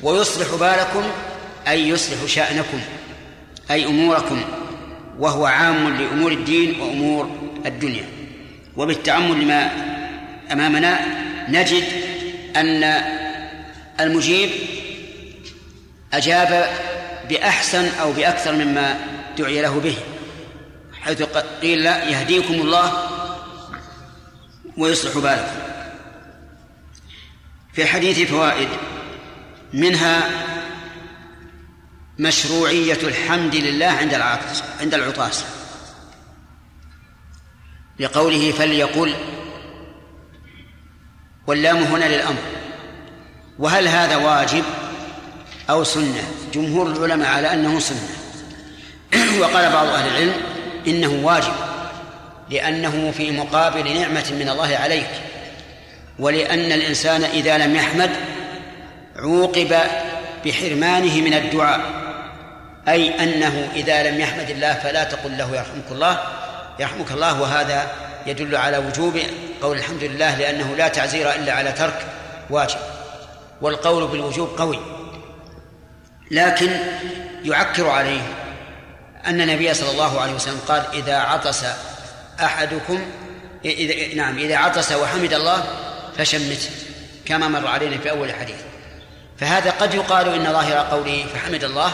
ويصلح 0.03 0.55
بالكم 0.55 1.11
أي 1.69 1.89
يصلح 1.89 2.27
شأنكم. 2.27 2.81
أي 3.71 3.87
أموركم 3.87 4.45
وهو 5.19 5.47
عام 5.47 5.97
لأمور 5.97 6.33
الدين 6.33 6.81
وأمور 6.81 7.31
الدنيا. 7.67 8.05
وبالتأمل 8.77 9.41
لما 9.41 9.71
أمامنا 10.53 11.01
نجد 11.49 11.85
أن 12.57 13.03
المجيب 14.01 14.51
أجاب 16.13 16.71
بأحسن 17.29 17.89
أو 18.01 18.13
بأكثر 18.13 18.53
مما 18.53 18.99
دعي 19.39 19.63
له 19.63 19.81
به 19.81 19.95
حيث 21.03 21.23
قيل 21.63 21.87
يهديكم 21.87 22.55
الله 22.55 22.93
ويصلح 24.77 25.15
بالكم. 25.15 25.57
في 27.73 27.83
الحديث 27.83 28.31
فوائد 28.31 28.69
منها 29.73 30.31
مشروعية 32.19 32.99
الحمد 33.03 33.55
لله 33.57 33.87
عند 33.87 34.15
العطس 34.15 34.63
عند 34.81 34.95
العطاس. 34.95 35.45
لقوله 37.99 38.53
فليقل 38.53 39.15
واللام 41.47 41.77
هنا 41.77 42.05
للأمر. 42.05 42.43
وهل 43.59 43.89
هذا 43.89 44.17
واجب 44.17 44.65
أو 45.71 45.85
سنة؟ 45.85 46.25
جمهور 46.55 46.87
العلماء 46.87 47.29
على 47.29 47.53
أنه 47.53 47.79
سنة. 47.79 48.09
وقال 49.41 49.73
بعض 49.73 49.87
أهل 49.87 50.09
العلم 50.09 50.35
إنه 50.87 51.27
واجب 51.27 51.55
لأنه 52.51 53.13
في 53.17 53.31
مقابل 53.31 54.01
نعمة 54.01 54.33
من 54.41 54.49
الله 54.49 54.77
عليك. 54.77 55.11
ولأن 56.19 56.73
الإنسان 56.73 57.25
إذا 57.25 57.59
لم 57.59 57.77
يحمد 57.77 58.11
عوقب 59.17 59.77
بحرمانه 60.45 61.21
من 61.21 61.35
الدعاء. 61.35 62.06
أي 62.89 63.23
أنه 63.23 63.69
إذا 63.75 64.11
لم 64.11 64.21
يحمد 64.21 64.51
الله 64.51 64.75
فلا 64.75 65.05
تقل 65.05 65.39
له 65.39 65.57
يرحمك 65.57 65.91
الله. 65.91 66.23
يرحمك 66.79 67.13
الله 67.13 67.41
وهذا 67.41 67.91
يدل 68.27 68.57
على 68.57 68.79
وجوب 68.79 69.19
قول 69.63 69.77
الحمد 69.79 70.05
لله 70.05 70.37
لأنه 70.37 70.75
لا 70.77 70.89
تعزير 70.89 71.35
إلا 71.35 71.53
على 71.53 71.73
ترك 71.73 72.07
واجب. 72.51 72.79
والقول 73.61 74.07
بالوجوب 74.07 74.49
قوي. 74.59 74.81
لكن 76.31 76.71
يعكر 77.45 77.89
عليه 77.89 78.23
أن 79.27 79.41
النبي 79.41 79.75
صلى 79.75 79.91
الله 79.91 80.21
عليه 80.21 80.33
وسلم 80.33 80.61
قال 80.69 80.83
إذا 80.93 81.17
عطس 81.17 81.65
أحدكم 82.41 83.07
إذا 83.65 84.15
نعم 84.15 84.39
إذا 84.39 84.57
عطس 84.57 84.93
وحمد 84.93 85.33
الله 85.33 85.65
فشمته 86.19 86.71
كما 87.27 87.49
مر 87.49 87.67
علينا 87.67 87.99
في 87.99 88.11
أول 88.11 88.29
الحديث. 88.29 88.57
فهذا 89.39 89.71
قد 89.71 89.95
يقال 89.95 90.29
إن 90.29 90.53
ظاهر 90.53 90.77
قوله 90.91 91.27
فحمد 91.35 91.65
الله 91.65 91.93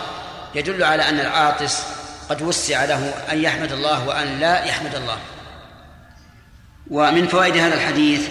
يدل 0.54 0.84
على 0.84 1.08
أن 1.08 1.20
العاطس 1.20 1.82
قد 2.28 2.42
وسع 2.42 2.84
له 2.84 3.14
أن 3.32 3.42
يحمد 3.42 3.72
الله 3.72 4.08
وأن 4.08 4.40
لا 4.40 4.64
يحمد 4.64 4.94
الله. 4.94 5.18
ومن 6.90 7.28
فوائد 7.28 7.56
هذا 7.56 7.74
الحديث 7.74 8.28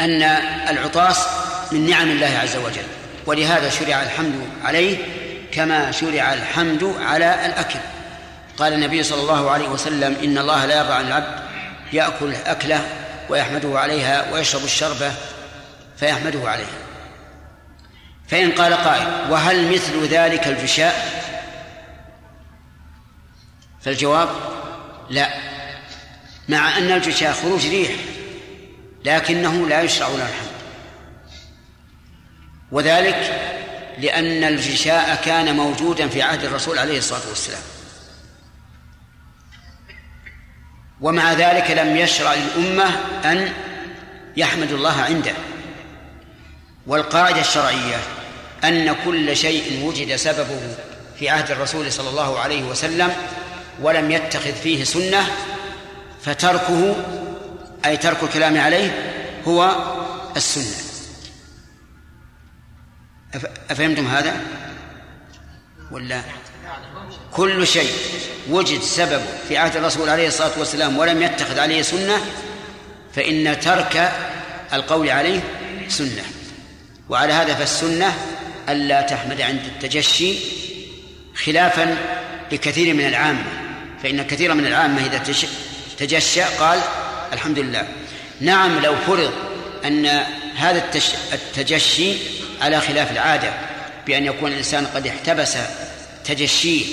أن 0.00 0.22
العطاس 0.68 1.26
من 1.72 1.90
نعم 1.90 2.10
الله 2.10 2.38
عز 2.42 2.56
وجل 2.56 2.86
ولهذا 3.26 3.70
شرع 3.70 4.02
الحمد 4.02 4.34
عليه 4.64 4.96
كما 5.52 5.90
شرع 5.90 6.32
الحمد 6.32 6.94
على 7.00 7.46
الأكل. 7.46 7.78
قال 8.58 8.72
النبي 8.72 9.02
صلى 9.02 9.20
الله 9.20 9.50
عليه 9.50 9.68
وسلم 9.68 10.16
إن 10.24 10.38
الله 10.38 10.66
لا 10.66 10.78
يرضى 10.78 10.92
عن 10.92 11.06
العبد 11.06 11.42
يأكل 11.92 12.34
أكله 12.46 12.86
ويحمده 13.28 13.78
عليها 13.78 14.32
ويشرب 14.32 14.64
الشربة 14.64 15.12
فيحمده 15.96 16.50
عليها. 16.50 16.91
فإن 18.32 18.52
قال 18.52 18.74
قائل 18.74 19.30
وهل 19.30 19.72
مثل 19.72 20.06
ذلك 20.06 20.46
الجشاء 20.46 21.22
فالجواب 23.82 24.28
لا 25.10 25.34
مع 26.48 26.78
أن 26.78 26.90
الجشاء 26.90 27.32
خروج 27.32 27.66
ريح 27.66 27.90
لكنه 29.04 29.68
لا 29.68 29.82
يشرع 29.82 30.08
له 30.08 30.14
الحمد. 30.14 30.52
وذلك 32.72 33.40
لأن 33.98 34.44
الجشاء 34.44 35.22
كان 35.24 35.56
موجودا 35.56 36.08
في 36.08 36.22
عهد 36.22 36.44
الرسول 36.44 36.78
عليه 36.78 36.98
الصلاة 36.98 37.28
والسلام. 37.28 37.62
ومع 41.00 41.32
ذلك 41.32 41.70
لم 41.70 41.96
يشرع 41.96 42.34
للأمة 42.34 42.90
أن 43.24 43.52
يحمد 44.36 44.72
الله 44.72 45.02
عنده. 45.02 45.34
والقاعدة 46.86 47.40
الشرعية 47.40 48.21
أن 48.64 48.96
كل 49.04 49.36
شيء 49.36 49.84
وجد 49.84 50.16
سببه 50.16 50.60
في 51.18 51.28
عهد 51.28 51.50
الرسول 51.50 51.92
صلى 51.92 52.08
الله 52.08 52.38
عليه 52.38 52.62
وسلم 52.62 53.12
ولم 53.80 54.10
يتخذ 54.10 54.52
فيه 54.52 54.84
سنة 54.84 55.26
فتركه 56.22 56.96
أي 57.84 57.96
ترك 57.96 58.22
الكلام 58.22 58.60
عليه 58.60 59.12
هو 59.46 59.76
السنة. 60.36 60.84
أفهمتم 63.70 64.06
هذا؟ 64.06 64.40
ولا؟ 65.90 66.22
كل 67.32 67.66
شيء 67.66 67.92
وجد 68.50 68.80
سبب 68.80 69.22
في 69.48 69.56
عهد 69.56 69.76
الرسول 69.76 70.08
عليه 70.08 70.28
الصلاة 70.28 70.58
والسلام 70.58 70.98
ولم 70.98 71.22
يتخذ 71.22 71.58
عليه 71.58 71.82
سنة 71.82 72.16
فإن 73.14 73.60
ترك 73.60 74.12
القول 74.72 75.10
عليه 75.10 75.40
سنة. 75.88 76.24
وعلى 77.08 77.32
هذا 77.32 77.54
فالسنة 77.54 78.14
ألا 78.68 79.02
تحمد 79.02 79.40
عند 79.40 79.60
التجشي 79.64 80.34
خلافا 81.34 81.96
لكثير 82.52 82.94
من 82.94 83.06
العامة 83.06 83.44
فإن 84.02 84.22
كثيرا 84.22 84.54
من 84.54 84.66
العامة 84.66 85.06
إذا 85.06 85.22
تجشى 85.98 86.42
قال 86.42 86.80
الحمد 87.32 87.58
لله 87.58 87.88
نعم 88.40 88.78
لو 88.78 88.94
فرض 89.06 89.32
أن 89.84 90.06
هذا 90.56 90.84
التجشي 91.32 92.14
على 92.60 92.80
خلاف 92.80 93.12
العادة 93.12 93.52
بأن 94.06 94.24
يكون 94.24 94.52
الإنسان 94.52 94.86
قد 94.86 95.06
احتبس 95.06 95.56
تجشيه 96.24 96.84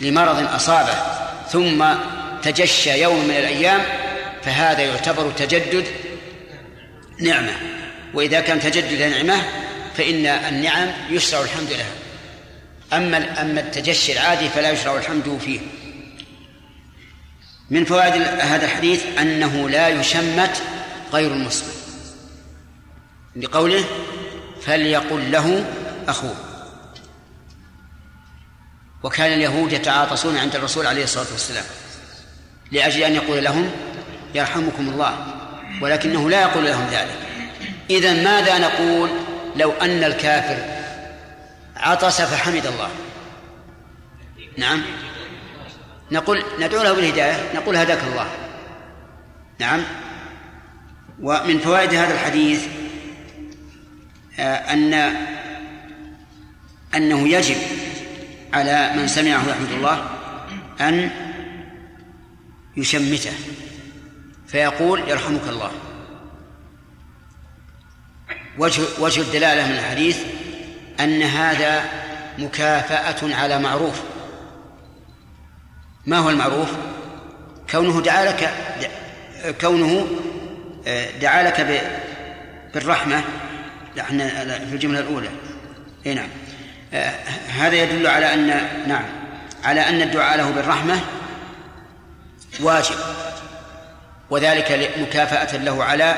لمرض 0.00 0.54
أصابه 0.54 0.94
ثم 1.52 1.84
تجشى 2.42 3.02
يوم 3.02 3.24
من 3.24 3.34
الأيام 3.34 3.80
فهذا 4.42 4.82
يعتبر 4.82 5.30
تجدد 5.30 5.84
نعمة. 7.20 7.52
وإذا 8.14 8.40
كان 8.40 8.60
تجدد 8.60 9.02
نعمة 9.02 9.42
فإن 9.96 10.26
النعم 10.26 10.88
يشرع 11.10 11.40
الحمد 11.40 11.70
لها. 11.70 11.92
أما 12.92 13.42
أما 13.42 13.60
التجشي 13.60 14.12
العادي 14.12 14.48
فلا 14.48 14.70
يشرع 14.70 14.96
الحمد 14.96 15.38
فيه. 15.44 15.60
من 17.70 17.84
فوائد 17.84 18.22
هذا 18.22 18.64
الحديث 18.64 19.04
أنه 19.18 19.68
لا 19.68 19.88
يشمت 19.88 20.62
غير 21.12 21.32
المسلم. 21.32 21.72
لقوله 23.36 23.84
فليقل 24.62 25.32
له 25.32 25.64
أخوه. 26.08 26.34
وكان 29.02 29.32
اليهود 29.32 29.72
يتعاطسون 29.72 30.38
عند 30.38 30.56
الرسول 30.56 30.86
عليه 30.86 31.04
الصلاة 31.04 31.26
والسلام. 31.32 31.64
لأجل 32.72 33.02
أن 33.02 33.14
يقول 33.14 33.44
لهم 33.44 33.70
يرحمكم 34.34 34.88
الله 34.88 35.26
ولكنه 35.82 36.30
لا 36.30 36.40
يقول 36.40 36.64
لهم 36.64 36.86
ذلك. 36.90 37.18
إذا 37.90 38.12
ماذا 38.12 38.58
نقول؟ 38.58 39.10
لو 39.56 39.72
أن 39.72 40.04
الكافر 40.04 40.58
عطس 41.76 42.22
فحمد 42.22 42.66
الله. 42.66 42.90
نعم. 44.58 44.82
نقول 46.10 46.42
ندعو 46.60 46.82
له 46.82 46.92
بالهداية 46.92 47.52
نقول 47.54 47.76
هداك 47.76 47.98
الله. 48.12 48.26
نعم. 49.58 49.82
ومن 51.22 51.58
فوائد 51.58 51.94
هذا 51.94 52.14
الحديث 52.14 52.66
آه، 54.38 54.72
أن 54.72 55.16
أنه 56.94 57.28
يجب 57.28 57.56
على 58.52 58.92
من 58.96 59.08
سمعه 59.08 59.48
يحمد 59.48 59.72
الله 59.72 60.10
أن 60.80 61.10
يشمته 62.76 63.32
فيقول 64.46 65.08
يرحمك 65.08 65.48
الله. 65.48 65.70
وجه 68.58 68.82
وجه 68.98 69.20
الدلالة 69.20 69.66
من 69.66 69.78
الحديث 69.78 70.18
أن 71.00 71.22
هذا 71.22 71.84
مكافأة 72.38 73.34
على 73.34 73.58
معروف. 73.58 74.02
ما 76.06 76.18
هو 76.18 76.30
المعروف؟ 76.30 76.68
كونه 77.70 78.02
دعا 78.02 78.24
لك 78.24 78.50
كونه 79.60 80.06
آه، 80.86 81.10
دعا 81.20 81.42
لك 81.42 81.86
بالرحمة. 82.74 83.24
إحنا 84.00 84.28
في 84.58 84.74
الجملة 84.74 85.00
الأولى. 85.00 85.28
إي 86.06 86.14
نعم. 86.14 86.28
آه، 86.94 87.14
هذا 87.48 87.74
يدل 87.74 88.06
على 88.06 88.34
أن 88.34 88.46
نعم 88.86 89.04
على 89.64 89.80
أن 89.80 90.02
الدعاء 90.02 90.36
له 90.36 90.50
بالرحمة 90.50 91.00
واجب. 92.60 92.96
وذلك 94.30 94.90
مكافأة 94.98 95.56
له 95.56 95.84
على 95.84 96.14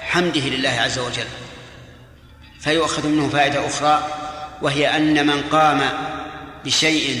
حمده 0.00 0.40
لله 0.40 0.70
عز 0.80 0.98
وجل. 0.98 1.26
فيؤخذ 2.62 3.08
منه 3.08 3.28
فائدة 3.28 3.66
أخرى 3.66 4.08
وهي 4.62 4.96
أن 4.96 5.26
من 5.26 5.42
قام 5.42 5.80
بشيء 6.64 7.20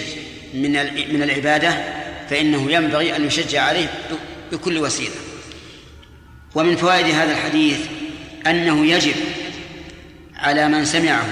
من 0.54 0.72
من 1.14 1.22
العبادة 1.22 1.84
فإنه 2.30 2.72
ينبغي 2.72 3.16
أن 3.16 3.24
يشجع 3.24 3.62
عليه 3.62 3.88
بكل 4.52 4.78
وسيلة. 4.78 5.14
ومن 6.54 6.76
فوائد 6.76 7.06
هذا 7.06 7.32
الحديث 7.32 7.80
أنه 8.46 8.86
يجب 8.86 9.14
على 10.36 10.68
من 10.68 10.84
سمعه. 10.84 11.26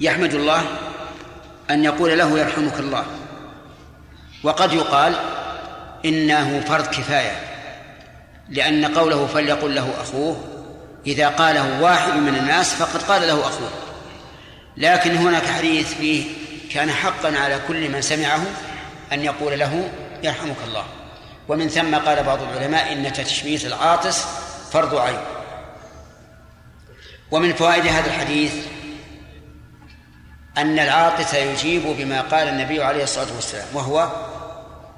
يحمد 0.00 0.34
الله 0.34 0.64
أن 1.70 1.84
يقول 1.84 2.18
له 2.18 2.38
يرحمك 2.38 2.80
الله. 2.80 3.06
وقد 4.42 4.72
يقال 4.72 5.14
إنه 6.04 6.60
فرض 6.60 6.86
كفاية 6.86 7.36
لأن 8.48 8.84
قوله 8.84 9.26
فليقل 9.26 9.74
له 9.74 9.94
أخوه 10.00 10.49
إذا 11.06 11.28
قاله 11.28 11.82
واحد 11.82 12.12
من 12.12 12.36
الناس 12.36 12.74
فقد 12.74 13.02
قال 13.02 13.22
له 13.22 13.40
أخوه. 13.40 13.70
لكن 14.76 15.16
هناك 15.16 15.46
حديث 15.46 15.94
فيه 15.94 16.24
كان 16.72 16.90
حقا 16.90 17.38
على 17.38 17.60
كل 17.68 17.88
من 17.88 18.02
سمعه 18.02 18.42
أن 19.12 19.24
يقول 19.24 19.58
له 19.58 19.90
يرحمك 20.22 20.56
الله. 20.66 20.84
ومن 21.48 21.68
ثم 21.68 21.94
قال 21.94 22.22
بعض 22.22 22.38
العلماء 22.42 22.92
إن 22.92 23.12
تشميت 23.12 23.64
العاطس 23.64 24.26
فرض 24.72 24.94
عين. 24.94 25.20
ومن 27.30 27.52
فوائد 27.52 27.86
هذا 27.86 28.06
الحديث 28.06 28.52
أن 30.58 30.78
العاطس 30.78 31.34
يجيب 31.34 31.82
بما 31.82 32.20
قال 32.20 32.48
النبي 32.48 32.82
عليه 32.82 33.02
الصلاة 33.02 33.34
والسلام 33.34 33.66
وهو 33.74 34.08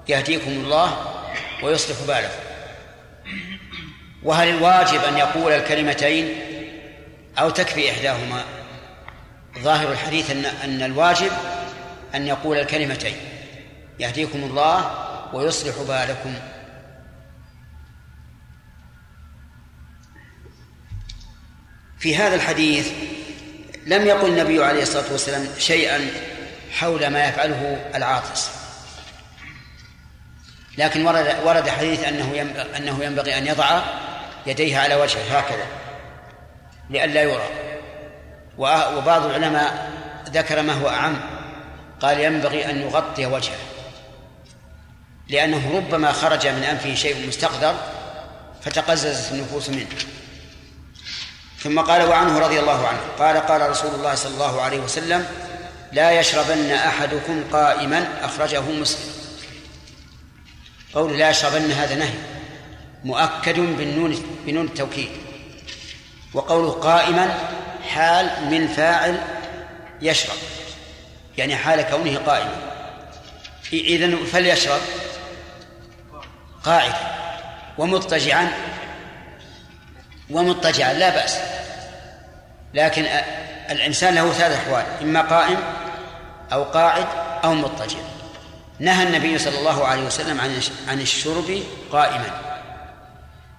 يهديكم 0.09 0.51
الله 0.51 0.97
ويصلح 1.63 1.97
بالكم. 2.07 2.52
وهل 4.25 4.49
الواجب 4.49 5.05
أن 5.05 5.19
يقول 5.19 5.53
الكلمتين 5.53 6.39
أو 7.39 7.51
تكفي 7.51 7.91
إحداهما؟ 7.91 8.45
ظاهر 9.59 9.93
الحديث 9.93 10.31
أن 10.31 10.45
أن 10.45 10.83
الواجب 10.83 11.31
أن 12.15 12.27
يقول 12.27 12.59
الكلمتين. 12.59 13.17
يهديكم 13.99 14.39
الله 14.39 14.91
ويصلح 15.35 15.75
بالكم. 15.89 16.35
في 21.99 22.17
هذا 22.17 22.35
الحديث 22.35 22.93
لم 23.87 24.07
يقل 24.07 24.29
النبي 24.29 24.65
عليه 24.65 24.83
الصلاة 24.83 25.13
والسلام 25.13 25.49
شيئا 25.59 26.11
حول 26.73 27.07
ما 27.07 27.29
يفعله 27.29 27.91
العاطس. 27.95 28.51
لكن 30.79 31.07
ورد 31.07 31.37
ورد 31.45 31.69
حديث 31.69 32.05
أنه 32.05 32.55
أنه 32.77 33.05
ينبغي 33.05 33.39
أن 33.39 33.47
يضع 33.47 33.83
يديه 34.47 34.79
على 34.79 34.95
وجهه 34.95 35.39
هكذا. 35.39 35.67
لئلا 36.91 37.23
يرى. 37.23 37.49
وبعض 38.59 39.27
العلماء 39.27 39.93
ذكر 40.29 40.63
ما 40.63 40.73
هو 40.73 40.89
أعم. 40.89 41.21
قال 42.01 42.21
ينبغي 42.21 42.71
أن 42.71 42.83
يغطي 42.83 43.27
وجهه. 43.27 43.59
لأنه 45.29 45.77
ربما 45.77 46.13
خرج 46.13 46.47
من 46.47 46.63
أنفه 46.63 46.95
شيء 46.95 47.29
مستقدر 47.29 47.75
فتقززت 48.63 49.33
النفوس 49.33 49.69
منه. 49.69 49.87
ثم 51.59 51.81
قال 51.81 52.09
وعنه 52.09 52.39
رضي 52.39 52.61
الله 52.61 52.89
عنه. 52.89 53.01
قال 53.19 53.37
قال 53.37 53.71
رسول 53.71 53.95
الله 53.95 54.15
صلى 54.15 54.35
الله 54.35 54.63
عليه 54.63 54.81
وسلم 54.81 55.27
لا 55.93 56.11
يشربن 56.21 56.71
أحدكم 56.71 57.45
قائما 57.53 58.09
أخرجه 58.23 58.61
مسلم. 58.61 59.13
قول 60.95 61.19
لا 61.19 61.31
يشربن 61.31 61.71
هذا 61.71 61.95
نهي. 61.95 62.32
مؤكد 63.05 63.61
بالنون 63.61 64.23
بنون 64.47 64.67
التوكيد. 64.67 65.09
وقوله 66.35 66.71
قائما 66.71 67.39
حال 67.89 68.31
من 68.51 68.69
فاعل 68.69 69.21
يشرب. 70.03 70.37
يعني 71.39 71.57
حال 71.57 71.83
كونه 71.83 72.19
قائما. 72.19 72.57
إذن 73.73 74.25
فليشرب. 74.25 74.81
قاعدا 76.65 76.97
ومضطجعا. 77.79 78.53
ومضطجعا 80.31 80.93
لا 80.93 81.11
بأس. 81.11 81.39
لكن 82.75 83.07
الإنسان 83.71 84.15
له 84.15 84.33
ثلاث 84.33 84.59
أحوال. 84.67 84.85
إما 85.03 85.21
قائم 85.21 85.59
أو 86.53 86.63
قاعد 86.63 87.07
أو 87.45 87.55
مضطجع. 87.55 87.99
نهى 88.79 89.03
النبي 89.03 89.39
صلى 89.39 89.59
الله 89.59 89.87
عليه 89.87 90.03
وسلم 90.03 90.41
عن 90.41 90.61
عن 90.89 91.01
الشرب 91.01 91.63
قائما. 91.93 92.52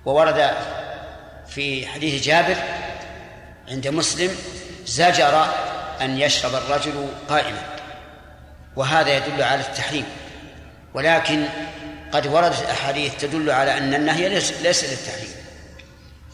وورد 0.05 0.51
في 1.49 1.87
حديث 1.87 2.23
جابر 2.23 2.55
عند 3.71 3.87
مسلم 3.87 4.35
زجر 4.85 5.45
أن 6.01 6.19
يشرب 6.19 6.55
الرجل 6.55 7.07
قائما. 7.29 7.61
وهذا 8.75 9.17
يدل 9.17 9.43
على 9.43 9.61
التحريم. 9.61 10.05
ولكن 10.93 11.45
قد 12.11 12.27
وردت 12.27 12.65
أحاديث 12.69 13.17
تدل 13.17 13.51
على 13.51 13.77
أن 13.77 13.93
النهي 13.93 14.29
ليس 14.29 14.83
للتحريم. 14.83 15.33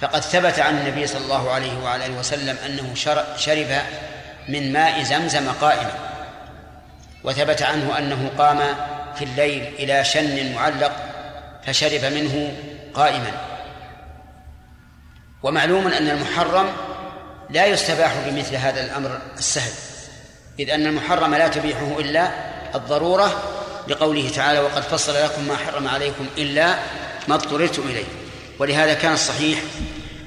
فقد 0.01 0.22
ثبت 0.22 0.59
عن 0.59 0.78
النبي 0.78 1.07
صلى 1.07 1.22
الله 1.22 1.51
عليه 1.51 1.78
وعلى 1.84 2.05
آله 2.05 2.20
وسلم 2.20 2.57
أنه 2.65 2.95
شرب 3.38 3.82
من 4.47 4.74
ماء 4.74 5.03
زمزم 5.03 5.51
قائما. 5.51 5.91
وثبت 7.24 7.61
عنه 7.61 7.97
أنه 7.97 8.32
قام 8.38 8.59
في 9.15 9.26
الليل 9.26 9.74
إلى 9.80 10.03
شن 10.03 10.53
معلق 10.53 10.91
فشرب 11.65 12.05
منه 12.05 12.53
قائما. 12.93 13.48
ومعلوم 15.43 15.87
أن 15.87 16.09
المحرم 16.09 16.65
لا 17.49 17.65
يستباح 17.65 18.13
بمثل 18.27 18.55
هذا 18.55 18.85
الأمر 18.85 19.19
السهل 19.37 19.71
إذ 20.59 20.69
أن 20.69 20.85
المحرم 20.85 21.35
لا 21.35 21.47
تبيحه 21.47 21.99
إلا 21.99 22.31
الضرورة 22.75 23.43
لقوله 23.87 24.29
تعالى 24.29 24.59
وقد 24.59 24.81
فصل 24.81 25.13
لكم 25.13 25.47
ما 25.47 25.55
حرم 25.55 25.87
عليكم 25.87 26.25
إلا 26.37 26.79
ما 27.27 27.35
اضطررتم 27.35 27.81
إليه. 27.81 28.05
ولهذا 28.59 28.93
كان 28.93 29.13
الصحيح 29.13 29.59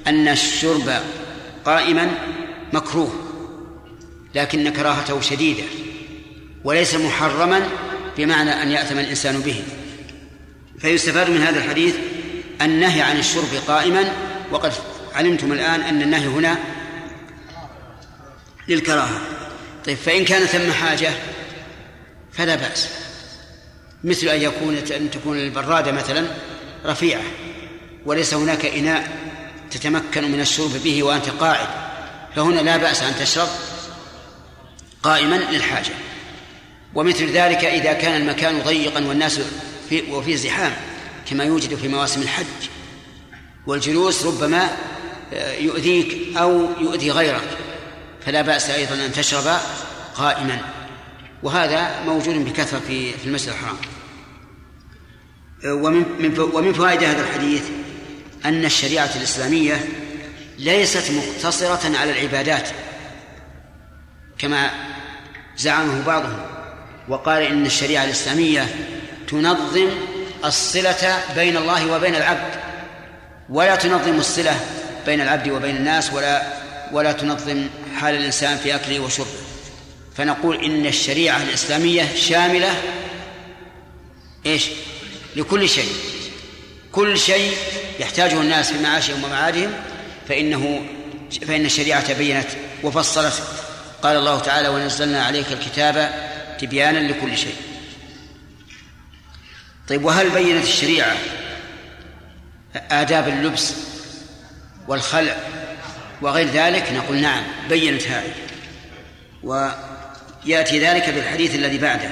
أن 0.07 0.29
الشرب 0.29 0.93
قائما 1.65 2.11
مكروه 2.73 3.13
لكن 4.35 4.73
كراهته 4.73 5.21
شديدة 5.21 5.65
وليس 6.65 6.95
محرما 6.95 7.69
بمعنى 8.17 8.63
أن 8.63 8.71
يأثم 8.71 8.99
الإنسان 8.99 9.41
به. 9.41 9.65
فيستفاد 10.79 11.31
من 11.31 11.43
هذا 11.43 11.59
الحديث 11.59 11.95
النهي 12.63 13.03
عن 13.03 13.19
الشرب 13.19 13.55
قائما 13.69 14.13
وقد 14.53 14.73
علمتم 15.15 15.53
الآن 15.53 15.81
أن 15.81 16.03
النهي 16.03 16.27
هنا 16.27 16.59
للكراهة. 18.69 19.21
طيب 19.87 19.97
فإن 19.97 20.25
كان 20.25 20.47
ثم 20.47 20.73
حاجة 20.73 21.11
فلا 22.33 22.55
بأس. 22.55 22.89
مثل 24.05 24.29
أن 24.29 24.43
يكون 24.43 24.77
أن 24.77 25.11
تكون 25.11 25.39
البرادة 25.39 25.93
مثلا 25.93 26.27
رفيعة 26.87 27.23
وليس 28.07 28.35
هناك 28.35 28.67
إناء 28.67 29.11
تتمكن 29.71 30.33
من 30.33 30.41
الشرب 30.41 30.83
به 30.85 31.03
وأنت 31.03 31.29
قاعد. 31.29 31.69
فهنا 32.37 32.61
لا 32.61 32.77
بأس 32.77 33.03
أن 33.03 33.15
تشرب 33.17 33.49
قائما 35.03 35.37
للحاجة. 35.37 35.93
ومثل 36.95 37.31
ذلك 37.31 37.65
إذا 37.65 37.93
كان 37.93 38.21
المكان 38.21 38.63
ضيقا 38.63 39.05
والناس 39.05 39.41
في 39.89 40.03
وفي 40.11 40.37
زحام 40.37 40.73
كما 41.31 41.45
يوجد 41.45 41.75
في 41.75 41.89
مواسم 41.89 42.23
الحج 42.23 42.69
والجلوس 43.67 44.27
ربما 44.27 44.77
يؤذيك 45.59 46.37
أو 46.37 46.69
يؤذي 46.81 47.11
غيرك 47.11 47.49
فلا 48.27 48.43
بأس 48.43 48.71
أيضا 48.71 48.95
أن 48.95 49.13
تشرب 49.13 49.57
قائما. 50.15 50.59
وهذا 51.43 52.03
موجود 52.07 52.45
بكثرة 52.45 52.81
في 52.89 53.27
المسجد 53.27 53.49
الحرام. 53.49 53.77
ومن 55.65 56.39
ومن 56.55 56.73
فوائد 56.73 57.03
هذا 57.03 57.21
الحديث 57.21 57.63
أن 58.45 58.65
الشريعة 58.65 59.11
الإسلامية 59.17 59.89
ليست 60.59 61.11
مقتصرة 61.11 61.99
على 61.99 62.13
العبادات 62.13 62.69
كما 64.39 64.71
زعمه 65.57 66.05
بعضهم 66.07 66.47
وقال 67.09 67.43
إن 67.43 67.67
الشريعة 67.67 68.05
الإسلامية 68.05 68.75
تنظم 69.29 69.89
الصلة 70.45 71.19
بين 71.35 71.57
الله 71.57 71.93
وبين 71.97 72.15
العبد 72.15 72.55
ولا 73.49 73.77
تنظم 73.77 74.19
الصلة 74.19 74.61
بين 75.07 75.21
العبد 75.21 75.49
وبين 75.49 75.77
الناس 75.77 76.13
ولا 76.13 76.43
ولا 76.93 77.13
تنظم 77.13 77.69
حال 78.01 78.15
الإنسان 78.15 78.57
في 78.57 78.75
أكله 78.75 79.01
وشربه. 79.01 79.31
فنقول 80.17 80.65
إن 80.65 80.87
الشريعة 80.87 81.43
الإسلامية 81.43 82.15
شاملة 82.15 82.75
إيش؟ 84.47 84.67
لكل 85.37 85.69
شيء. 85.69 85.93
كل 86.93 87.19
شيء 87.19 87.57
يحتاجه 88.01 88.41
الناس 88.41 88.73
في 88.73 88.83
معاشهم 88.83 89.25
ومعادهم 89.25 89.73
فإنه 90.29 90.81
فإن 91.47 91.65
الشريعة 91.65 92.15
بينت 92.15 92.49
وفصلت. 92.83 93.43
قال 94.03 94.17
الله 94.17 94.39
تعالى 94.39 94.69
ونزلنا 94.69 95.25
عليك 95.25 95.47
الكتاب 95.53 96.15
تبيانا 96.61 96.99
لكل 96.99 97.39
شيء. 97.39 97.55
طيب 99.89 100.05
وهل 100.05 100.31
بينت 100.31 100.65
الشريعة 100.65 101.17
آداب 102.75 103.29
اللبس 103.29 103.75
والخلع 104.89 105.37
وغير 106.23 106.49
ذلك 106.49 106.93
نقول 106.93 107.17
نعم 107.17 107.43
بينت 107.69 108.03
هذه 108.03 108.33
ويأتي 109.43 110.81
ذلك 110.81 111.11
بالحديث 111.11 111.55
الذي 111.55 111.79
بعده. 111.79 112.11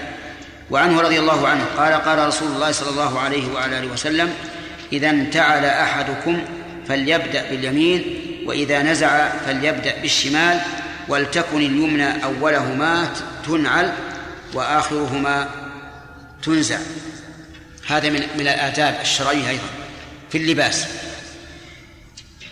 وعنه 0.70 1.00
رضي 1.00 1.18
الله 1.18 1.48
عنه 1.48 1.64
قال 1.76 1.92
قال 1.92 2.28
رسول 2.28 2.48
الله 2.48 2.72
صلى 2.72 2.90
الله 2.90 3.20
عليه 3.20 3.52
وعلى 3.52 3.78
آله 3.78 3.92
وسلم 3.92 4.34
إذا 4.92 5.10
انتعل 5.10 5.64
أحدكم 5.64 6.42
فليبدأ 6.88 7.50
باليمين 7.50 8.04
وإذا 8.46 8.82
نزع 8.82 9.28
فليبدأ 9.28 9.94
بالشمال 10.02 10.60
ولتكن 11.08 11.56
اليمنى 11.56 12.24
أولهما 12.24 13.08
تنعل 13.46 13.92
وآخرهما 14.54 15.48
تنزع. 16.42 16.78
هذا 17.86 18.08
من 18.10 18.20
من 18.38 18.48
الآداب 18.48 18.98
الشرعية 19.02 19.48
أيضا 19.48 19.68
في 20.30 20.38
اللباس. 20.38 20.86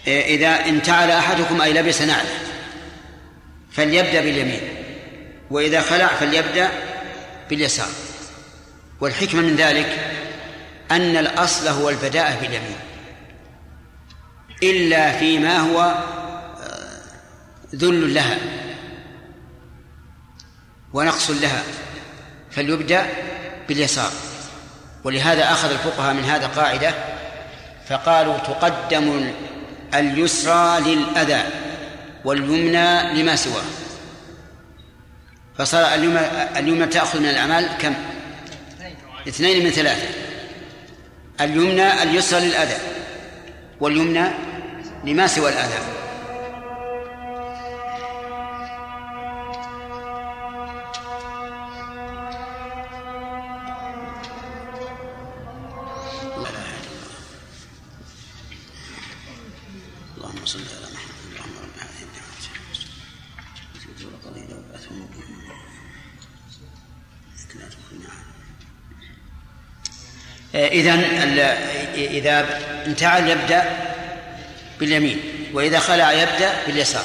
إذا 0.09 0.66
انتعل 0.66 1.11
أحدكم 1.11 1.61
أي 1.61 1.72
لبس 1.72 2.02
نعله 2.02 2.38
فليبدأ 3.72 4.20
باليمين 4.20 4.61
وإذا 5.50 5.80
خلع 5.80 6.06
فليبدأ 6.06 6.70
باليسار. 7.50 7.88
والحكمة 9.00 9.40
من 9.40 9.56
ذلك 9.56 9.98
أن 10.90 11.16
الأصل 11.16 11.68
هو 11.68 11.90
البداءة 11.90 12.40
باليمين 12.40 12.78
إلا 14.62 15.18
فيما 15.18 15.59
هو 15.59 15.80
آه، 15.80 17.00
ذل 17.74 18.14
لها 18.14 18.38
ونقص 20.92 21.30
لها 21.30 21.62
فليبدأ 22.50 23.06
باليسار. 23.68 24.11
ولهذا 25.04 25.52
أخذ 25.52 25.70
الفقهاء 25.70 26.14
من 26.14 26.24
هذا 26.24 26.46
قاعدة 26.46 26.94
فقالوا 27.88 28.38
تقدم 28.38 29.32
اليسرى 29.95 30.80
للأذى 30.80 31.43
واليمنى 32.24 33.22
لما 33.22 33.36
سواه. 33.36 33.64
فصار 35.59 35.95
اليمنى 35.95 36.20
اليمنى 36.59 36.86
تأخذ 36.86 37.20
من 37.20 37.28
الأعمال 37.28 37.68
كم؟ 37.78 37.95
اثنين 39.28 39.64
من 39.64 39.70
ثلاثة. 39.70 40.09
اليمنى 41.41 42.03
اليسرى 42.03 42.41
للأذى 42.41 42.76
واليمنى 43.80 44.28
لما 45.05 45.26
سوى 45.26 45.51
الأذى. 45.51 45.97
إذا 70.66 70.94
إذا 71.94 72.61
انتعل 72.86 73.28
يبدأ 73.28 73.64
باليمين 74.80 75.20
وإذا 75.52 75.78
خلع 75.78 76.12
يبدأ 76.12 76.52
باليسار. 76.66 77.04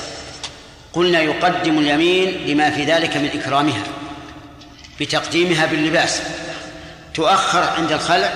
قلنا 0.94 1.22
يقدم 1.22 1.80
اليمين 1.80 2.48
لما 2.48 2.70
في 2.70 2.84
ذلك 2.84 3.18
من 3.18 3.30
إكرامها 3.42 3.84
بتقديمها 5.00 5.66
باللباس. 5.66 6.22
تؤخر 7.14 7.64
عند 7.78 7.92
الخلع 7.92 8.34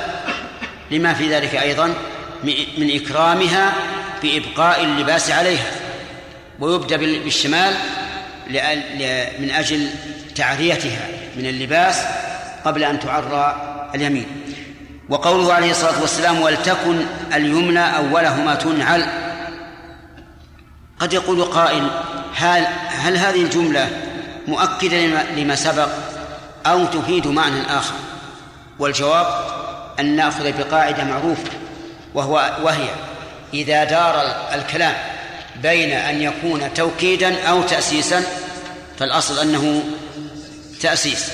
لما 0.92 1.14
في 1.14 1.34
ذلك 1.34 1.56
أيضا 1.56 1.94
من 2.78 2.96
إكرامها 2.96 3.74
بإبقاء 4.24 4.84
اللباس 4.84 5.32
عليها. 5.32 5.72
ويبدأ 6.60 6.98
بالشمال 6.98 7.74
من 9.40 9.52
أجل 9.52 9.90
تعريتها 10.36 11.08
من 11.36 11.46
اللباس 11.46 12.02
قبل 12.66 12.84
أن 12.84 13.00
تعرى 13.00 13.56
اليمين. 13.96 14.26
وقوله 15.10 15.54
عليه 15.54 15.72
الصلاة 15.72 16.02
والسلام 16.02 16.42
ولتكن 16.42 17.06
اليمنى 17.34 17.98
أولهما 17.98 18.56
تنعل 18.56 19.08
قد 21.00 21.14
يقول 21.14 21.44
قائل 21.44 21.90
هل, 22.36 22.68
هل 22.90 23.18
هذه 23.18 23.42
الجملة 23.42 23.90
مؤكدة 24.48 24.98
لما 25.36 25.56
سبق 25.56 25.90
أو 26.66 26.86
تفيد 26.86 27.28
معنى 27.28 27.62
آخر؟ 27.78 27.94
والجواب 28.80 29.28
أن 30.00 30.16
نأخذ 30.16 30.52
بقاعدة 30.58 31.04
معروفة 31.04 31.52
وهو 32.14 32.58
وهي 32.64 32.90
إذا 33.54 33.84
دار 33.84 34.22
الكلام 34.54 34.94
بين 35.62 35.92
أن 35.92 36.22
يكون 36.22 36.74
توكيدا 36.74 37.44
أو 37.50 37.62
تأسيسا 37.62 38.24
فالأصل 39.00 39.40
أنه 39.40 39.84
تأسيس 40.82 41.32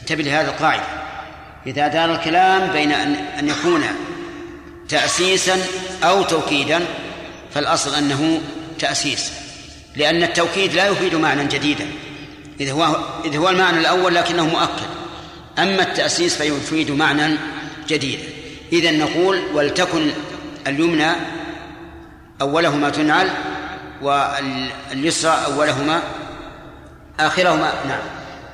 انتبه 0.00 0.22
لهذا 0.22 0.50
القاعدة. 0.50 0.82
إذا 1.66 1.88
دار 1.88 2.12
الكلام 2.14 2.72
بين 2.72 2.92
أن 2.92 3.14
أن 3.14 3.48
يكون 3.48 3.84
تأسيسا 4.88 5.56
أو 6.04 6.22
توكيدا 6.22 6.80
فالأصل 7.54 7.94
أنه 7.94 8.40
تأسيس 8.78 9.32
لأن 9.96 10.22
التوكيد 10.22 10.72
لا 10.74 10.88
يفيد 10.88 11.14
معنى 11.14 11.46
جديدا. 11.46 11.86
إذا 12.60 12.72
هو 12.72 12.96
إذا 13.24 13.38
هو 13.38 13.48
المعنى 13.48 13.78
الأول 13.78 14.14
لكنه 14.14 14.46
مؤكد. 14.46 14.88
أما 15.58 15.82
التأسيس 15.82 16.36
فيفيد 16.36 16.90
معنى 16.90 17.36
جديدا 17.88 18.22
إذا 18.72 18.90
نقول 18.90 19.42
ولتكن 19.54 20.10
اليمنى 20.66 21.10
أولهما 22.40 22.90
تنعل 22.90 23.30
واليسرى 24.02 25.38
أولهما 25.46 26.02
آخرهما 27.20 27.72
نعم 27.88 28.00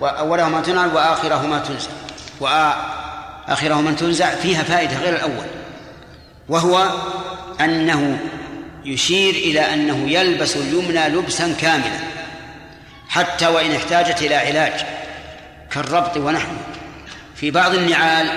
وأولهما 0.00 0.60
تنعل 0.60 0.94
وآخرهما 0.94 1.58
تنزع 2.40 2.76
وآخرهما 3.48 3.92
تنزع 3.92 4.34
فيها 4.34 4.62
فائدة 4.62 4.98
غير 4.98 5.14
الأول 5.14 5.46
وهو 6.48 6.90
أنه 7.60 8.18
يشير 8.84 9.34
إلى 9.34 9.60
أنه 9.60 10.10
يلبس 10.10 10.56
اليمنى 10.56 11.08
لبسا 11.08 11.54
كاملا 11.60 11.98
حتى 13.08 13.46
وإن 13.46 13.74
احتاجت 13.74 14.22
إلى 14.22 14.34
علاج 14.34 14.72
كالربط 15.70 16.16
ونحوه. 16.16 16.56
في 17.36 17.50
بعض 17.50 17.74
النعال 17.74 18.30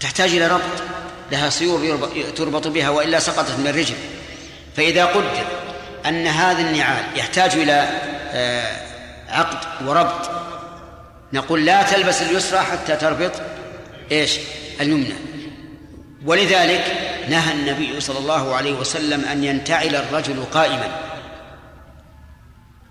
تحتاج 0.00 0.30
إلى 0.30 0.46
ربط 0.46 0.82
لها 1.32 1.50
سيور 1.50 2.08
تربط 2.36 2.68
بها 2.68 2.90
وإلا 2.90 3.18
سقطت 3.18 3.58
من 3.58 3.66
الرجل. 3.66 3.94
فإذا 4.76 5.04
قدر 5.04 5.44
أن 6.06 6.26
هذا 6.26 6.60
النعال 6.60 7.04
يحتاج 7.16 7.50
إلى 7.52 7.88
آه، 8.34 8.76
عقد 9.28 9.88
وربط 9.88 10.30
نقول 11.32 11.64
لا 11.64 11.82
تلبس 11.82 12.22
اليسرى 12.22 12.60
حتى 12.60 12.96
تربط 12.96 13.32
إيش؟ 14.12 14.38
اليمنى. 14.80 15.14
ولذلك 16.26 16.84
نهى 17.28 17.52
النبي 17.52 18.00
صلى 18.00 18.18
الله 18.18 18.54
عليه 18.54 18.72
وسلم 18.72 19.24
أن 19.24 19.44
ينتعل 19.44 19.96
الرجل 19.96 20.44
قائما. 20.52 20.88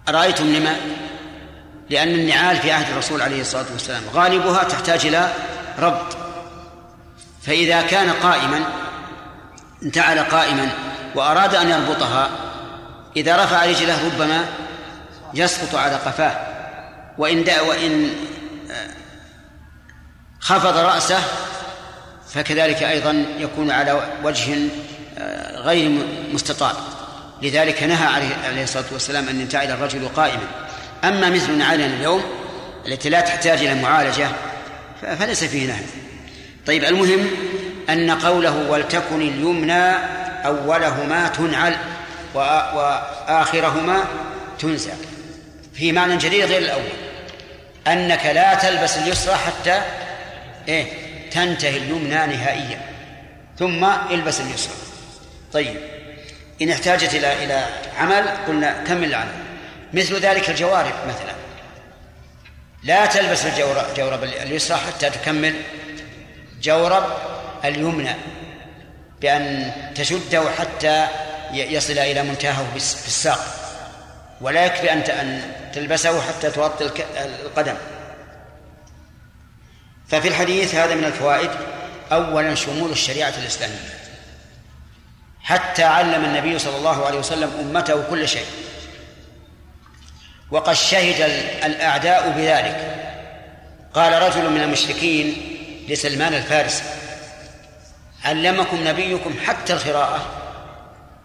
أرأيتم 0.09 0.53
لما؟ 0.53 0.75
لأن 1.89 2.07
النعال 2.07 2.57
في 2.57 2.71
عهد 2.71 2.91
الرسول 2.91 3.21
عليه 3.21 3.41
الصلاة 3.41 3.65
والسلام 3.71 4.03
غالبها 4.13 4.63
تحتاج 4.63 5.05
إلى 5.05 5.33
ربط. 5.79 6.17
فإذا 7.41 7.81
كان 7.81 8.09
قائما 8.09 8.59
انتعل 9.83 10.19
قائما 10.19 10.69
وأراد 11.15 11.55
أن 11.55 11.69
يربطها 11.69 12.29
إذا 13.17 13.43
رفع 13.43 13.65
رجله 13.65 14.05
ربما 14.05 14.45
يسقط 15.33 15.75
على 15.75 15.95
قفاه. 15.95 16.47
وإن 17.17 17.45
وإن 17.67 18.09
خفض 20.39 20.77
رأسه 20.77 21.19
فكذلك 22.33 22.83
أيضا 22.83 23.25
يكون 23.39 23.71
على 23.71 24.07
وجه 24.23 24.57
آه، 25.17 25.59
غير 25.59 26.05
مستطاب. 26.33 26.75
لذلك 27.41 27.83
نهى 27.83 28.07
عليه 28.47 28.63
الصلاة 28.63 28.85
والسلام 28.91 29.27
أن 29.27 29.41
ينتعل 29.41 29.71
الرجل 29.71 30.07
قائما. 30.07 30.47
أما 31.03 31.29
مثل 31.29 31.57
نعالنا 31.57 31.85
اليوم 31.85 32.23
التي 32.87 33.09
لا 33.09 33.21
تحتاج 33.21 33.59
إلى 33.59 33.81
معالجة 33.81 34.27
فليس 35.19 35.43
فيه 35.43 35.67
نهي. 35.67 35.83
طيب 36.67 36.83
المهم 36.83 37.27
أن 37.89 38.11
قوله 38.11 38.69
ولتكن 38.69 39.21
اليمنى 39.21 39.91
أولهما 40.45 41.27
تنعل 41.27 41.75
وآخرهما 42.35 44.03
تنزع 44.59 44.93
في 45.73 45.91
معنى 45.91 46.17
جديد 46.17 46.45
غير 46.45 46.61
الأول. 46.61 47.10
أنك 47.87 48.25
لا 48.25 48.53
تلبس 48.53 48.97
اليسرى 48.97 49.35
حتى 49.35 49.81
إيه؟ 50.67 50.85
تنتهي 51.31 51.77
اليمنى 51.77 52.35
نهائيا. 52.35 52.81
ثم 53.59 53.85
البس 54.11 54.41
اليسرى. 54.41 54.73
طيب. 55.53 55.77
إن 56.61 56.69
احتاجت 56.69 57.13
إلى 57.13 57.43
إلى 57.43 57.65
عمل 57.97 58.27
قلنا 58.47 58.83
كمل 58.87 59.07
العمل. 59.07 59.31
مثل 59.93 60.19
ذلك 60.19 60.49
الجوارب 60.49 60.93
مثلا. 61.07 61.35
لا 62.83 63.05
تلبس 63.05 63.45
الجورب 63.45 64.23
اليسرى 64.23 64.77
حتى 64.77 65.09
تكمل 65.09 65.55
جورب 66.61 67.03
اليمنى 67.65 68.15
بأن 69.21 69.71
تشده 69.95 70.43
حتى 70.59 71.07
يصل 71.53 71.93
إلى 71.99 72.23
منتهاه 72.23 72.63
في 72.71 72.77
الساق. 73.07 73.39
ولا 74.41 74.65
يكفي 74.65 74.93
أن 74.93 75.41
تلبسه 75.73 76.21
حتى 76.21 76.51
تغطي 76.51 76.89
القدم. 77.45 77.75
ففي 80.07 80.27
الحديث 80.27 80.75
هذا 80.75 80.95
من 80.95 81.03
الفوائد 81.03 81.49
أولا 82.11 82.55
شمول 82.55 82.91
الشريعة 82.91 83.33
الإسلامية. 83.37 83.99
حتى 85.41 85.83
علم 85.83 86.25
النبي 86.25 86.59
صلى 86.59 86.77
الله 86.77 87.05
عليه 87.05 87.19
وسلم 87.19 87.51
أمته 87.59 88.03
كل 88.09 88.27
شيء. 88.27 88.45
وقد 90.51 90.73
شهد 90.73 91.21
الأعداء 91.63 92.29
بذلك. 92.29 92.97
قال 93.93 94.21
رجل 94.21 94.49
من 94.49 94.61
المشركين 94.61 95.57
لسلمان 95.89 96.33
الفارسي 96.33 96.83
علمكم 98.25 98.87
نبيكم 98.87 99.35
حتى 99.45 99.73
القراءة؟ 99.73 100.25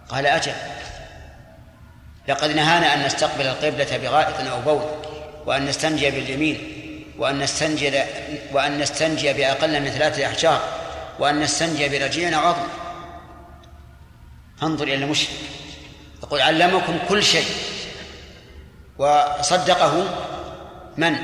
قال 0.08 0.26
أجل. 0.26 0.52
لقد 2.28 2.50
نهانا 2.50 2.94
أن 2.94 3.06
نستقبل 3.06 3.46
القبلة 3.46 3.96
بغائط 3.96 4.40
أو 4.40 4.60
بول 4.60 4.90
وأن 5.46 5.66
نستنجي 5.66 6.10
باليمين 6.10 6.58
وأن 7.18 7.38
نستنجي 7.38 8.02
وأن 8.52 8.78
نستنجي 8.78 9.32
بأقل 9.32 9.80
من 9.80 9.88
ثلاثة 9.88 10.26
أحجار 10.26 10.62
وأن 11.18 11.40
نستنجي 11.40 11.88
برجيع 11.88 12.38
عظم 12.38 12.66
انظر 14.62 14.84
إلى 14.84 14.94
المشرك 14.94 15.30
يقول 16.22 16.40
علمكم 16.40 16.98
كل 17.08 17.22
شيء 17.22 17.46
وصدقه 18.98 20.04
من؟ 20.96 21.16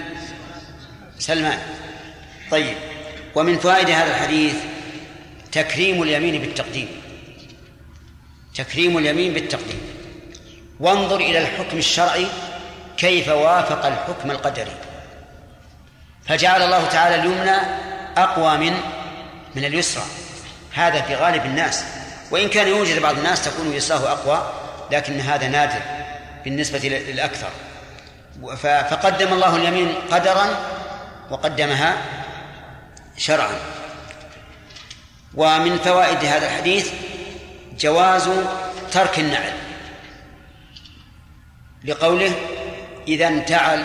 سلمان. 1.19 1.59
طيب 2.51 2.77
ومن 3.35 3.59
فوائد 3.59 3.91
هذا 3.91 4.11
الحديث 4.11 4.55
تكريم 5.53 6.03
اليمين 6.03 6.41
بالتقديم. 6.41 6.89
تكريم 8.55 8.99
اليمين 8.99 9.35
بالتقديم. 9.35 9.92
وانظر 10.83 11.17
إلى 11.17 11.39
الحكم 11.39 11.79
الشرعي 11.79 12.27
كيف 12.97 13.29
وافق 13.29 13.87
الحكم 13.87 14.31
القدري. 14.31 14.77
فجعل 16.29 16.63
الله 16.63 16.89
تعالى 16.89 17.15
اليمنى 17.15 17.57
أقوى 18.17 18.57
من 18.57 18.75
من 19.55 19.65
اليسرى. 19.65 20.05
هذا 20.75 21.03
في 21.03 21.15
غالب 21.15 21.45
الناس. 21.45 21.85
وإن 22.31 22.49
كان 22.49 22.69
يوجد 22.69 23.03
بعض 23.03 23.17
الناس 23.17 23.45
تكون 23.45 23.73
يسراه 23.73 24.13
أقوى 24.13 24.53
لكن 24.91 25.21
هذا 25.21 25.49
نادر 25.49 25.81
بالنسبة 26.45 26.79
للأكثر. 26.79 27.51
فقدم 28.91 29.33
الله 29.33 29.57
اليمين 29.57 29.95
قدرا 30.11 30.47
وقدمها 31.31 31.97
شرعا. 33.17 33.57
ومن 35.35 35.79
فوائد 35.79 36.25
هذا 36.25 36.47
الحديث 36.47 36.91
جواز 37.79 38.31
ترك 38.93 39.19
النعل. 39.19 39.53
لقوله 41.85 42.33
إذا 43.09 43.29
انتعل 43.29 43.85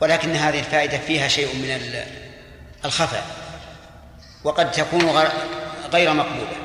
ولكن 0.00 0.36
هذه 0.36 0.58
الفائدة 0.58 0.98
فيها 0.98 1.28
شيء 1.28 1.46
من 1.54 2.00
الخفاء 2.84 3.24
وقد 4.44 4.70
تكون 4.70 5.28
غير 5.92 6.12
مقبولة 6.12 6.56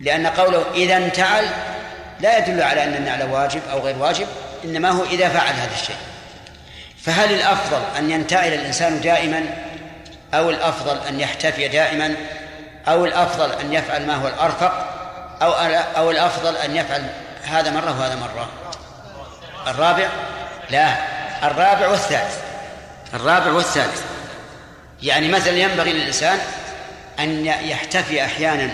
لأن 0.00 0.26
قوله 0.26 0.64
إذا 0.74 0.96
انتعل 0.96 1.48
لا 2.20 2.38
يدل 2.38 2.62
على 2.62 2.84
أن 2.84 2.94
النعل 2.94 3.22
واجب 3.22 3.60
أو 3.70 3.80
غير 3.80 3.98
واجب 3.98 4.26
إنما 4.64 4.90
هو 4.90 5.04
إذا 5.04 5.28
فعل 5.28 5.54
هذا 5.54 5.74
الشيء. 5.74 5.96
فهل 7.02 7.34
الأفضل 7.34 7.82
أن 7.98 8.10
ينتعل 8.10 8.52
الإنسان 8.52 9.00
دائما 9.00 9.44
أو 10.34 10.50
الأفضل 10.50 10.98
أن 11.08 11.20
يحتفي 11.20 11.68
دائما 11.68 12.14
أو 12.88 13.04
الأفضل 13.04 13.52
أن 13.52 13.72
يفعل 13.72 14.06
ما 14.06 14.14
هو 14.14 14.28
الأرفق 14.28 14.72
أو 15.42 15.52
أو 15.96 16.10
الأفضل 16.10 16.56
أن 16.56 16.76
يفعل 16.76 17.06
هذا 17.44 17.70
مرة 17.70 18.00
وهذا 18.00 18.16
مرة. 18.16 18.48
الرابع 19.66 20.08
لا 20.70 20.96
الرابع 21.46 21.88
والثالث. 21.88 22.38
الرابع 23.14 23.52
والثالث. 23.52 24.02
يعني 25.02 25.28
مثلا 25.28 25.56
ينبغي 25.56 25.92
للإنسان 25.92 26.38
أن 27.18 27.46
يحتفي 27.46 28.24
أحيانا 28.24 28.70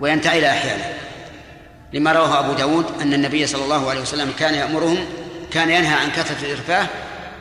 وينتعل 0.00 0.44
أحيانا. 0.44 0.84
لما 1.92 2.12
رواه 2.12 2.40
أبو 2.40 2.52
داود 2.52 3.00
أن 3.00 3.14
النبي 3.14 3.46
صلى 3.46 3.64
الله 3.64 3.90
عليه 3.90 4.00
وسلم 4.00 4.32
كان 4.38 4.54
يأمرهم 4.54 5.06
كان 5.52 5.70
ينهى 5.70 5.94
عن 5.94 6.10
كثرة 6.10 6.46
الإرفاه 6.46 6.86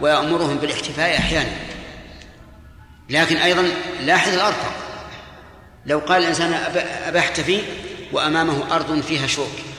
ويأمرهم 0.02 0.58
بالاحتفاء 0.58 1.18
أحيانا. 1.18 1.52
لكن 3.10 3.38
أيضا 3.38 3.70
لاحظ 4.02 4.34
الأرفق 4.34 4.74
لو 5.86 6.00
قال 6.00 6.22
الإنسان 6.22 6.54
أبى 7.08 7.20
أحتفي 7.20 7.62
وأمامه 8.12 8.76
أرض 8.76 9.02
فيها 9.02 9.28
شوك. 9.28 9.73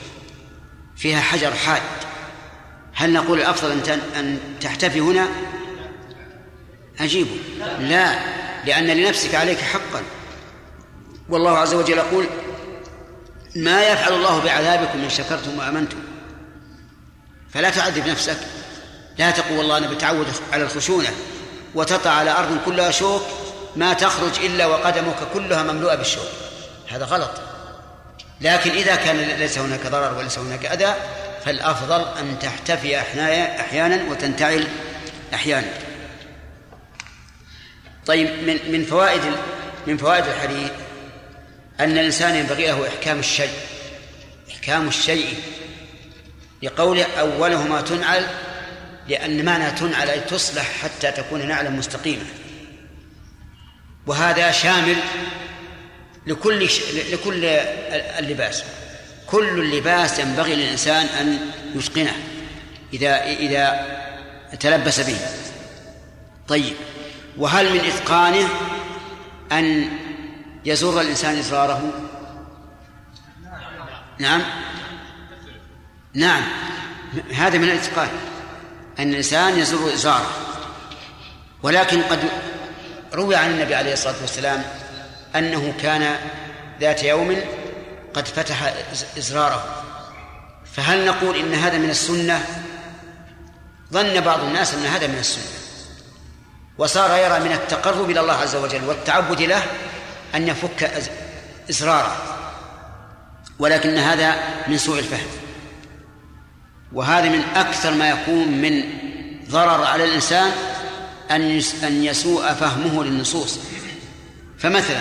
فيها 0.97 1.21
حجر 1.21 1.53
حاد. 1.53 1.81
هل 2.93 3.13
نقول 3.13 3.41
الأفضل 3.41 3.71
أن 3.71 3.99
أن 4.15 4.39
تحتفي 4.61 4.99
هنا؟ 4.99 5.27
عجيب 6.99 7.27
لا 7.79 8.19
لأن 8.65 8.87
لنفسك 8.87 9.35
عليك 9.35 9.59
حقا. 9.59 10.03
والله 11.29 11.57
عز 11.57 11.73
وجل 11.73 11.97
يقول 11.97 12.25
ما 13.55 13.83
يفعل 13.83 14.13
الله 14.13 14.39
بعذابكم 14.39 14.99
إن 14.99 15.09
شكرتم 15.09 15.59
وآمنتم. 15.59 15.97
فلا 17.53 17.69
تعذب 17.69 18.07
نفسك. 18.07 18.37
لا 19.17 19.31
تقول 19.31 19.57
والله 19.57 19.77
أنا 19.77 19.87
بتعود 19.87 20.27
على 20.53 20.63
الخشونة. 20.63 21.09
وتطع 21.75 22.09
على 22.09 22.31
أرض 22.31 22.57
كلها 22.65 22.91
شوك 22.91 23.21
ما 23.75 23.93
تخرج 23.93 24.39
إلا 24.45 24.65
وقدمك 24.65 25.17
كلها 25.33 25.63
مملوءة 25.63 25.95
بالشوك. 25.95 26.27
هذا 26.87 27.05
غلط. 27.05 27.31
لكن 28.41 28.71
إذا 28.71 28.95
كان 28.95 29.17
ليس 29.17 29.57
هناك 29.57 29.87
ضرر 29.87 30.17
وليس 30.17 30.39
هناك 30.39 30.65
أذى 30.65 30.95
فالأفضل 31.45 32.17
أن 32.19 32.39
تحتفي 32.39 32.99
أحيانا 33.59 34.03
وتنتعل 34.09 34.67
أحيانا. 35.33 35.67
طيب 38.05 38.27
من 38.27 38.71
من 38.71 38.85
فوائد 38.85 39.21
من 39.87 39.97
فوائد 39.97 40.25
الحديث 40.25 40.71
أن 41.79 41.91
الإنسان 41.91 42.35
ينبغي 42.35 42.67
له 42.67 42.87
إحكام 42.87 43.19
الشيء. 43.19 43.53
إحكام 44.51 44.87
الشيء 44.87 45.37
لقوله 46.63 47.05
أولهما 47.19 47.81
تنعل 47.81 48.27
لأن 49.07 49.45
معنى 49.45 49.71
تنعل 49.71 50.09
أي 50.09 50.19
تصلح 50.19 50.71
حتى 50.83 51.11
تكون 51.11 51.47
نعلا 51.47 51.69
مستقيمة 51.69 52.25
وهذا 54.07 54.51
شامل 54.51 54.95
لكل 56.27 56.69
لكل 57.11 57.45
اللباس. 58.19 58.63
كل 59.27 59.59
اللباس 59.59 60.19
ينبغي 60.19 60.55
للإنسان 60.55 61.05
أن 61.05 61.39
يتقنه 61.75 62.15
إذا 62.93 63.23
إذا 63.25 63.85
تلبس 64.59 64.99
به. 64.99 65.17
طيب 66.47 66.73
وهل 67.37 67.73
من 67.73 67.79
إتقانه 67.79 68.49
أن 69.51 69.89
يزر 70.65 71.01
الإنسان 71.01 71.37
إزراره؟ 71.37 71.93
نعم. 74.19 74.41
نعم. 76.13 76.43
هذا 77.33 77.57
من 77.57 77.63
الإتقان 77.63 78.09
أن 78.99 79.09
الإنسان 79.09 79.59
يزر 79.59 79.93
إزاره. 79.93 80.29
ولكن 81.63 82.01
قد 82.01 82.19
روي 83.13 83.35
عن 83.35 83.51
النبي 83.51 83.75
عليه 83.75 83.93
الصلاة 83.93 84.15
والسلام 84.21 84.63
أنه 85.35 85.73
كان 85.81 86.15
ذات 86.79 87.03
يوم 87.03 87.35
قد 88.13 88.27
فتح 88.27 88.73
إزراره. 89.17 89.83
فهل 90.73 91.05
نقول 91.05 91.35
إن 91.35 91.53
هذا 91.53 91.77
من 91.77 91.89
السنة؟ 91.89 92.45
ظن 93.93 94.21
بعض 94.21 94.39
الناس 94.43 94.73
أن 94.73 94.85
هذا 94.85 95.07
من 95.07 95.17
السنة. 95.17 95.59
وصار 96.77 97.17
يرى 97.17 97.39
من 97.39 97.51
التقرب 97.51 98.09
إلى 98.09 98.19
الله 98.19 98.33
عز 98.33 98.55
وجل 98.55 98.83
والتعبد 98.83 99.41
له 99.41 99.63
أن 100.35 100.47
يفك 100.47 100.91
إزراره. 101.69 102.17
ولكن 103.59 103.97
هذا 103.97 104.35
من 104.67 104.77
سوء 104.77 104.99
الفهم. 104.99 105.27
وهذا 106.93 107.29
من 107.29 107.43
أكثر 107.55 107.91
ما 107.91 108.09
يكون 108.09 108.47
من 108.47 108.83
ضرر 109.49 109.83
على 109.83 110.03
الإنسان 110.03 110.51
أن 111.31 111.61
أن 111.83 112.03
يسوء 112.03 112.53
فهمه 112.53 113.03
للنصوص. 113.03 113.59
فمثلا 114.57 114.99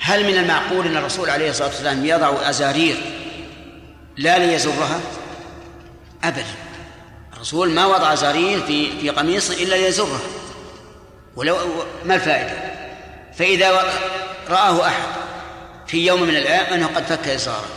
هل 0.00 0.24
من 0.24 0.38
المعقول 0.38 0.86
أن 0.86 0.96
الرسول 0.96 1.30
عليه 1.30 1.50
الصلاة 1.50 1.68
والسلام 1.68 2.06
يضع 2.06 2.50
أزارير 2.50 2.96
لا 4.16 4.38
ليزرها؟ 4.38 5.00
أبدا. 6.24 6.44
الرسول 7.32 7.70
ما 7.70 7.86
وضع 7.86 8.12
أزارير 8.12 8.60
في 8.60 9.00
في 9.00 9.10
قميصه 9.10 9.62
إلا 9.62 9.74
ليزرها. 9.74 10.20
ولو 11.36 11.56
ما 12.04 12.14
الفائدة؟ 12.14 12.52
فإذا 13.38 13.92
رآه 14.48 14.86
أحد 14.86 15.02
في 15.86 16.06
يوم 16.06 16.22
من 16.22 16.36
الأيام 16.36 16.74
أنه 16.74 16.86
قد 16.86 17.04
فك 17.04 17.28
إزاره 17.28 17.68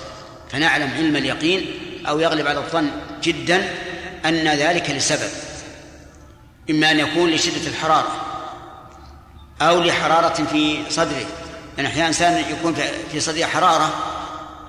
فنعلم 0.51 0.91
علم 0.97 1.15
اليقين 1.15 1.65
أو 2.07 2.19
يغلب 2.19 2.47
على 2.47 2.59
الظن 2.59 2.91
جدا 3.23 3.69
أن 4.25 4.47
ذلك 4.47 4.89
لسبب 4.89 5.29
إما 6.69 6.91
أن 6.91 6.99
يكون 6.99 7.29
لشدة 7.29 7.67
الحرارة. 7.67 8.34
أو 9.61 9.81
لحرارة 9.81 10.43
في 10.43 10.77
صدره. 10.89 11.25
يعني 11.77 11.89
أحيانا 11.89 12.07
إنسان 12.07 12.43
يكون 12.51 12.75
في 13.11 13.19
صدره 13.19 13.45
حرارة 13.45 13.93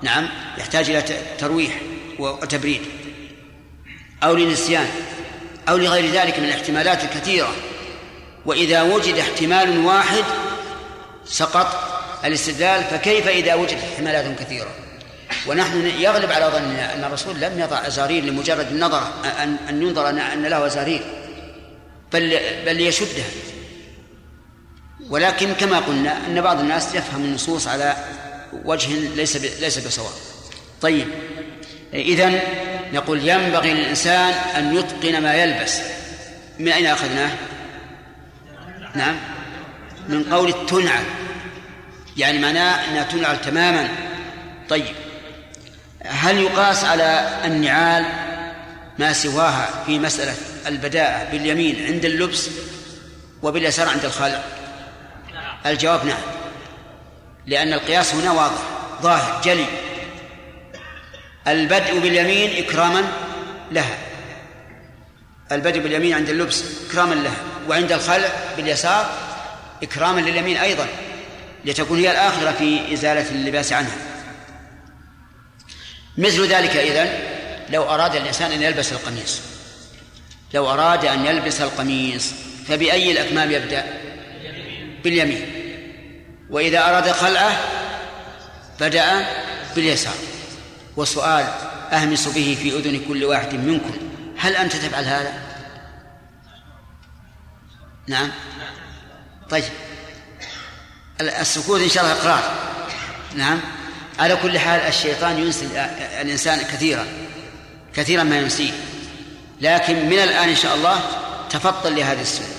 نعم 0.01 0.29
يحتاج 0.57 0.89
إلى 0.89 1.03
ترويح 1.37 1.81
وتبريد. 2.19 2.81
أو 4.23 4.35
لنسيان 4.35 4.87
أو 5.69 5.77
لغير 5.77 6.11
ذلك 6.11 6.39
من 6.39 6.45
الاحتمالات 6.45 7.03
الكثيرة. 7.03 7.53
وإذا 8.45 8.81
وجد 8.81 9.15
احتمال 9.17 9.85
واحد 9.85 10.23
سقط 11.25 11.67
الاستدلال 12.25 12.83
فكيف 12.83 13.27
إذا 13.27 13.55
وجد 13.55 13.77
احتمالات 13.77 14.39
كثيرة؟ 14.39 14.69
ونحن 15.47 15.91
يغلب 15.99 16.31
على 16.31 16.45
ظننا 16.45 16.93
أن 16.93 17.03
الرسول 17.03 17.39
لم 17.39 17.59
يضع 17.59 17.87
أزارير 17.87 18.23
لمجرد 18.23 18.71
النظر 18.71 19.03
أن 19.43 19.57
أن 19.69 19.81
ينظر 19.81 20.09
أن 20.09 20.45
له 20.45 20.65
أزارير 20.65 21.01
بل 22.13 22.39
بل 22.65 22.75
ليشدها. 22.75 23.25
ولكن 25.09 25.53
كما 25.53 25.79
قلنا 25.79 26.17
أن 26.27 26.41
بعض 26.41 26.59
الناس 26.59 26.95
يفهم 26.95 27.23
النصوص 27.23 27.67
على 27.67 27.95
وجه 28.65 28.93
ليس 29.15 29.37
ليس 29.37 29.87
بصواب. 29.87 30.13
طيب 30.81 31.07
إذن 31.93 32.39
نقول 32.93 33.29
ينبغي 33.29 33.73
للإنسان 33.73 34.33
أن 34.33 34.75
يتقن 34.75 35.23
ما 35.23 35.33
يلبس. 35.33 35.79
من 36.59 36.67
أين 36.67 36.85
أخذناه؟ 36.85 37.31
نعم 38.95 39.15
من 40.07 40.23
قول 40.23 40.49
التنعل. 40.49 41.03
يعني 42.17 42.39
معناه 42.39 42.89
أنها 42.89 43.03
تنعل 43.03 43.41
تماما. 43.41 43.89
طيب 44.69 44.95
هل 46.05 46.37
يقاس 46.37 46.83
على 46.83 47.39
النعال 47.45 48.05
ما 48.99 49.13
سواها 49.13 49.83
في 49.85 49.99
مسألة 49.99 50.35
البداءة 50.67 51.31
باليمين 51.31 51.85
عند 51.85 52.05
اللبس 52.05 52.49
وباليسار 53.43 53.89
عند 53.89 54.05
الخلع 54.05 54.43
الجواب 55.65 56.05
نعم. 56.05 56.21
لأن 57.45 57.73
القياس 57.73 58.15
هنا 58.15 58.31
واضح 58.31 58.61
ظاهر 59.01 59.41
جلي. 59.43 59.65
البدء 61.47 61.99
باليمين 61.99 62.65
إكراما 62.65 63.03
لها. 63.71 63.97
البدء 65.51 65.79
باليمين 65.79 66.13
عند 66.13 66.29
اللبس 66.29 66.63
إكراما 66.89 67.13
لها. 67.13 67.37
وعند 67.69 67.91
الخلع 67.91 68.29
باليسار 68.57 69.09
إكراما 69.83 70.21
لليمين 70.21 70.57
أيضا 70.57 70.87
لتكون 71.65 71.99
هي 71.99 72.11
الآخرة 72.11 72.51
في 72.51 72.93
إزالة 72.93 73.31
اللباس 73.31 73.73
عنها. 73.73 73.97
مثل 76.17 76.47
ذلك 76.47 76.77
إذن 76.77 77.19
لو 77.69 77.83
أراد 77.83 78.15
الإنسان 78.15 78.51
أن 78.51 78.61
يلبس 78.61 78.91
القميص 78.91 79.41
لو 80.53 80.69
أراد 80.69 81.05
أن 81.05 81.25
يلبس 81.25 81.61
القميص 81.61 82.33
فبأي 82.67 83.11
الأكمام 83.11 83.51
يبدأ؟ 83.51 83.83
باليمين. 85.09 85.45
وإذا 86.49 86.89
أراد 86.89 87.11
خلعه 87.11 87.57
بدأ 88.79 89.25
باليسار. 89.75 90.13
وسؤال 90.97 91.45
أهمس 91.91 92.27
به 92.27 92.57
في 92.61 92.77
أذن 92.77 93.01
كل 93.07 93.25
واحد 93.25 93.53
منكم. 93.53 93.97
هل 94.37 94.55
أنت 94.55 94.75
تفعل 94.75 95.05
هذا؟ 95.05 95.33
نعم. 98.07 98.31
طيب. 99.49 99.63
السكوت 101.21 101.81
إن 101.81 101.89
شاء 101.89 102.03
الله 102.03 102.15
إقرار. 102.15 102.51
نعم. 103.35 103.59
على 104.19 104.35
كل 104.35 104.59
حال 104.59 104.79
الشيطان 104.79 105.39
ينسي 105.39 105.65
الإنسان 106.21 106.59
كثيرا. 106.59 107.05
كثيرا 107.95 108.23
ما 108.23 108.39
ينسيه. 108.39 108.71
لكن 109.61 110.09
من 110.09 110.19
الآن 110.19 110.49
إن 110.49 110.55
شاء 110.55 110.75
الله 110.75 110.99
تفضل 111.49 111.95
لهذه 111.95 112.21
السنة 112.21 112.56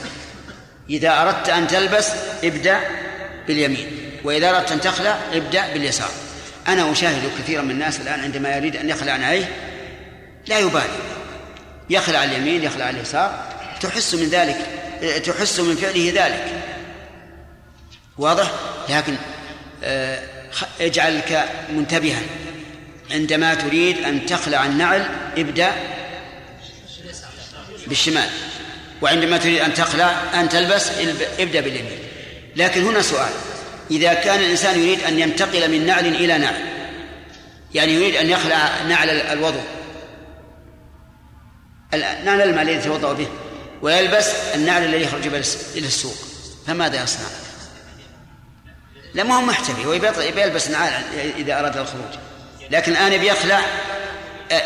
إذا 0.91 1.23
أردت 1.23 1.49
أن 1.49 1.67
تلبس 1.67 2.11
ابدأ 2.45 2.81
باليمين. 3.47 3.87
وإذا 4.25 4.51
أردت 4.51 4.73
أن 4.73 4.81
تخلع 4.81 5.19
ابدأ 5.33 5.73
باليسار. 5.73 6.11
أنا 6.69 6.93
أشاهد 6.93 7.31
كثيرا 7.39 7.63
من 7.63 7.71
الناس 7.71 8.01
الآن 8.01 8.21
عندما 8.21 8.57
يريد 8.57 8.77
أن 8.77 8.91
يخلع 8.91 9.13
عليه 9.13 9.49
لا 10.47 10.59
يبالي. 10.59 10.99
يخلع 11.91 12.25
اليمين 12.25 12.63
يخلع 12.63 12.91
اليسار. 12.91 13.45
تحس 13.81 14.15
من 14.15 14.29
ذلك 14.29 14.57
تحس 15.25 15.61
من 15.61 15.77
فعله 15.77 16.13
ذلك. 16.15 16.63
واضح؟ 18.19 18.51
لكن 18.89 19.17
آه، 19.85 20.23
اجعلك 20.81 21.49
منتبها. 21.73 22.21
عندما 23.11 23.55
تريد 23.55 23.99
أن 23.99 24.27
تخلع 24.27 24.67
النعل 24.67 25.09
ابدأ 25.37 25.73
بالشمال. 27.87 28.29
وعندما 29.03 29.39
تريد 29.39 29.61
أن 29.61 29.75
تخلع 29.75 30.23
أن 30.35 30.49
تلبس 30.49 30.91
ابدأ 31.39 31.61
باليمين. 31.61 31.99
لكن 32.57 32.85
هنا 32.85 33.03
سؤال. 33.03 33.31
إذا 33.91 34.15
كان 34.15 34.41
الإنسان 34.41 34.79
يريد 34.79 35.03
أن 35.03 35.19
ينتقل 35.19 35.71
من 35.71 35.87
نعل 35.87 36.07
إلى 36.07 36.39
نعل 36.39 36.65
يعني 37.75 37.93
يريد 37.93 38.17
أن 38.17 38.31
يخلع 38.31 38.83
نعل 38.89 39.11
الوضوء. 39.11 39.65
نعل 42.25 42.43
الماء 42.43 42.63
الذي 42.63 42.77
يتوضأ 42.77 43.13
به 43.13 43.27
ويلبس 43.83 44.27
النعل 44.55 44.85
الذي 44.85 45.03
يخرج 45.03 45.27
إلى 45.77 45.87
السوق. 45.87 46.17
فماذا 46.67 47.03
يصنع؟ 47.03 47.27
لا 49.15 49.23
ما 49.23 49.37
هو 49.37 49.41
محتفي 49.41 49.87
هو 49.87 49.93
يلبس 50.37 50.69
نعال 50.69 50.93
إذا 51.37 51.59
أراد 51.61 51.77
الخروج. 51.77 52.13
لكن 52.71 52.93
الآن 52.93 53.13
يبي 53.13 53.27
يخلع 53.27 53.61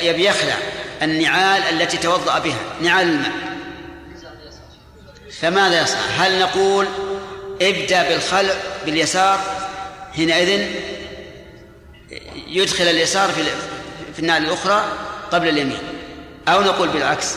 يبي 0.01 0.25
يخلع 0.25 0.55
النعال 1.03 1.63
التي 1.63 1.97
توضأ 1.97 2.39
بها 2.39 2.59
نعال 2.83 3.07
الماء. 3.07 3.52
فماذا 5.43 5.83
يصنع؟ 5.83 6.01
هل 6.01 6.41
نقول 6.41 6.87
ابدأ 7.63 8.09
بالخلع 8.09 8.55
باليسار 8.85 9.41
حينئذ 10.17 10.67
يدخل 12.47 12.85
اليسار 12.85 13.33
في 13.33 13.45
في 14.15 14.19
النعل 14.19 14.45
الأخرى 14.45 14.85
قبل 15.31 15.49
اليمين 15.49 15.79
أو 16.49 16.63
نقول 16.63 16.89
بالعكس 16.89 17.35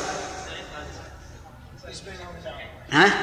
ها؟ 2.92 3.14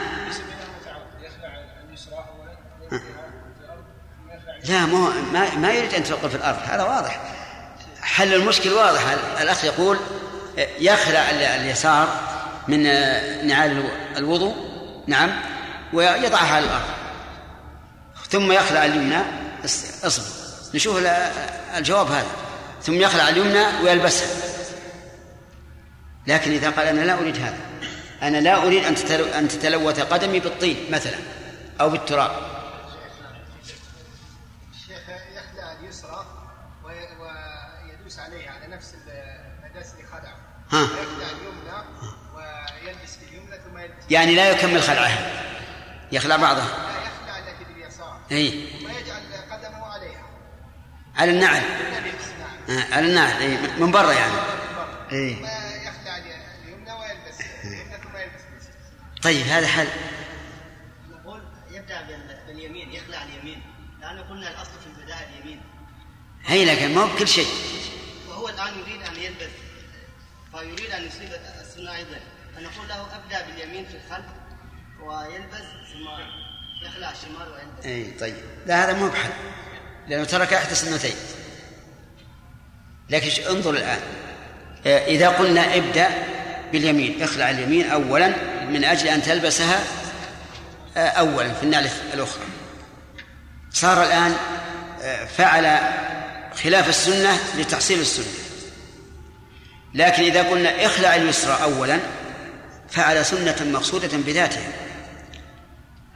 لا 4.68 4.86
ما 4.86 5.54
ما 5.56 5.72
يريد 5.72 5.94
أن 5.94 6.04
توقف 6.04 6.26
في 6.26 6.36
الأرض 6.36 6.59
هذا 6.64 6.82
واضح 6.82 7.20
حل 8.02 8.34
المشكل 8.34 8.72
واضح 8.72 9.16
الأخ 9.40 9.64
يقول 9.64 9.98
يخلع 10.80 11.30
اليسار 11.30 12.09
من 12.68 12.82
نعال 13.46 13.84
الوضوء 14.16 14.72
نعم 15.06 15.30
ويضعها 15.92 16.54
على 16.54 16.64
الأرض. 16.64 16.90
ثم 18.30 18.52
يخلع 18.52 18.84
اليمنى 18.84 19.22
اصبر. 20.04 20.26
نشوف 20.74 21.02
الجواب 21.76 22.06
هذا. 22.06 22.30
ثم 22.82 22.94
يخلع 22.94 23.28
اليمنى 23.28 23.64
ويلبسها. 23.84 24.28
لكن 26.26 26.50
إذا 26.50 26.70
قال 26.70 26.86
أنا 26.86 27.00
لا 27.00 27.18
أريد 27.18 27.36
هذا 27.36 27.58
أنا 28.22 28.36
لا 28.36 28.62
أريد 28.62 28.84
أن 28.84 28.94
أن 29.38 29.48
تتلوث 29.48 30.00
قدمي 30.00 30.40
بالطين 30.40 30.90
مثلا 30.90 31.18
أو 31.80 31.90
بالتراب. 31.90 32.30
ها. 40.70 40.88
يعني 44.12 44.34
لا 44.34 44.51
يكمل 44.51 44.82
خلعها 44.82 45.32
يخلع 46.12 46.36
بعضها 46.36 46.64
لا 46.64 47.06
يخلع 47.06 47.39
التي 47.39 47.64
باليسار 47.64 48.20
اي 48.32 48.64
ويجعل 48.84 49.22
قدمه 49.51 49.86
عليها. 49.86 50.22
على 51.16 51.30
النعل. 51.30 51.62
آه 52.70 52.94
على 52.94 53.06
النعل. 53.06 53.43
اي 53.43 53.59
من 53.80 53.90
برا 53.90 54.12
يعني. 54.12 54.32
اي 55.12 55.32
يخلع 55.86 56.16
اليمنى 56.16 56.93
ويلبس. 56.93 57.40
اليمنى 57.64 57.97
ثم 57.97 58.16
يلبس 58.16 58.66
طيب 59.22 59.47
هذا 59.47 59.66
حل. 59.66 59.89
نقول 61.10 61.43
يبدأ 61.70 62.06
باليمين 62.47 62.93
يخلع 62.93 63.22
اليمين. 63.22 63.62
لأنه 64.01 64.22
قلنا 64.22 64.51
الأصل 64.51 64.80
في 64.80 64.86
البداية 64.86 65.28
اليمين. 65.28 65.60
هي 66.47 66.64
لكن 66.64 66.94
ما 66.94 67.02
هو 67.02 67.06
بكل 67.06 67.28
شيء. 67.28 67.48
وهو 68.28 68.48
الآن 68.48 68.78
يريد 68.78 69.02
أن 69.02 69.16
يلبس 69.16 69.52
فيريد 70.52 70.90
أن 70.90 71.06
يصيب 71.06 71.30
السنة 71.60 71.94
أيضا. 71.94 72.20
فنقول 72.56 72.88
له 72.88 73.06
أبدأ 73.16 73.46
باليمين 73.46 73.86
في 73.86 73.96
الخلف 73.96 74.26
ويلبس 75.02 75.66
ثم 75.92 76.08
يخلع 76.86 77.10
الشمال 77.10 77.52
ويلبس. 77.52 77.86
أي 77.86 78.10
طيب. 78.20 78.34
لا 78.66 78.84
هذا 78.84 78.92
مو 78.92 79.08
بحل 79.08 79.30
لأنه 80.08 80.24
ترك 80.24 80.52
إحدى 80.52 80.72
السنتين. 80.72 81.16
لكن 83.10 83.42
انظر 83.42 83.70
الآن. 83.70 84.00
إذا 84.86 85.28
قلنا 85.28 85.76
ابدأ 85.76 86.10
باليمين 86.72 87.22
اخلع 87.22 87.50
اليمين 87.50 87.90
أولا 87.90 88.28
من 88.66 88.84
أجل 88.84 89.08
أن 89.08 89.22
تلبسها 89.22 89.80
أولا 90.96 91.54
في 91.54 91.62
النعل 91.62 91.88
الأخرى. 92.14 92.44
صار 93.70 94.02
الآن 94.02 94.36
فعل 95.26 95.78
خلاف 96.62 96.88
السنة 96.88 97.38
لتحصيل 97.58 98.00
السنة. 98.00 98.32
لكن 99.94 100.22
إذا 100.22 100.42
قلنا 100.42 100.86
اخلع 100.86 101.16
اليسرى 101.16 101.62
أولا 101.62 102.00
فعل 102.93 103.27
سنة 103.27 103.56
مقصودة 103.73 104.10
بذاتها. 104.12 104.73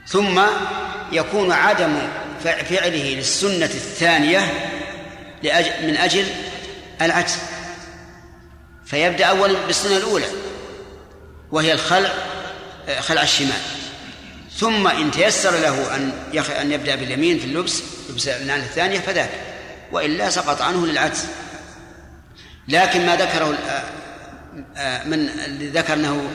ثم 0.07 0.40
يكون 1.12 1.53
عدم 1.53 1.98
فعله 2.44 3.15
للسنة 3.15 3.65
الثانية 3.65 4.40
من 5.82 5.97
أجل 5.97 6.27
العجز. 7.03 7.39
فيبدأ 8.86 9.24
أولا 9.24 9.66
بالسنة 9.66 9.97
الأولى 9.97 10.27
وهي 11.51 11.73
الخلع 11.73 12.12
خلع 13.01 13.23
الشمال. 13.23 13.61
ثم 14.57 14.89
إن 14.89 15.11
تيسر 15.11 15.51
له 15.51 15.97
أن 15.97 16.12
أن 16.61 16.73
يبدأ 16.73 16.94
باليمين 16.94 17.39
في 17.39 17.44
اللبس 17.44 17.82
لبس 18.11 18.28
النعل 18.28 18.61
الثانية 18.61 19.01
فذاك. 19.01 19.31
وإلا 19.93 20.31
سقط 20.31 20.62
عنه 20.62 20.86
للعجز. 20.86 21.27
لكن 22.69 23.07
ما 23.07 23.16
ذكره 23.16 23.55
آه، 23.55 23.82
آه، 24.77 25.05
من 25.05 25.27
ذكر 25.74 25.94
أنه 25.94 26.31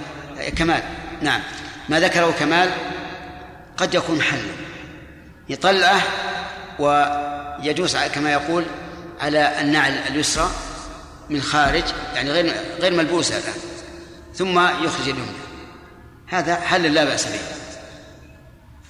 كمال. 0.50 0.84
نعم. 1.22 1.42
ما 1.90 2.00
ذكره 2.00 2.32
كمال 2.40 2.72
قد 3.78 3.94
يكون 3.94 4.22
حل. 4.22 4.48
يطلعه 5.50 6.02
يجوز 7.64 7.98
كما 7.98 8.32
يقول 8.32 8.66
على 9.20 9.62
النعل 9.62 9.92
اليسرى 9.92 10.52
من 11.30 11.42
خارج 11.42 11.84
يعني 12.16 12.32
غير 12.32 12.56
غير 12.80 12.94
ملبوسة 12.94 13.38
الآن 13.38 13.54
ثم 14.36 14.60
يخرج 14.60 15.10
اليمنى 15.10 15.32
هذا 16.28 16.56
حل 16.56 16.94
لا 16.94 17.04
بأس 17.04 17.26
به. 17.26 17.40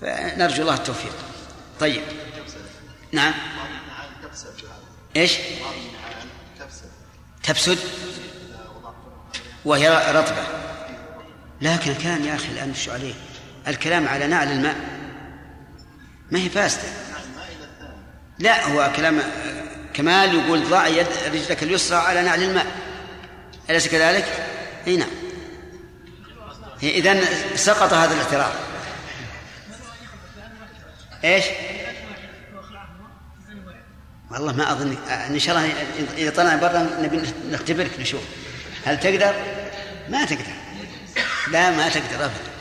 فنرجو 0.02 0.62
الله 0.62 0.74
التوفيق. 0.74 1.14
طيب. 1.80 2.02
نعم. 3.12 3.34
إيش؟ 5.16 5.38
تفسد 7.44 7.78
وهي 9.66 10.12
رطبة. 10.12 10.44
لكن 11.62 11.92
الكلام 11.92 12.24
يا 12.24 12.36
أخي 12.36 12.48
الآن 12.48 12.76
شو 12.76 12.92
عليه؟ 12.92 13.14
الكلام 13.68 14.08
على 14.08 14.28
نعل 14.28 14.52
الماء. 14.52 14.76
ما 16.32 16.40
هي 16.40 16.50
فاسدة. 16.50 16.90
لا 18.40 18.68
هو 18.68 18.92
كلام 18.96 19.20
كمال 19.94 20.36
يقول 20.36 20.70
ضع 20.70 20.88
يد 20.88 21.08
رجلك 21.34 21.64
اليسرى 21.64 21.98
على 21.98 22.22
نعل 22.22 22.44
الماء. 22.44 22.66
أليس 23.70 23.88
كذلك؟ 23.88 24.26
إي 24.88 24.98
نعم. 24.98 25.10
إذا 26.84 27.20
سقط 27.56 27.94
هذا 27.94 28.14
الاعتراض 28.14 28.52
إيش؟ 31.24 31.46
والله 34.32 34.54
ما 34.54 34.72
أظن. 34.72 34.98
إن 35.10 35.40
شاء 35.40 35.58
الله 35.58 35.74
إذا 36.18 36.30
طلعنا 36.30 36.56
برا 36.56 36.90
نبي 37.02 37.22
نختبرك 37.52 38.00
نشوف. 38.00 38.22
هل 38.86 39.00
تقدر؟ 39.00 39.36
ما 40.10 40.26
تقدر. 40.26 40.61
لا 41.52 41.72
ما 41.72 41.90
تقدر 41.90 42.26
ابدا. 42.26 42.52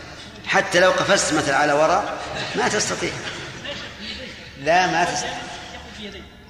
حتى 0.46 0.80
لو 0.80 0.90
قفزت 0.90 1.32
مثلا 1.32 1.56
على 1.56 1.72
وراء 1.72 2.18
ما 2.56 2.68
تستطيع. 2.68 3.12
لا 4.64 4.86
ما 4.86 5.04
تستطيع. 5.04 5.38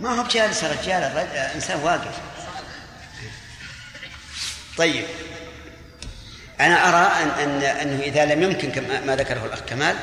ما 0.01 0.21
هو 0.21 0.23
بجالس 0.23 0.65
رجال 0.65 1.03
إنسان 1.55 1.81
واقف. 1.81 2.15
طيب. 4.77 5.05
أنا 6.61 6.89
أرى 6.89 7.23
أن 7.23 7.29
أن 7.29 7.63
أنه 7.63 8.03
إذا 8.03 8.25
لم 8.25 8.43
يمكن 8.43 8.83
ما 9.07 9.17
ذكره 9.17 9.47
الأخ 9.47 9.61
كمال 9.61 9.97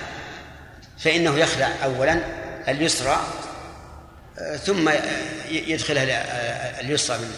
فإنه 1.00 1.38
يخلع 1.38 1.72
اولا 1.84 2.20
اليسرى 2.68 3.28
ثم 4.66 4.90
يدخلها 5.50 6.04
اليسرى 6.82 7.18
من 7.18 7.32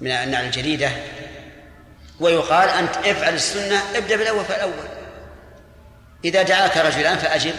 من 0.00 0.10
النعل 0.10 0.44
الجديدة. 0.44 0.90
ويقال 2.20 2.68
أنت 2.68 2.96
افعل 2.96 3.34
السنة 3.34 3.82
ابدأ 3.94 4.16
بالأول 4.16 4.44
فالأول. 4.44 4.88
إذا 6.24 6.42
دعاك 6.42 6.76
رجلان 6.76 7.18
فأجب. 7.18 7.54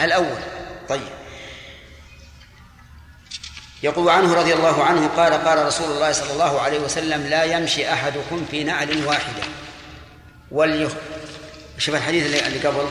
الأول. 0.00 0.38
طيب. 0.88 1.08
يقول 3.82 4.08
عنه 4.08 4.34
رضي 4.34 4.54
الله 4.54 4.84
عنه 4.84 5.08
قال 5.08 5.32
قال 5.32 5.66
رسول 5.66 5.90
الله 5.90 6.12
صلى 6.12 6.32
الله 6.32 6.60
عليه 6.60 6.78
وسلم 6.78 7.26
لا 7.26 7.44
يمشي 7.44 7.92
أحدكم 7.92 8.46
في 8.50 8.64
نعل 8.64 9.06
واحدة. 9.06 9.42
وليخ 10.50 10.92
شوف 11.78 11.94
الحديث 11.94 12.26
اللي 12.26 12.68
قبل. 12.68 12.86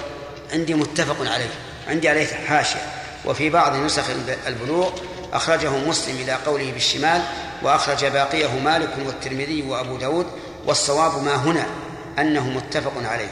عندي 0.53 0.73
متفق 0.73 1.31
عليه. 1.31 1.49
عندي 1.87 2.09
عليه 2.09 2.27
حاشية. 2.47 2.79
وفي 3.25 3.49
بعض 3.49 3.75
نسخ 3.75 4.03
البلوغ 4.47 4.91
أخرجه 5.33 5.69
مسلم 5.69 6.15
إلى 6.15 6.33
قوله 6.33 6.71
بالشمال 6.71 7.21
وأخرج 7.61 8.05
باقيه 8.05 8.59
مالك 8.59 8.89
والترمذي 9.05 9.61
وأبو 9.61 9.97
داود 9.97 10.27
والصواب 10.65 11.23
ما 11.23 11.35
هنا 11.35 11.65
أنه 12.19 12.49
متفق 12.49 12.93
عليه. 13.03 13.31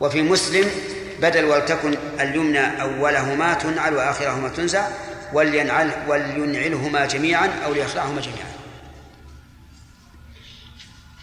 وفي 0.00 0.22
مسلم 0.22 0.70
بدل 1.22 1.44
ولتكن 1.44 1.94
اليمنى 2.20 2.82
أولهما 2.82 3.54
تنعل 3.54 3.94
وآخرهما 3.94 4.48
تنزع 4.48 4.88
ولينعل 5.32 5.90
ولينعلهما 6.08 7.06
جميعا 7.06 7.50
أو 7.64 7.72
ليخلعهما 7.72 8.20
جميعا. 8.20 8.48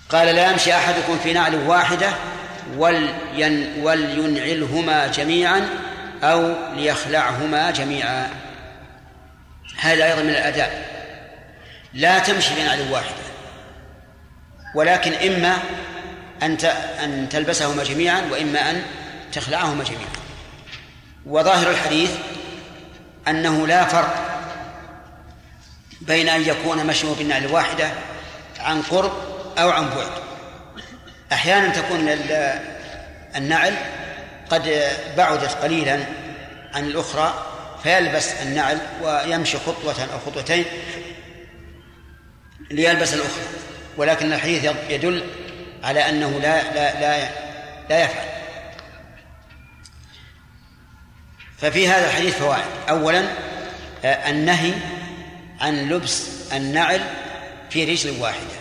قال 0.10 0.36
لا 0.36 0.52
يمشي 0.52 0.76
أحدكم 0.76 1.18
في 1.24 1.34
نعل 1.34 1.56
واحدة 1.56 2.10
ولين 2.78 3.84
ولينعلهما 3.84 5.08
جميعا 5.08 5.70
أو 6.24 6.54
ليخلعهما 6.76 7.72
جميعا. 7.72 8.30
هذا 9.78 10.06
أيضا 10.06 10.22
من 10.22 10.30
الأداء. 10.30 10.95
لا 11.96 12.20
تمشي 12.20 12.56
بنعل 12.56 12.92
واحدة 12.92 13.26
ولكن 14.76 15.14
إما 15.14 15.58
أن 16.44 16.58
أن 17.04 17.30
تلبسهما 17.30 17.84
جميعا 17.84 18.22
وإما 18.32 18.70
أن 18.70 18.84
تخلعهما 19.32 19.84
جميعا. 19.84 20.10
وظاهر 21.26 21.72
الحديث 21.72 22.12
أنه 23.28 23.68
لا 23.68 23.86
فرق 23.86 24.16
بين 26.02 26.30
أن 26.30 26.42
يكون 26.42 26.86
مشيه 26.86 27.14
بالنعل 27.18 27.46
الواحدة 27.46 27.90
عن 28.60 28.82
قرب 28.82 29.12
أو 29.58 29.70
عن 29.70 29.90
بعد. 29.90 30.12
أحيانا 31.34 31.70
تكون 31.70 32.10
النعل 33.36 33.74
قد 34.50 34.92
بعدت 35.18 35.52
قليلا 35.52 36.00
عن 36.74 36.86
الأخرى 36.86 37.46
فيلبس 37.84 38.34
النعل 38.42 38.78
ويمشي 39.02 39.58
خطوة 39.58 39.96
أو 40.14 40.20
خطوتين 40.26 40.66
ليلبس 42.72 43.14
الأخرى. 43.14 43.44
ولكن 43.98 44.34
الحديث 44.34 44.72
يدل 44.90 45.24
على 45.84 46.10
أنه 46.10 46.40
لا 46.40 46.74
لا 46.74 47.00
لا 47.00 47.30
لا 47.90 48.04
يفعل. 48.04 48.26
ففي 51.58 51.88
هذا 51.88 52.08
الحديث 52.08 52.38
فوائد. 52.38 52.66
أولا 52.90 53.26
آه، 54.06 54.30
النهي 54.30 54.74
عن 55.62 55.90
لبس 55.90 56.30
النعل 56.54 57.02
في 57.70 57.86
رجل 57.86 58.22
واحدة. 58.22 58.56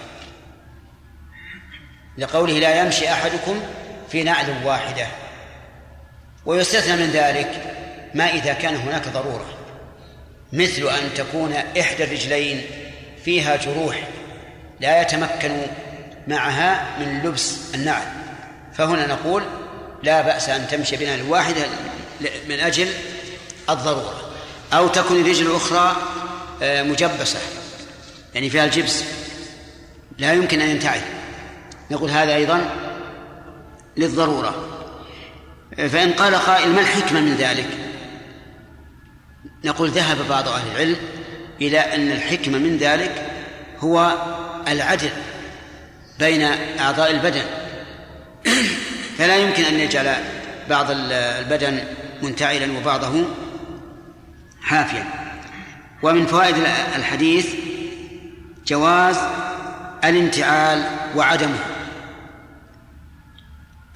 لقوله 2.18 2.58
لا 2.58 2.80
يمشي 2.80 3.12
أحدكم 3.12 3.60
في 4.10 4.22
نعل 4.22 4.54
واحدة. 4.64 5.06
ويستثنى 6.46 6.96
من 6.96 7.10
ذلك 7.10 7.74
ما 8.14 8.24
إذا 8.24 8.52
كان 8.52 8.76
هناك 8.76 9.08
ضرورة. 9.08 9.58
مثل 10.52 10.88
أن 10.88 11.14
تكون 11.14 11.52
إحدى 11.52 12.04
الرجلين 12.04 12.66
فيها 13.24 13.56
جروح 13.56 14.08
لا 14.80 15.02
يتمكن 15.02 15.60
معها 16.28 16.98
من 16.98 17.22
لبس 17.24 17.74
النعل. 17.74 18.06
فهنا 18.74 19.06
نقول 19.06 19.42
لا 20.02 20.22
بأس 20.22 20.48
أن 20.48 20.68
تمشي 20.68 20.96
بنا 20.96 21.14
الواحدة 21.14 21.66
من 22.48 22.60
أجل 22.60 22.88
الضرورة 23.70 24.30
أو 24.72 24.88
تكون 24.88 25.20
الرجل 25.20 25.46
الأخرى 25.46 25.96
آه، 26.62 26.82
مجبسة 26.82 27.38
يعني 28.34 28.50
فيها 28.50 28.64
الجبس 28.64 29.04
لا 30.18 30.32
يمكن 30.32 30.60
أن 30.60 30.68
ينتعل. 30.68 31.00
نقول 31.90 32.10
هذا 32.10 32.34
أيضا 32.34 32.70
للضرورة. 33.96 34.54
فإن 35.76 36.12
قال 36.12 36.34
قائل 36.34 36.68
ما 36.68 36.80
الحكمة 36.80 37.20
من 37.20 37.34
ذلك؟ 37.34 37.66
نقول 39.64 39.90
ذهب 39.90 40.28
بعض 40.28 40.48
أهل 40.48 40.70
العلم 40.70 40.96
إلى 41.60 41.78
أن 41.78 42.12
الحكمة 42.12 42.58
من 42.58 42.76
ذلك 42.76 43.26
هو 43.78 44.18
العدل 44.68 45.10
بين 46.18 46.42
أعضاء 46.80 47.10
البدن. 47.10 47.44
فلا 49.18 49.36
يمكن 49.36 49.64
أن 49.64 49.74
يجعل 49.74 50.14
بعض 50.70 50.86
البدن 50.90 51.80
منتعلا 52.22 52.78
وبعضه 52.78 53.24
حافيا. 54.60 55.06
ومن 56.02 56.26
فوائد 56.26 56.56
الحديث 56.96 57.54
جواز 58.66 59.18
الانتعال 60.04 60.84
وعدمه. 61.16 61.58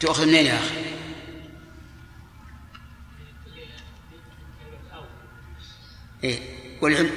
تؤخذ 0.01 0.27
منين 0.27 0.47
يا 0.47 0.55
أخي؟ 0.55 0.89
إيه. 6.25 6.58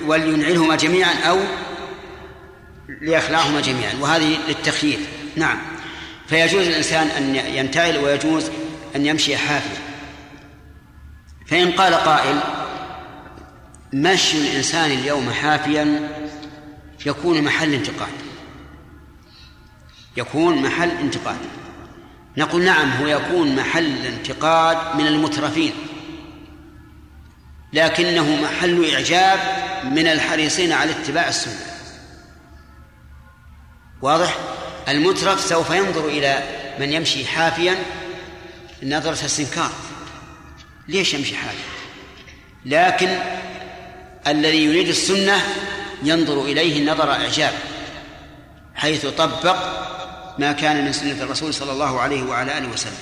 ولينعلهما 0.05 0.75
جميعا 0.75 1.13
أو 1.13 1.39
ليخلعهما 3.01 3.61
جميعا. 3.61 3.93
وهذه 3.99 4.37
للتخيير. 4.47 4.99
نعم. 5.35 5.57
فيجوز 6.27 6.67
الإنسان 6.67 7.07
أن 7.07 7.35
ينتعل 7.35 7.97
ويجوز 7.97 8.51
أن 8.95 9.05
يمشي 9.05 9.37
حافيا 9.37 9.81
فإن 11.47 11.71
قال 11.71 11.93
قائل 11.93 12.39
مشي 13.93 14.37
الإنسان 14.37 14.91
اليوم 14.91 15.31
حافيا 15.31 16.09
يكون 17.05 17.41
محل 17.41 17.73
انتقاد. 17.73 18.13
يكون 20.17 20.61
محل 20.61 20.89
انتقاد. 20.89 21.37
نقول 22.37 22.63
نعم 22.63 22.91
هو 22.91 23.07
يكون 23.07 23.55
محل 23.55 24.05
انتقاد 24.05 24.95
من 24.95 25.07
المترفين. 25.07 25.73
لكنه 27.73 28.41
محل 28.41 28.93
إعجاب 28.93 29.39
من 29.83 30.07
الحريصين 30.07 30.71
على 30.71 30.91
اتباع 30.91 31.27
السنة. 31.27 31.65
واضح؟ 34.01 34.37
المترف 34.87 35.41
سوف 35.41 35.69
ينظر 35.69 36.05
إلى 36.05 36.43
من 36.79 36.93
يمشي 36.93 37.25
حافيا 37.25 37.75
نظرة 38.83 39.25
استنكار. 39.25 39.71
ليش 40.87 41.13
يمشي 41.13 41.35
حافيا؟ 41.35 41.71
لكن 42.65 43.17
الذي 44.27 44.63
يريد 44.63 44.87
السنة 44.87 45.41
ينظر 46.03 46.41
إليه 46.41 46.91
نظر 46.91 47.11
إعجاب 47.11 47.53
حيث 48.75 49.05
طبق 49.05 49.55
ما 50.37 50.51
كان 50.51 50.85
من 50.85 50.93
سنة 50.93 51.23
الرسول 51.23 51.53
صلى 51.53 51.71
الله 51.71 51.99
عليه 51.99 52.23
وعلى 52.23 52.57
آله 52.57 52.67
وسلم. 52.67 52.97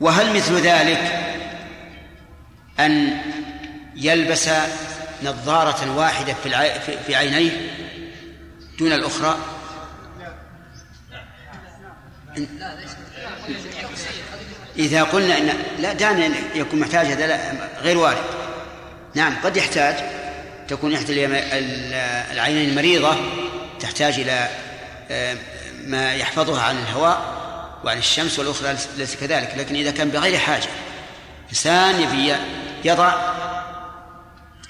وهل 0.00 0.36
مثل 0.36 0.54
ذلك 0.54 1.26
أن 2.80 3.18
يلبس 3.96 4.50
نظارة 5.22 5.96
واحدة 5.96 6.34
في 6.42 6.80
في 7.06 7.14
عينيه 7.14 7.50
دون 8.78 8.92
الأخرى؟ 8.92 9.36
إذا 14.78 15.02
قلنا 15.02 15.38
إن 15.38 15.52
لا 15.78 15.92
دعنا 15.92 16.30
يكون 16.54 16.80
محتاج 16.80 17.06
هذا 17.06 17.26
لا 17.26 17.52
غير 17.80 17.98
وارد. 17.98 18.24
نعم 19.14 19.34
قد 19.44 19.56
يحتاج. 19.56 19.94
تكون 20.68 20.94
إحدى 20.94 21.26
العينين 22.32 22.74
مريضة 22.74 23.16
تحتاج 23.80 24.14
إلى 24.14 24.48
آه، 25.10 25.36
ما 25.86 26.14
يحفظها 26.14 26.62
عن 26.62 26.78
الهواء 26.78 27.36
وعن 27.84 27.98
الشمس 27.98 28.38
والأخرى 28.38 28.76
ليس 28.96 29.16
كذلك. 29.16 29.54
لكن 29.56 29.74
إذا 29.74 29.90
كان 29.90 30.08
بغير 30.08 30.38
حاجة 30.38 30.68
إنسان 31.50 32.00
يضع 32.84 33.14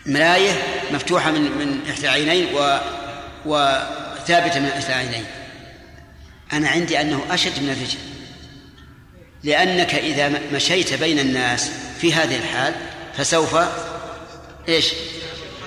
ملاية 0.06 0.52
مفتوحة 0.92 1.30
من 1.30 1.40
من 1.40 1.80
إحدى 1.90 2.04
العينين 2.04 2.54
و 2.54 2.78
وثابتة 3.46 4.60
من 4.60 4.68
إحدى 4.68 4.86
العينين 4.86 5.24
أنا 6.52 6.68
عندي 6.68 7.00
أنه 7.00 7.22
أشد 7.30 7.62
من 7.62 7.70
الرجل. 7.70 7.98
لأنك 9.44 9.94
إذا 9.94 10.32
مشيت 10.52 10.94
بين 10.94 11.18
الناس 11.18 11.70
في 12.00 12.14
هذه 12.14 12.36
الحال 12.38 12.74
فسوف 13.16 13.56
إيش؟ 14.68 14.92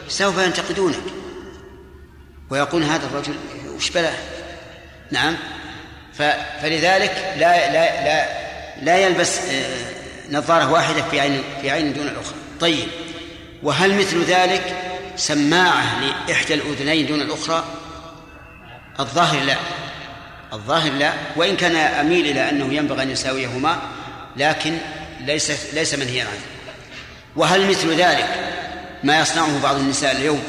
سوف 0.10 0.38
ينتقدونك. 0.38 1.03
ويقول 2.49 2.84
هذا 2.84 3.06
الرجل 3.06 3.36
وش 3.76 3.90
بلاه 3.90 4.18
نعم. 5.11 5.38
فلذلك 6.61 7.34
لا 7.38 7.72
لا 7.72 8.03
لا 8.03 8.40
لا 8.82 8.98
يلبس 8.98 9.40
آه، 9.40 9.99
نظارة 10.31 10.72
واحدة 10.72 11.01
في 11.11 11.19
عين 11.19 11.41
في 11.61 11.72
عين 11.72 11.93
دون 11.93 12.07
الأخرى. 12.07 12.35
طيب 12.60 12.88
وهل 13.64 13.99
مثل 13.99 14.23
ذلك 14.23 14.76
سماعة 15.15 16.01
لإحدى 16.01 16.53
الأذنين 16.53 17.06
دون 17.06 17.22
الأخرى؟ 17.22 17.64
الظاهر 18.99 19.43
لا. 19.43 19.56
الظاهر 20.53 20.91
لا 20.91 21.14
وإن 21.35 21.56
كان 21.56 21.76
أميل 21.76 22.26
إلى 22.26 22.49
أنه 22.49 22.73
ينبغي 22.73 23.03
أن 23.03 23.11
يساويهما 23.11 23.80
لكن 24.38 24.77
ليس 25.26 25.73
ليس 25.73 25.93
منهيا 25.93 26.23
عنه. 26.23 26.41
وهل 27.35 27.69
مثل 27.69 27.93
ذلك 27.93 28.27
ما 29.03 29.19
يصنعه 29.19 29.61
بعض 29.64 29.76
النساء 29.76 30.15
اليوم 30.15 30.43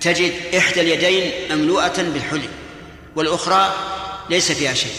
تجد 0.00 0.32
إحدى 0.58 0.80
اليدين 0.80 1.32
مملوءة 1.50 1.96
بالحلي 1.96 2.48
والأخرى 3.16 3.74
ليس 4.30 4.52
فيها 4.52 4.74
شيء 4.74 4.92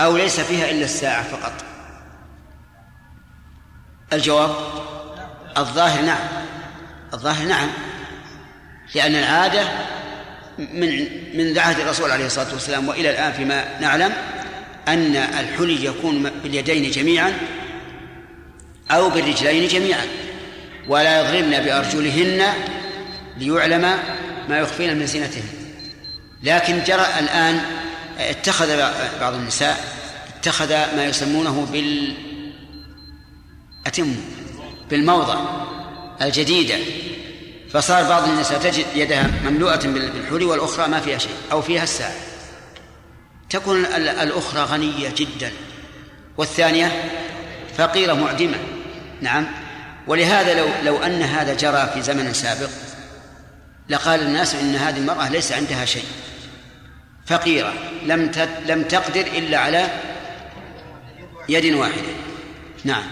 أو 0.00 0.16
ليس 0.16 0.40
فيها 0.40 0.70
إلا 0.70 0.84
الساعة 0.84 1.22
فقط؟ 1.22 1.73
الجواب 4.12 4.54
الظاهر 5.58 6.02
نعم. 6.02 6.18
الظاهر 7.14 7.46
نعم. 7.46 7.68
لأن 8.94 9.14
العادة 9.14 9.68
من 10.58 11.08
من 11.34 11.58
عهد 11.58 11.80
الرسول 11.80 12.10
عليه 12.10 12.26
الصلاة 12.26 12.52
والسلام 12.52 12.88
وإلى 12.88 13.10
الآن 13.10 13.32
فيما 13.32 13.64
نعلم 13.80 14.12
أن 14.88 15.16
الحلي 15.16 15.84
يكون 15.84 16.30
باليدين 16.42 16.90
جميعا 16.90 17.32
أو 18.90 19.10
بالرجلين 19.10 19.68
جميعا 19.68 20.06
ولا 20.88 21.20
يضربن 21.20 21.64
بأرجلهن 21.64 22.42
ليعلم 23.36 23.98
ما 24.48 24.58
يخفين 24.58 24.98
من 24.98 25.06
زينتهن. 25.06 25.48
لكن 26.42 26.82
جرى 26.86 27.06
الآن 27.18 27.60
اتخذ 28.18 28.76
بعض 29.20 29.34
النساء 29.34 29.84
اتخذ 30.38 30.70
ما 30.96 31.04
يسمونه 31.04 31.66
بال 31.72 32.14
أتم 33.86 34.16
بالموضع 34.90 35.38
الجديدة 36.22 36.78
فصار 37.70 38.04
بعض 38.04 38.28
النساء 38.28 38.58
تجد 38.58 38.86
يدها 38.94 39.30
مملوءة 39.44 39.86
بالحلي 39.86 40.44
والأخرى 40.44 40.88
ما 40.88 41.00
فيها 41.00 41.18
شيء 41.18 41.34
أو 41.52 41.62
فيها 41.62 41.82
الساعة. 41.82 42.14
تكون 43.50 43.84
الأخرى 43.96 44.62
غنية 44.62 45.08
جدا. 45.16 45.52
والثانية 46.36 47.10
فقيرة 47.78 48.12
معدمة. 48.12 48.58
نعم. 49.20 49.46
ولهذا 50.06 50.54
لو 50.54 50.66
لو 50.84 51.02
أن 51.02 51.22
هذا 51.22 51.54
جرى 51.54 51.90
في 51.94 52.02
زمن 52.02 52.32
سابق 52.32 52.70
لقال 53.88 54.20
الناس 54.20 54.54
إن 54.54 54.74
هذه 54.76 54.96
المرأة 54.96 55.28
ليس 55.28 55.52
عندها 55.52 55.84
شيء. 55.84 56.06
فقيرة. 57.26 57.72
لم 58.06 58.30
لم 58.66 58.82
تقدر 58.82 59.20
إلا 59.20 59.58
على 59.58 59.88
يد 61.48 61.74
واحدة. 61.74 62.12
نعم. 62.84 63.04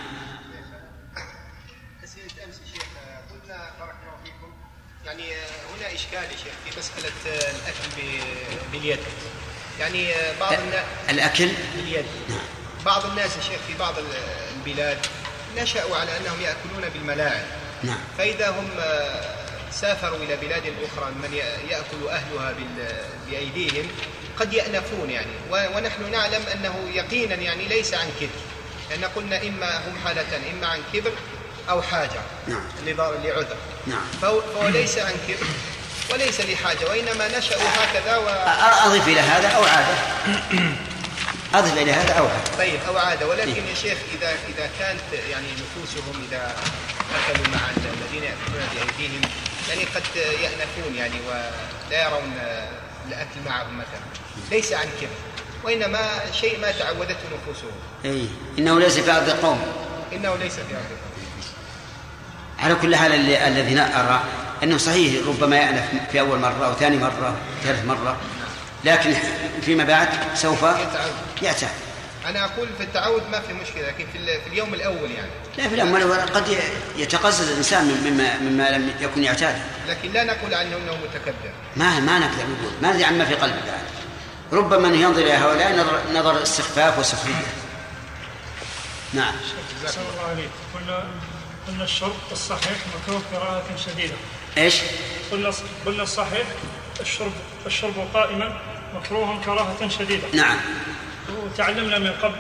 هنا 6.13 6.21
اشكال 6.21 6.33
يا 6.33 6.37
شيخ 6.45 6.55
في 6.65 6.79
مسألة 6.79 7.13
الأكل 7.27 8.23
باليد. 8.73 8.99
يعني 9.81 10.13
بعض 10.41 10.53
الناس 10.53 10.85
الأكل؟ 11.11 11.49
باليد. 11.77 12.05
نعم. 12.29 12.39
بعض 12.85 13.07
الناس 13.07 13.37
يا 13.37 13.43
شيخ 13.43 13.61
في 13.69 13.75
بعض 13.79 13.95
البلاد 14.57 14.99
نشأوا 15.57 15.97
على 15.97 16.11
أنهم 16.17 16.41
يأكلون 16.41 16.89
بالملاعب 16.95 17.45
نعم. 17.83 17.99
فإذا 18.19 18.51
هم 18.51 18.69
سافروا 19.73 20.19
إلى 20.19 20.37
بلاد 20.37 20.63
أخرى 20.63 21.11
من 21.11 21.35
يأكل 21.69 22.09
أهلها 22.09 22.55
بأيديهم 23.27 23.89
قد 24.39 24.53
يأنفون 24.53 25.11
يعني. 25.11 25.33
ونحن 25.51 26.11
نعلم 26.13 26.43
أنه 26.55 26.91
يقينا 26.95 27.35
يعني 27.35 27.69
ليس 27.69 27.95
عن 27.95 28.11
كبر. 28.21 28.41
لأن 28.91 29.05
قلنا 29.05 29.43
إما 29.43 29.89
هم 29.89 29.99
حالة 30.05 30.51
إما 30.53 30.67
عن 30.67 30.81
كبر 30.93 31.13
أو 31.71 31.83
حاجة. 31.83 32.21
نعم. 32.49 32.65
لعذر. 32.87 33.57
نعم. 33.87 34.05
فهو 34.23 34.69
ليس 34.69 34.99
عن 34.99 35.15
كبر. 35.29 35.47
وليس 36.11 36.41
لحاجة 36.41 36.89
وإنما 36.91 37.39
نشأوا 37.39 37.63
هكذا 37.63 38.17
و... 38.17 38.29
أضف 38.87 39.09
إلى 39.09 39.21
هذا 39.21 39.49
أو 39.49 39.65
عادة 39.65 39.95
أضف 41.59 41.79
إلى 41.79 41.93
هذا 41.93 42.13
أو 42.13 42.27
عادة 42.27 42.57
طيب 42.59 42.81
أو 42.89 42.97
عادة 42.97 43.29
ولكن 43.29 43.67
يا 43.67 43.75
شيخ 43.83 43.99
إذا 44.19 44.31
إذا 44.49 44.71
كانت 44.79 45.25
يعني 45.31 45.47
نفوسهم 45.53 46.27
إذا 46.29 46.57
أكلوا 47.15 47.47
مع 47.47 47.61
الذين 47.71 48.23
يأكلون 48.23 48.69
بأيديهم 48.75 49.21
يعني 49.69 49.85
قد 49.85 50.03
يأنفون 50.17 50.95
يعني 50.95 51.17
ولا 51.29 52.07
يرون 52.07 52.33
الأكل 53.09 53.41
معهم 53.47 53.79
مثلا. 53.79 54.03
ليس 54.51 54.73
عن 54.73 54.87
كبر 55.01 55.11
وإنما 55.65 56.33
شيء 56.33 56.61
ما 56.61 56.71
تعودته 56.71 57.19
نفوسهم. 57.35 57.73
أي 58.05 58.29
إنه 58.59 58.81
ليس 58.81 58.99
في 58.99 59.11
أرض 59.11 59.31
قوم 59.31 59.61
إنه 60.13 60.37
ليس 60.37 60.55
في 60.55 60.75
أرض 60.75 61.02
على 62.63 62.75
كل 62.75 62.97
حال 62.97 63.13
الذي 63.33 63.81
أرى 63.81 64.23
أنه 64.63 64.77
صحيح 64.77 65.27
ربما 65.27 65.57
يأنف 65.57 65.85
في 66.13 66.21
أول 66.21 66.39
مرة 66.39 66.67
أو 66.67 66.73
ثاني 66.75 66.97
مرة 66.97 67.37
ثالث 67.65 67.85
مرة. 67.85 68.17
لكن 68.85 69.15
فيما 69.63 69.85
بعد 69.85 70.09
سوف 70.35 70.63
يعتاد 71.43 71.69
أنا 72.27 72.45
أقول 72.45 72.69
في 72.79 72.85
التعود 72.85 73.23
ما 73.33 73.41
في 73.41 73.53
مشكلة 73.53 73.87
لكن 73.87 74.07
في, 74.13 74.41
في 74.41 74.47
اليوم 74.47 74.75
الأول 74.75 75.11
يعني. 75.11 75.31
لا 75.59 75.69
في 75.69 75.75
اليوم 75.75 75.97
الأول 75.97 76.21
قد 76.21 76.59
يتقزز 76.97 77.51
الإنسان 77.51 77.85
مما 77.85 78.39
مما 78.39 78.71
لم 78.71 78.91
يكن 79.01 79.23
يعتاد. 79.23 79.63
لكن 79.89 80.13
لا 80.13 80.25
نقول 80.25 80.55
عنه 80.55 80.77
أنه 80.77 80.93
متكبر. 80.93 81.51
ما 81.77 82.01
ما 82.01 82.19
نقدر 82.19 82.43
نقول. 82.43 82.73
ما 82.83 82.93
ندري 82.93 83.05
عما 83.05 83.25
في 83.25 83.35
قلبه 83.35 83.57
بعد. 83.57 83.83
ربما 84.53 84.89
أنه 84.89 84.97
ينظر 84.97 85.23
إلى 85.23 85.33
هؤلاء 85.33 85.77
نظر, 85.77 86.01
نظر 86.15 86.43
استخفاف 86.43 86.99
وسخرية. 86.99 87.35
نعم. 89.13 89.35
الله 89.83 90.29
عليه 90.31 90.49
قلنا 90.75 91.05
قلنا 91.69 91.85
الشرب 91.85 92.17
الصحيح 92.33 92.79
مكروه 92.95 93.23
كراهة 93.31 93.77
شديدة. 93.77 94.15
إيش؟ 94.59 94.81
قلنا 95.33 95.51
قلنا 95.87 96.03
الصحيح 96.03 96.47
الشرب 97.01 97.33
الشرب 97.67 97.95
قائما 98.15 98.61
مكروه 98.95 99.45
كراهة 99.45 99.89
شديدة. 99.89 100.27
نعم. 100.35 100.57
وتعلمنا 101.37 101.99
من 101.99 102.13
قبل 102.23 102.37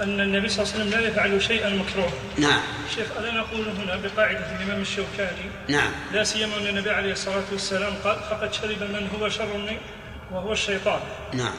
أن 0.00 0.20
النبي 0.20 0.48
صلى 0.48 0.62
الله 0.62 0.74
عليه 0.74 0.84
وسلم 0.84 1.00
لا 1.00 1.08
يفعل 1.08 1.42
شيئا 1.42 1.68
مكروه. 1.68 2.12
نعم. 2.38 2.60
شيخ 2.94 3.06
ألا 3.18 3.34
نقول 3.34 3.68
هنا 3.68 3.96
بقاعدة 3.96 4.56
الإمام 4.56 4.80
الشوكاني؟ 4.80 5.50
نعم. 5.68 5.90
لا 6.12 6.24
سيما 6.24 6.56
أن 6.56 6.66
النبي 6.66 6.90
عليه 6.90 7.12
الصلاة 7.12 7.44
والسلام 7.52 7.94
قال 8.04 8.16
فقد 8.30 8.52
شرب 8.52 8.82
من 8.82 9.08
هو 9.20 9.28
شر 9.28 9.56
مني 9.56 9.78
وهو 10.32 10.52
الشيطان. 10.52 11.00
نعم. 11.32 11.54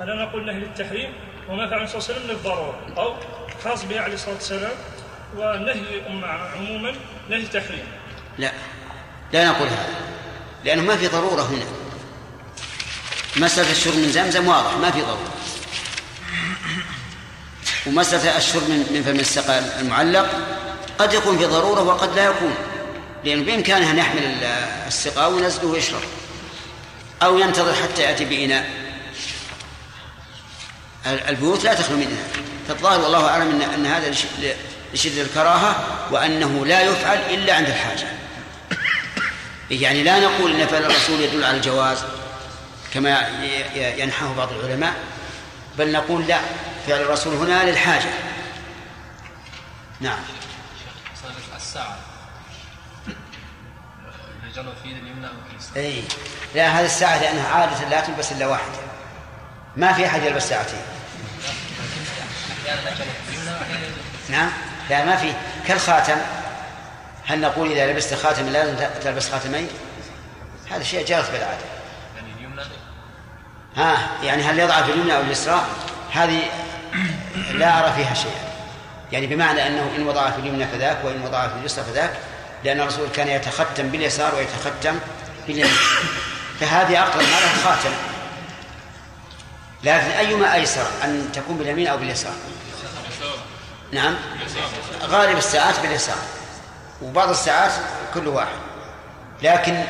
ألا 0.00 0.14
نقول 0.14 0.46
نهي 0.46 0.60
للتحريم 0.60 1.12
وما 1.48 1.70
فعل 1.70 1.88
صلى 1.88 1.98
الله 1.98 2.08
عليه 2.08 2.18
وسلم 2.20 2.30
للضرورة 2.30 2.78
أو 2.96 3.14
خاص 3.64 3.84
به 3.84 4.00
عليه 4.00 4.14
الصلاة 4.14 4.34
والسلام 4.34 4.72
ونهي 5.36 6.02
عموما 6.56 6.94
نهي 7.30 7.46
تحريم 7.46 7.86
لا 8.38 8.52
لا 9.32 9.48
نقول 9.48 9.68
هذا 9.68 9.94
لأنه 10.64 10.82
ما 10.82 10.96
في 10.96 11.06
ضرورة 11.06 11.42
هنا. 11.42 11.66
مسألة 13.36 13.70
الشرب 13.70 13.94
من 13.94 14.12
زمزم 14.12 14.48
واضح 14.48 14.76
ما 14.76 14.90
في 14.90 15.00
ضرورة. 15.00 15.34
ومسألة 17.86 18.36
الشرب 18.36 18.70
من 18.70 19.02
فم 19.06 19.20
السقى 19.20 19.80
المعلق 19.80 20.30
قد 20.98 21.12
يكون 21.12 21.38
في 21.38 21.44
ضرورة 21.44 21.82
وقد 21.82 22.16
لا 22.16 22.24
يكون. 22.24 22.54
لأنه 23.24 23.44
بإمكانه 23.44 23.90
أن 23.90 23.98
يحمل 23.98 24.22
السقاء 24.86 25.32
وينزله 25.32 25.66
ويشرب. 25.66 26.02
أو 27.22 27.38
ينتظر 27.38 27.74
حتى 27.74 28.02
يأتي 28.02 28.24
بإناء. 28.24 28.70
البيوت 31.06 31.64
لا 31.64 31.74
تخلو 31.74 31.96
من 31.96 32.02
إناء. 32.02 32.44
فالظاهر 32.68 33.00
والله 33.00 33.28
أعلم 33.28 33.62
أن 33.62 33.86
هذا 33.86 34.08
لشدة 34.94 35.22
الكراهة 35.22 35.76
وأنه 36.10 36.66
لا 36.66 36.80
يفعل 36.80 37.18
إلا 37.18 37.54
عند 37.54 37.66
الحاجة. 37.66 38.06
يعني 39.70 40.02
لا 40.02 40.20
نقول 40.20 40.60
أن 40.60 40.66
فعل 40.66 40.82
الرسول 40.82 41.20
يدل 41.20 41.44
على 41.44 41.56
الجواز 41.56 42.04
كما 42.94 43.28
ينحاه 43.74 44.32
بعض 44.32 44.52
العلماء 44.52 44.94
بل 45.78 45.92
نقول 45.92 46.26
لا 46.26 46.40
فعل 46.86 47.00
الرسول 47.00 47.34
هنا 47.34 47.70
للحاجة. 47.70 48.10
نعم. 50.00 50.18
الساعة 51.56 51.98
في 54.82 54.88
اليمنى 54.88 55.28
اي 55.76 56.02
لا 56.54 56.68
هذه 56.68 56.84
الساعة 56.84 57.20
لأنها 57.20 57.48
عادة 57.48 57.88
لا 57.88 58.00
تلبس 58.00 58.32
إلا 58.32 58.46
واحدة. 58.46 58.78
ما 59.76 59.92
في 59.92 60.06
أحد 60.06 60.22
يلبس 60.22 60.48
ساعتين. 60.48 60.80
نعم. 64.28 64.50
لا 64.90 65.04
ما 65.04 65.16
في. 65.16 65.32
كالخاتم. 65.68 66.16
هل 67.26 67.40
نقول 67.40 67.72
إذا 67.72 67.92
لبست 67.92 68.14
خاتم 68.14 68.48
لازم 68.48 68.74
تلبس 69.02 69.28
خاتمين؟ 69.30 69.68
هذا 70.70 70.82
شيء 70.82 71.06
جارت 71.06 71.30
بالعادة. 71.30 71.64
يعني 72.16 72.28
اليمنى؟ 72.38 72.62
ها 73.76 74.08
يعني 74.22 74.42
هل 74.42 74.58
يضع 74.58 74.82
في 74.82 74.92
اليمنى 74.92 75.16
أو 75.16 75.20
اليسرى؟ 75.20 75.60
هذه 76.12 76.42
لا 77.52 77.78
أرى 77.78 77.92
فيها 77.92 78.14
شيئا. 78.14 78.46
يعني 79.12 79.26
بمعنى 79.26 79.66
أنه 79.66 79.90
إن 79.96 80.06
وضع 80.06 80.30
في 80.30 80.38
اليمنى 80.38 80.66
فذاك 80.66 80.96
وإن 81.04 81.22
وضع 81.22 81.48
في 81.48 81.54
اليسرى 81.60 81.84
فذاك 81.84 82.10
لأن 82.64 82.80
الرسول 82.80 83.08
كان 83.08 83.28
يتختم 83.28 83.88
باليسار 83.88 84.34
ويتختم 84.34 84.98
باليمين 85.46 85.76
فهذه 86.60 87.02
أقرب 87.02 87.22
ما 87.22 87.40
لها 87.40 87.54
خاتم 87.64 87.90
لكن 89.84 90.10
أيما 90.10 90.54
أيسر 90.54 90.86
أن 91.04 91.28
تكون 91.32 91.56
باليمين 91.56 91.86
أو 91.86 91.96
باليسار. 91.96 92.32
نعم. 93.96 94.14
غالب 95.02 95.38
الساعات 95.38 95.80
باليسار. 95.80 96.16
وبعض 97.02 97.28
الساعات 97.28 97.72
كل 98.14 98.28
واحد. 98.28 98.56
لكن 99.42 99.84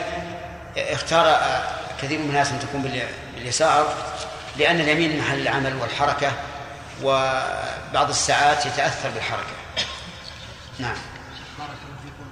اختار 0.77 1.41
كثير 2.03 2.19
من 2.19 2.29
الناس 2.29 2.53
أن 2.53 2.61
تكون 2.61 2.83
باليسار 3.37 3.95
لأن 4.57 4.81
اليمين 4.81 5.19
محل 5.19 5.41
العمل 5.41 5.75
والحركة 5.77 6.33
وبعض 7.03 8.09
الساعات 8.09 8.67
يتأثر 8.67 9.11
بالحركة. 9.11 9.57
نعم. 10.79 10.97
بارك 11.59 11.71
الله 11.87 11.99
فيكم 12.05 12.27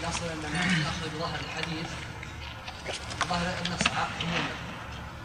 الأصل 0.00 0.24
أننا 0.24 0.64
نأخذ 0.64 1.16
بظاهر 1.16 1.38
الحديث 1.44 1.86
ظاهر 3.28 3.54
النص 3.66 3.86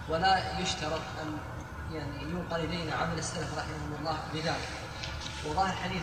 ولا 0.09 0.59
يشترط 0.59 1.01
أن 1.21 1.37
يعني 1.93 2.23
ينقل 2.23 2.59
إلينا 2.59 2.95
عمل 2.95 3.19
السلف 3.19 3.47
رحمهم 3.57 3.95
الله 3.99 4.17
بذلك. 4.33 4.84
وظاهر 5.49 5.73
الحديث 5.73 6.01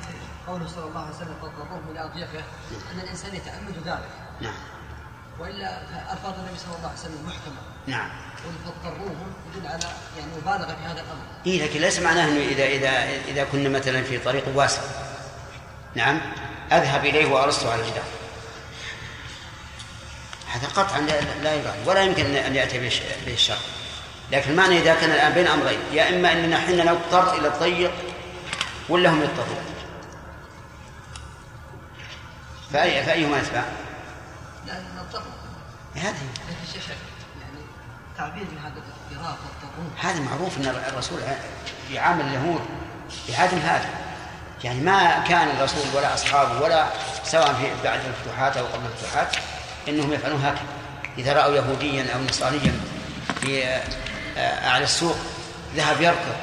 قوله 0.49 0.67
صلى 0.69 0.85
الله 0.85 1.01
عليه 1.01 1.17
وسلم 1.17 1.37
فاضربوه 1.43 1.81
من 1.91 1.99
أضيافه 1.99 2.39
أن 2.93 3.01
الإنسان 3.01 3.35
يتعمد 3.35 3.75
ذلك. 3.87 4.11
نعم. 4.41 4.55
وإلا 5.39 5.83
الفاظ 6.13 6.35
النبي 6.39 6.59
صلى 6.59 6.77
الله 6.77 6.89
عليه 6.89 6.99
وسلم 7.01 7.27
محكمة. 7.27 7.63
نعم. 7.87 8.11
فاضطروهم 8.65 9.33
يدل 9.57 9.67
على 9.67 9.85
يعني 10.19 10.31
مبالغة 10.37 10.67
في 10.67 10.85
هذا 10.85 11.01
الأمر. 11.01 11.25
اي 11.47 11.63
لكن 11.63 11.81
ليس 11.81 11.99
معناه 11.99 12.29
إنه 12.29 12.41
اذا 12.41 12.65
اذا 12.65 12.91
إذا 13.29 13.45
كنا 13.45 13.69
مثلا 13.69 14.03
في 14.03 14.19
طريق 14.19 14.45
واسع. 14.55 14.83
نعم. 15.95 16.21
أذهب 16.73 17.05
إليه 17.05 17.27
وارصه 17.27 17.73
على 17.73 17.83
الجدار. 17.83 18.05
هذا 20.53 20.67
قطعا 20.67 21.01
لا 21.43 21.55
يبالي. 21.55 21.83
ولا 21.87 22.03
يمكن 22.03 22.35
ان 22.35 22.55
يأتي 22.55 22.79
به 23.27 23.35
الشر. 23.35 23.59
لكن 24.33 24.51
المعنى 24.51 24.79
إذا 24.79 24.95
كان 24.95 25.11
الآن 25.11 25.33
بين 25.33 25.47
أمرين 25.47 25.79
يا 25.93 26.09
إما 26.09 26.33
أننا 26.33 26.59
حنا 26.59 26.93
نضطر 26.93 27.39
إلى 27.39 27.49
الضيق 27.49 27.93
ولا 28.89 29.11
هم 29.11 29.23
يضطرون. 29.23 29.65
فأي 32.73 33.05
فأيهما 33.05 33.41
أتبع؟ 33.41 33.63
لا 34.67 34.75
نضطر 34.99 35.23
هذه. 35.95 36.15
يعني 37.41 37.65
تعبير 38.19 38.47
هذا 38.65 38.83
الاضطراب 39.13 39.37
هذا 40.01 40.21
معروف 40.21 40.59
إن 40.59 40.67
الرسول 40.67 41.21
يعامل 41.93 42.25
اليهود 42.25 42.61
بعدم 43.29 43.59
هذا. 43.59 43.89
يعني 44.65 44.81
ما 44.81 45.25
كان 45.29 45.49
الرسول 45.49 45.83
ولا 45.95 46.15
أصحابه 46.15 46.61
ولا 46.61 46.87
سواء 47.25 47.55
في 47.55 47.85
بعد 47.85 48.01
الفتوحات 48.05 48.57
أو 48.57 48.67
قبل 48.67 48.87
الفتوحات 48.87 49.37
إنهم 49.89 50.13
يفعلون 50.13 50.45
هكذا. 50.45 50.67
إذا 51.19 51.33
رأوا 51.33 51.57
يهوديا 51.57 52.15
أو 52.15 52.21
نصرانيا 52.21 52.81
في 53.41 53.65
آه، 54.37 54.69
أعلى 54.69 54.85
السوق 54.85 55.17
ذهب 55.77 56.01
يركض. 56.01 56.37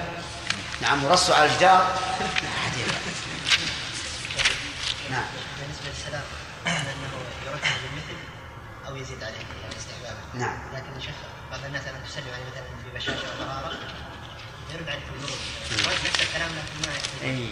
نعم 0.81 1.03
ورصوا 1.03 1.35
على 1.35 1.45
الجدار. 1.45 1.87
يزيد 9.01 9.23
عليه 9.23 9.35
يعني 10.05 10.17
نعم. 10.33 10.57
لكن 10.73 10.97
الشيخ 10.97 11.13
بعض 11.51 11.59
الناس 11.65 11.81
لما 11.81 11.99
تسلم 12.09 12.23
عليه 12.33 12.45
مثلا 12.51 12.91
ببشاشه 12.93 13.27
ومراره 13.41 13.73
يرد 14.73 14.89
نفس 16.05 16.21
الكلام 16.21 16.49
لكن 17.23 17.47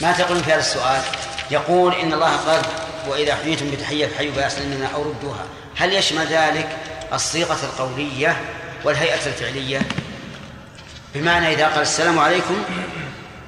ما 0.00 0.12
تقولون 0.12 0.42
في 0.42 0.52
هذا 0.52 0.60
السؤال؟ 0.60 1.02
يقول 1.50 1.94
إن 1.94 2.12
الله 2.12 2.36
قال 2.36 2.62
وإذا 3.08 3.34
حييتم 3.34 3.70
بتحية 3.70 4.06
فحيوا 4.06 4.34
باحسن 4.34 4.68
منها 4.70 4.88
أو 4.94 5.02
ردوها 5.02 5.44
هل 5.76 5.92
يشمل 5.92 6.26
ذلك 6.26 6.76
الصيغة 7.12 7.64
القولية 7.64 8.40
والهيئة 8.84 9.26
الفعلية؟ 9.26 9.82
بمعنى 11.14 11.54
إذا 11.54 11.68
قال 11.68 11.82
السلام 11.82 12.18
عليكم 12.18 12.62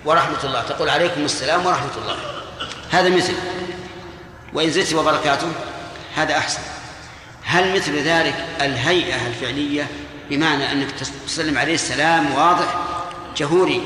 ورحمة 0.04 0.44
الله 0.44 0.62
تقول 0.62 0.88
عليكم 0.88 1.24
السلام 1.24 1.66
ورحمة 1.66 1.96
الله. 1.96 2.16
هذا 2.90 3.08
مثل. 3.08 3.34
وإن 4.52 4.70
زدت 4.70 4.94
وبركاته 4.94 5.52
هذا 6.16 6.38
أحسن. 6.38 6.75
هل 7.46 7.76
مثل 7.76 7.98
ذلك 7.98 8.34
الهيئة 8.60 9.26
الفعلية 9.26 9.86
بمعنى 10.30 10.72
أنك 10.72 10.90
تسلم 11.26 11.58
عليه 11.58 11.74
السلام 11.74 12.32
واضح 12.32 12.74
جهوري 13.36 13.82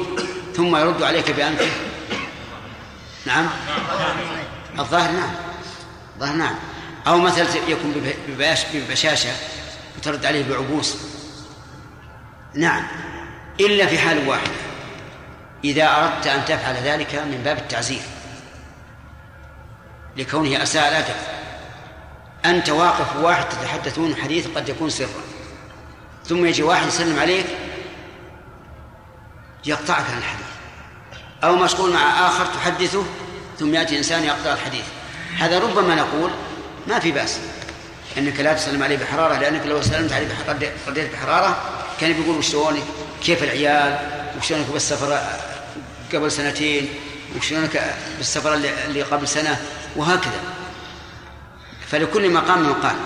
ثم 0.57 0.77
يرد 0.77 1.03
عليك 1.03 1.31
بأنفه؟ 1.31 1.70
نعم. 3.27 3.47
الظاهر 4.78 5.11
نعم. 5.11 5.31
الظاهر 6.15 6.35
نعم. 6.35 6.55
أو 7.07 7.19
مثلا 7.19 7.47
يكون 7.69 8.12
ببشاشة 8.74 9.31
وترد 9.99 10.27
عليه 10.27 10.49
بعبوس؟ 10.49 10.97
نعم. 12.55 12.87
إلا 13.61 13.87
في 13.87 13.99
حال 13.99 14.28
واحدة. 14.28 14.51
إذا 15.65 15.97
أردت 15.97 16.27
أن 16.27 16.45
تفعل 16.45 16.74
ذلك 16.74 17.15
من 17.15 17.41
باب 17.45 17.59
التعزير. 17.59 18.03
لكونه 20.16 20.62
أساء 20.62 20.89
الأدب 20.89 21.40
أنت 22.45 22.71
واقف 22.71 23.17
واحد 23.17 23.49
تتحدثون 23.49 24.17
حديث 24.17 24.47
قد 24.55 24.69
يكون 24.69 24.91
سرا. 24.91 25.09
ثم 26.27 26.47
يجي 26.47 26.62
واحد 26.62 26.87
يسلم 26.87 27.19
عليك 27.19 27.47
يقطعك 29.67 30.05
عن 30.11 30.19
الحديث. 30.19 30.47
أو 31.45 31.57
مشغول 31.57 31.93
مع 31.93 32.29
آخر 32.29 32.47
تحدثه 32.47 33.05
ثم 33.59 33.75
يأتي 33.75 33.99
إنسان 33.99 34.25
يقطع 34.25 34.53
الحديث. 34.53 34.85
هذا 35.39 35.59
ربما 35.59 35.95
نقول 35.95 36.31
ما 36.87 36.99
في 36.99 37.12
بأس 37.12 37.39
أنك 38.19 38.41
لا 38.41 38.53
تسلم 38.55 38.83
عليه 38.83 38.97
بحرارة 38.97 39.39
لأنك 39.39 39.67
لو 39.67 39.83
سلمت 39.83 40.12
عليه 40.12 40.29
رديت 40.89 41.12
بحرارة 41.12 41.62
كان 42.01 42.12
بيقول 42.12 42.37
وشلونك 42.37 42.83
كيف 43.25 43.43
العيال؟ 43.43 43.99
وشلونك 44.39 44.67
بالسفر 44.73 45.19
قبل 46.15 46.33
سنتين؟ 46.33 46.89
وشلونك 47.37 47.95
بالسفر 48.17 48.55
اللي 48.55 49.03
قبل 49.03 49.29
سنة؟ 49.29 49.61
وهكذا. 49.97 50.41
فلكل 51.91 52.31
مقام 52.31 52.71
مقال 52.71 52.97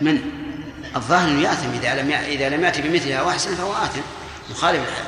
من؟ 0.00 0.40
الظاهر 0.96 1.28
إنه 1.28 1.42
يأثم 1.42 1.70
إذا 1.70 2.02
لم 2.02 2.10
إذا 2.10 2.48
لم 2.48 2.64
يأتي 2.64 2.82
بمثلها 2.82 3.22
واحسن 3.22 3.54
فهو 3.54 3.72
آثم. 3.72 4.00
مخالف 4.50 5.02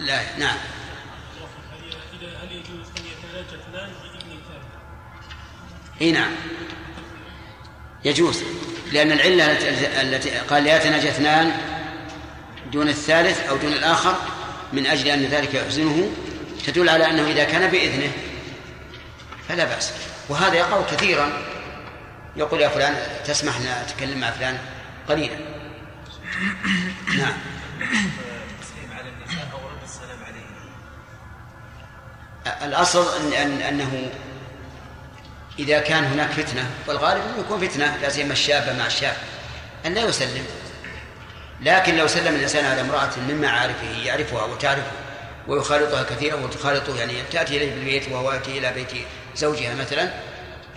لا 0.00 0.20
نعم. 0.38 0.56
إي 6.00 6.12
نعم. 6.12 6.30
يجوز. 8.04 8.42
لأن 8.92 9.12
العلة 9.12 9.52
التي 10.02 10.30
قال 10.30 10.64
لا 10.64 10.76
يتناجى 10.76 11.08
اثنان 11.08 11.52
دون 12.72 12.88
الثالث 12.88 13.48
أو 13.48 13.56
دون 13.56 13.72
الآخر 13.72 14.16
من 14.72 14.86
أجل 14.86 15.08
أن 15.08 15.24
ذلك 15.24 15.54
يحزنه 15.54 16.10
تدل 16.66 16.88
على 16.88 17.10
أنه 17.10 17.26
إذا 17.26 17.44
كان 17.44 17.70
بإذنه 17.70 18.10
فلا 19.48 19.64
بأس. 19.64 19.92
وهذا 20.28 20.54
يقع 20.54 20.82
كثيرا 20.82 21.53
يقول 22.36 22.60
يا 22.60 22.68
فلان 22.68 22.94
تسمح 23.26 23.60
لنا 23.60 23.82
أتكلم 23.82 24.20
مع 24.20 24.30
فلان؟ 24.30 24.58
قليلا. 25.08 25.36
نعم. 27.18 27.34
الأصل 32.62 33.16
أن 33.16 33.32
أن 33.32 33.62
أنه 33.62 34.10
إذا 35.58 35.78
كان 35.78 36.04
هناك 36.04 36.30
فتنة 36.30 36.70
والغالب 36.86 37.22
أنه 37.22 37.38
يكون 37.38 37.68
فتنة 37.68 37.96
لا 37.96 38.08
سيما 38.08 38.32
الشاب 38.32 38.76
مع 38.78 38.86
الشاب 38.86 39.16
أن 39.86 39.94
لا 39.94 40.00
يسلم. 40.00 40.46
لكن 41.60 41.96
لو 41.96 42.06
سلم 42.06 42.34
الإنسان 42.34 42.64
على 42.64 42.80
امرأة 42.80 43.10
من 43.28 43.40
معارفه 43.40 43.98
يعرفها 44.04 44.44
وتعرفه 44.44 44.90
ويخالطها 45.48 46.02
كثيرا 46.02 46.34
وتخالطه 46.34 46.98
يعني 46.98 47.14
تأتي 47.32 47.56
إليه 47.56 47.74
بالبيت 47.74 48.08
وهو 48.08 48.32
يأتي 48.32 48.58
إلى 48.58 48.72
بيت 48.72 48.90
زوجها 49.36 49.74
مثلا 49.74 50.10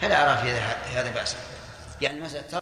فلا 0.01 0.23
أرى 0.23 0.41
في 0.41 0.51
هذا 0.99 1.11
بأسا 1.11 1.38
يعني 2.01 2.21
مثلا 2.21 2.61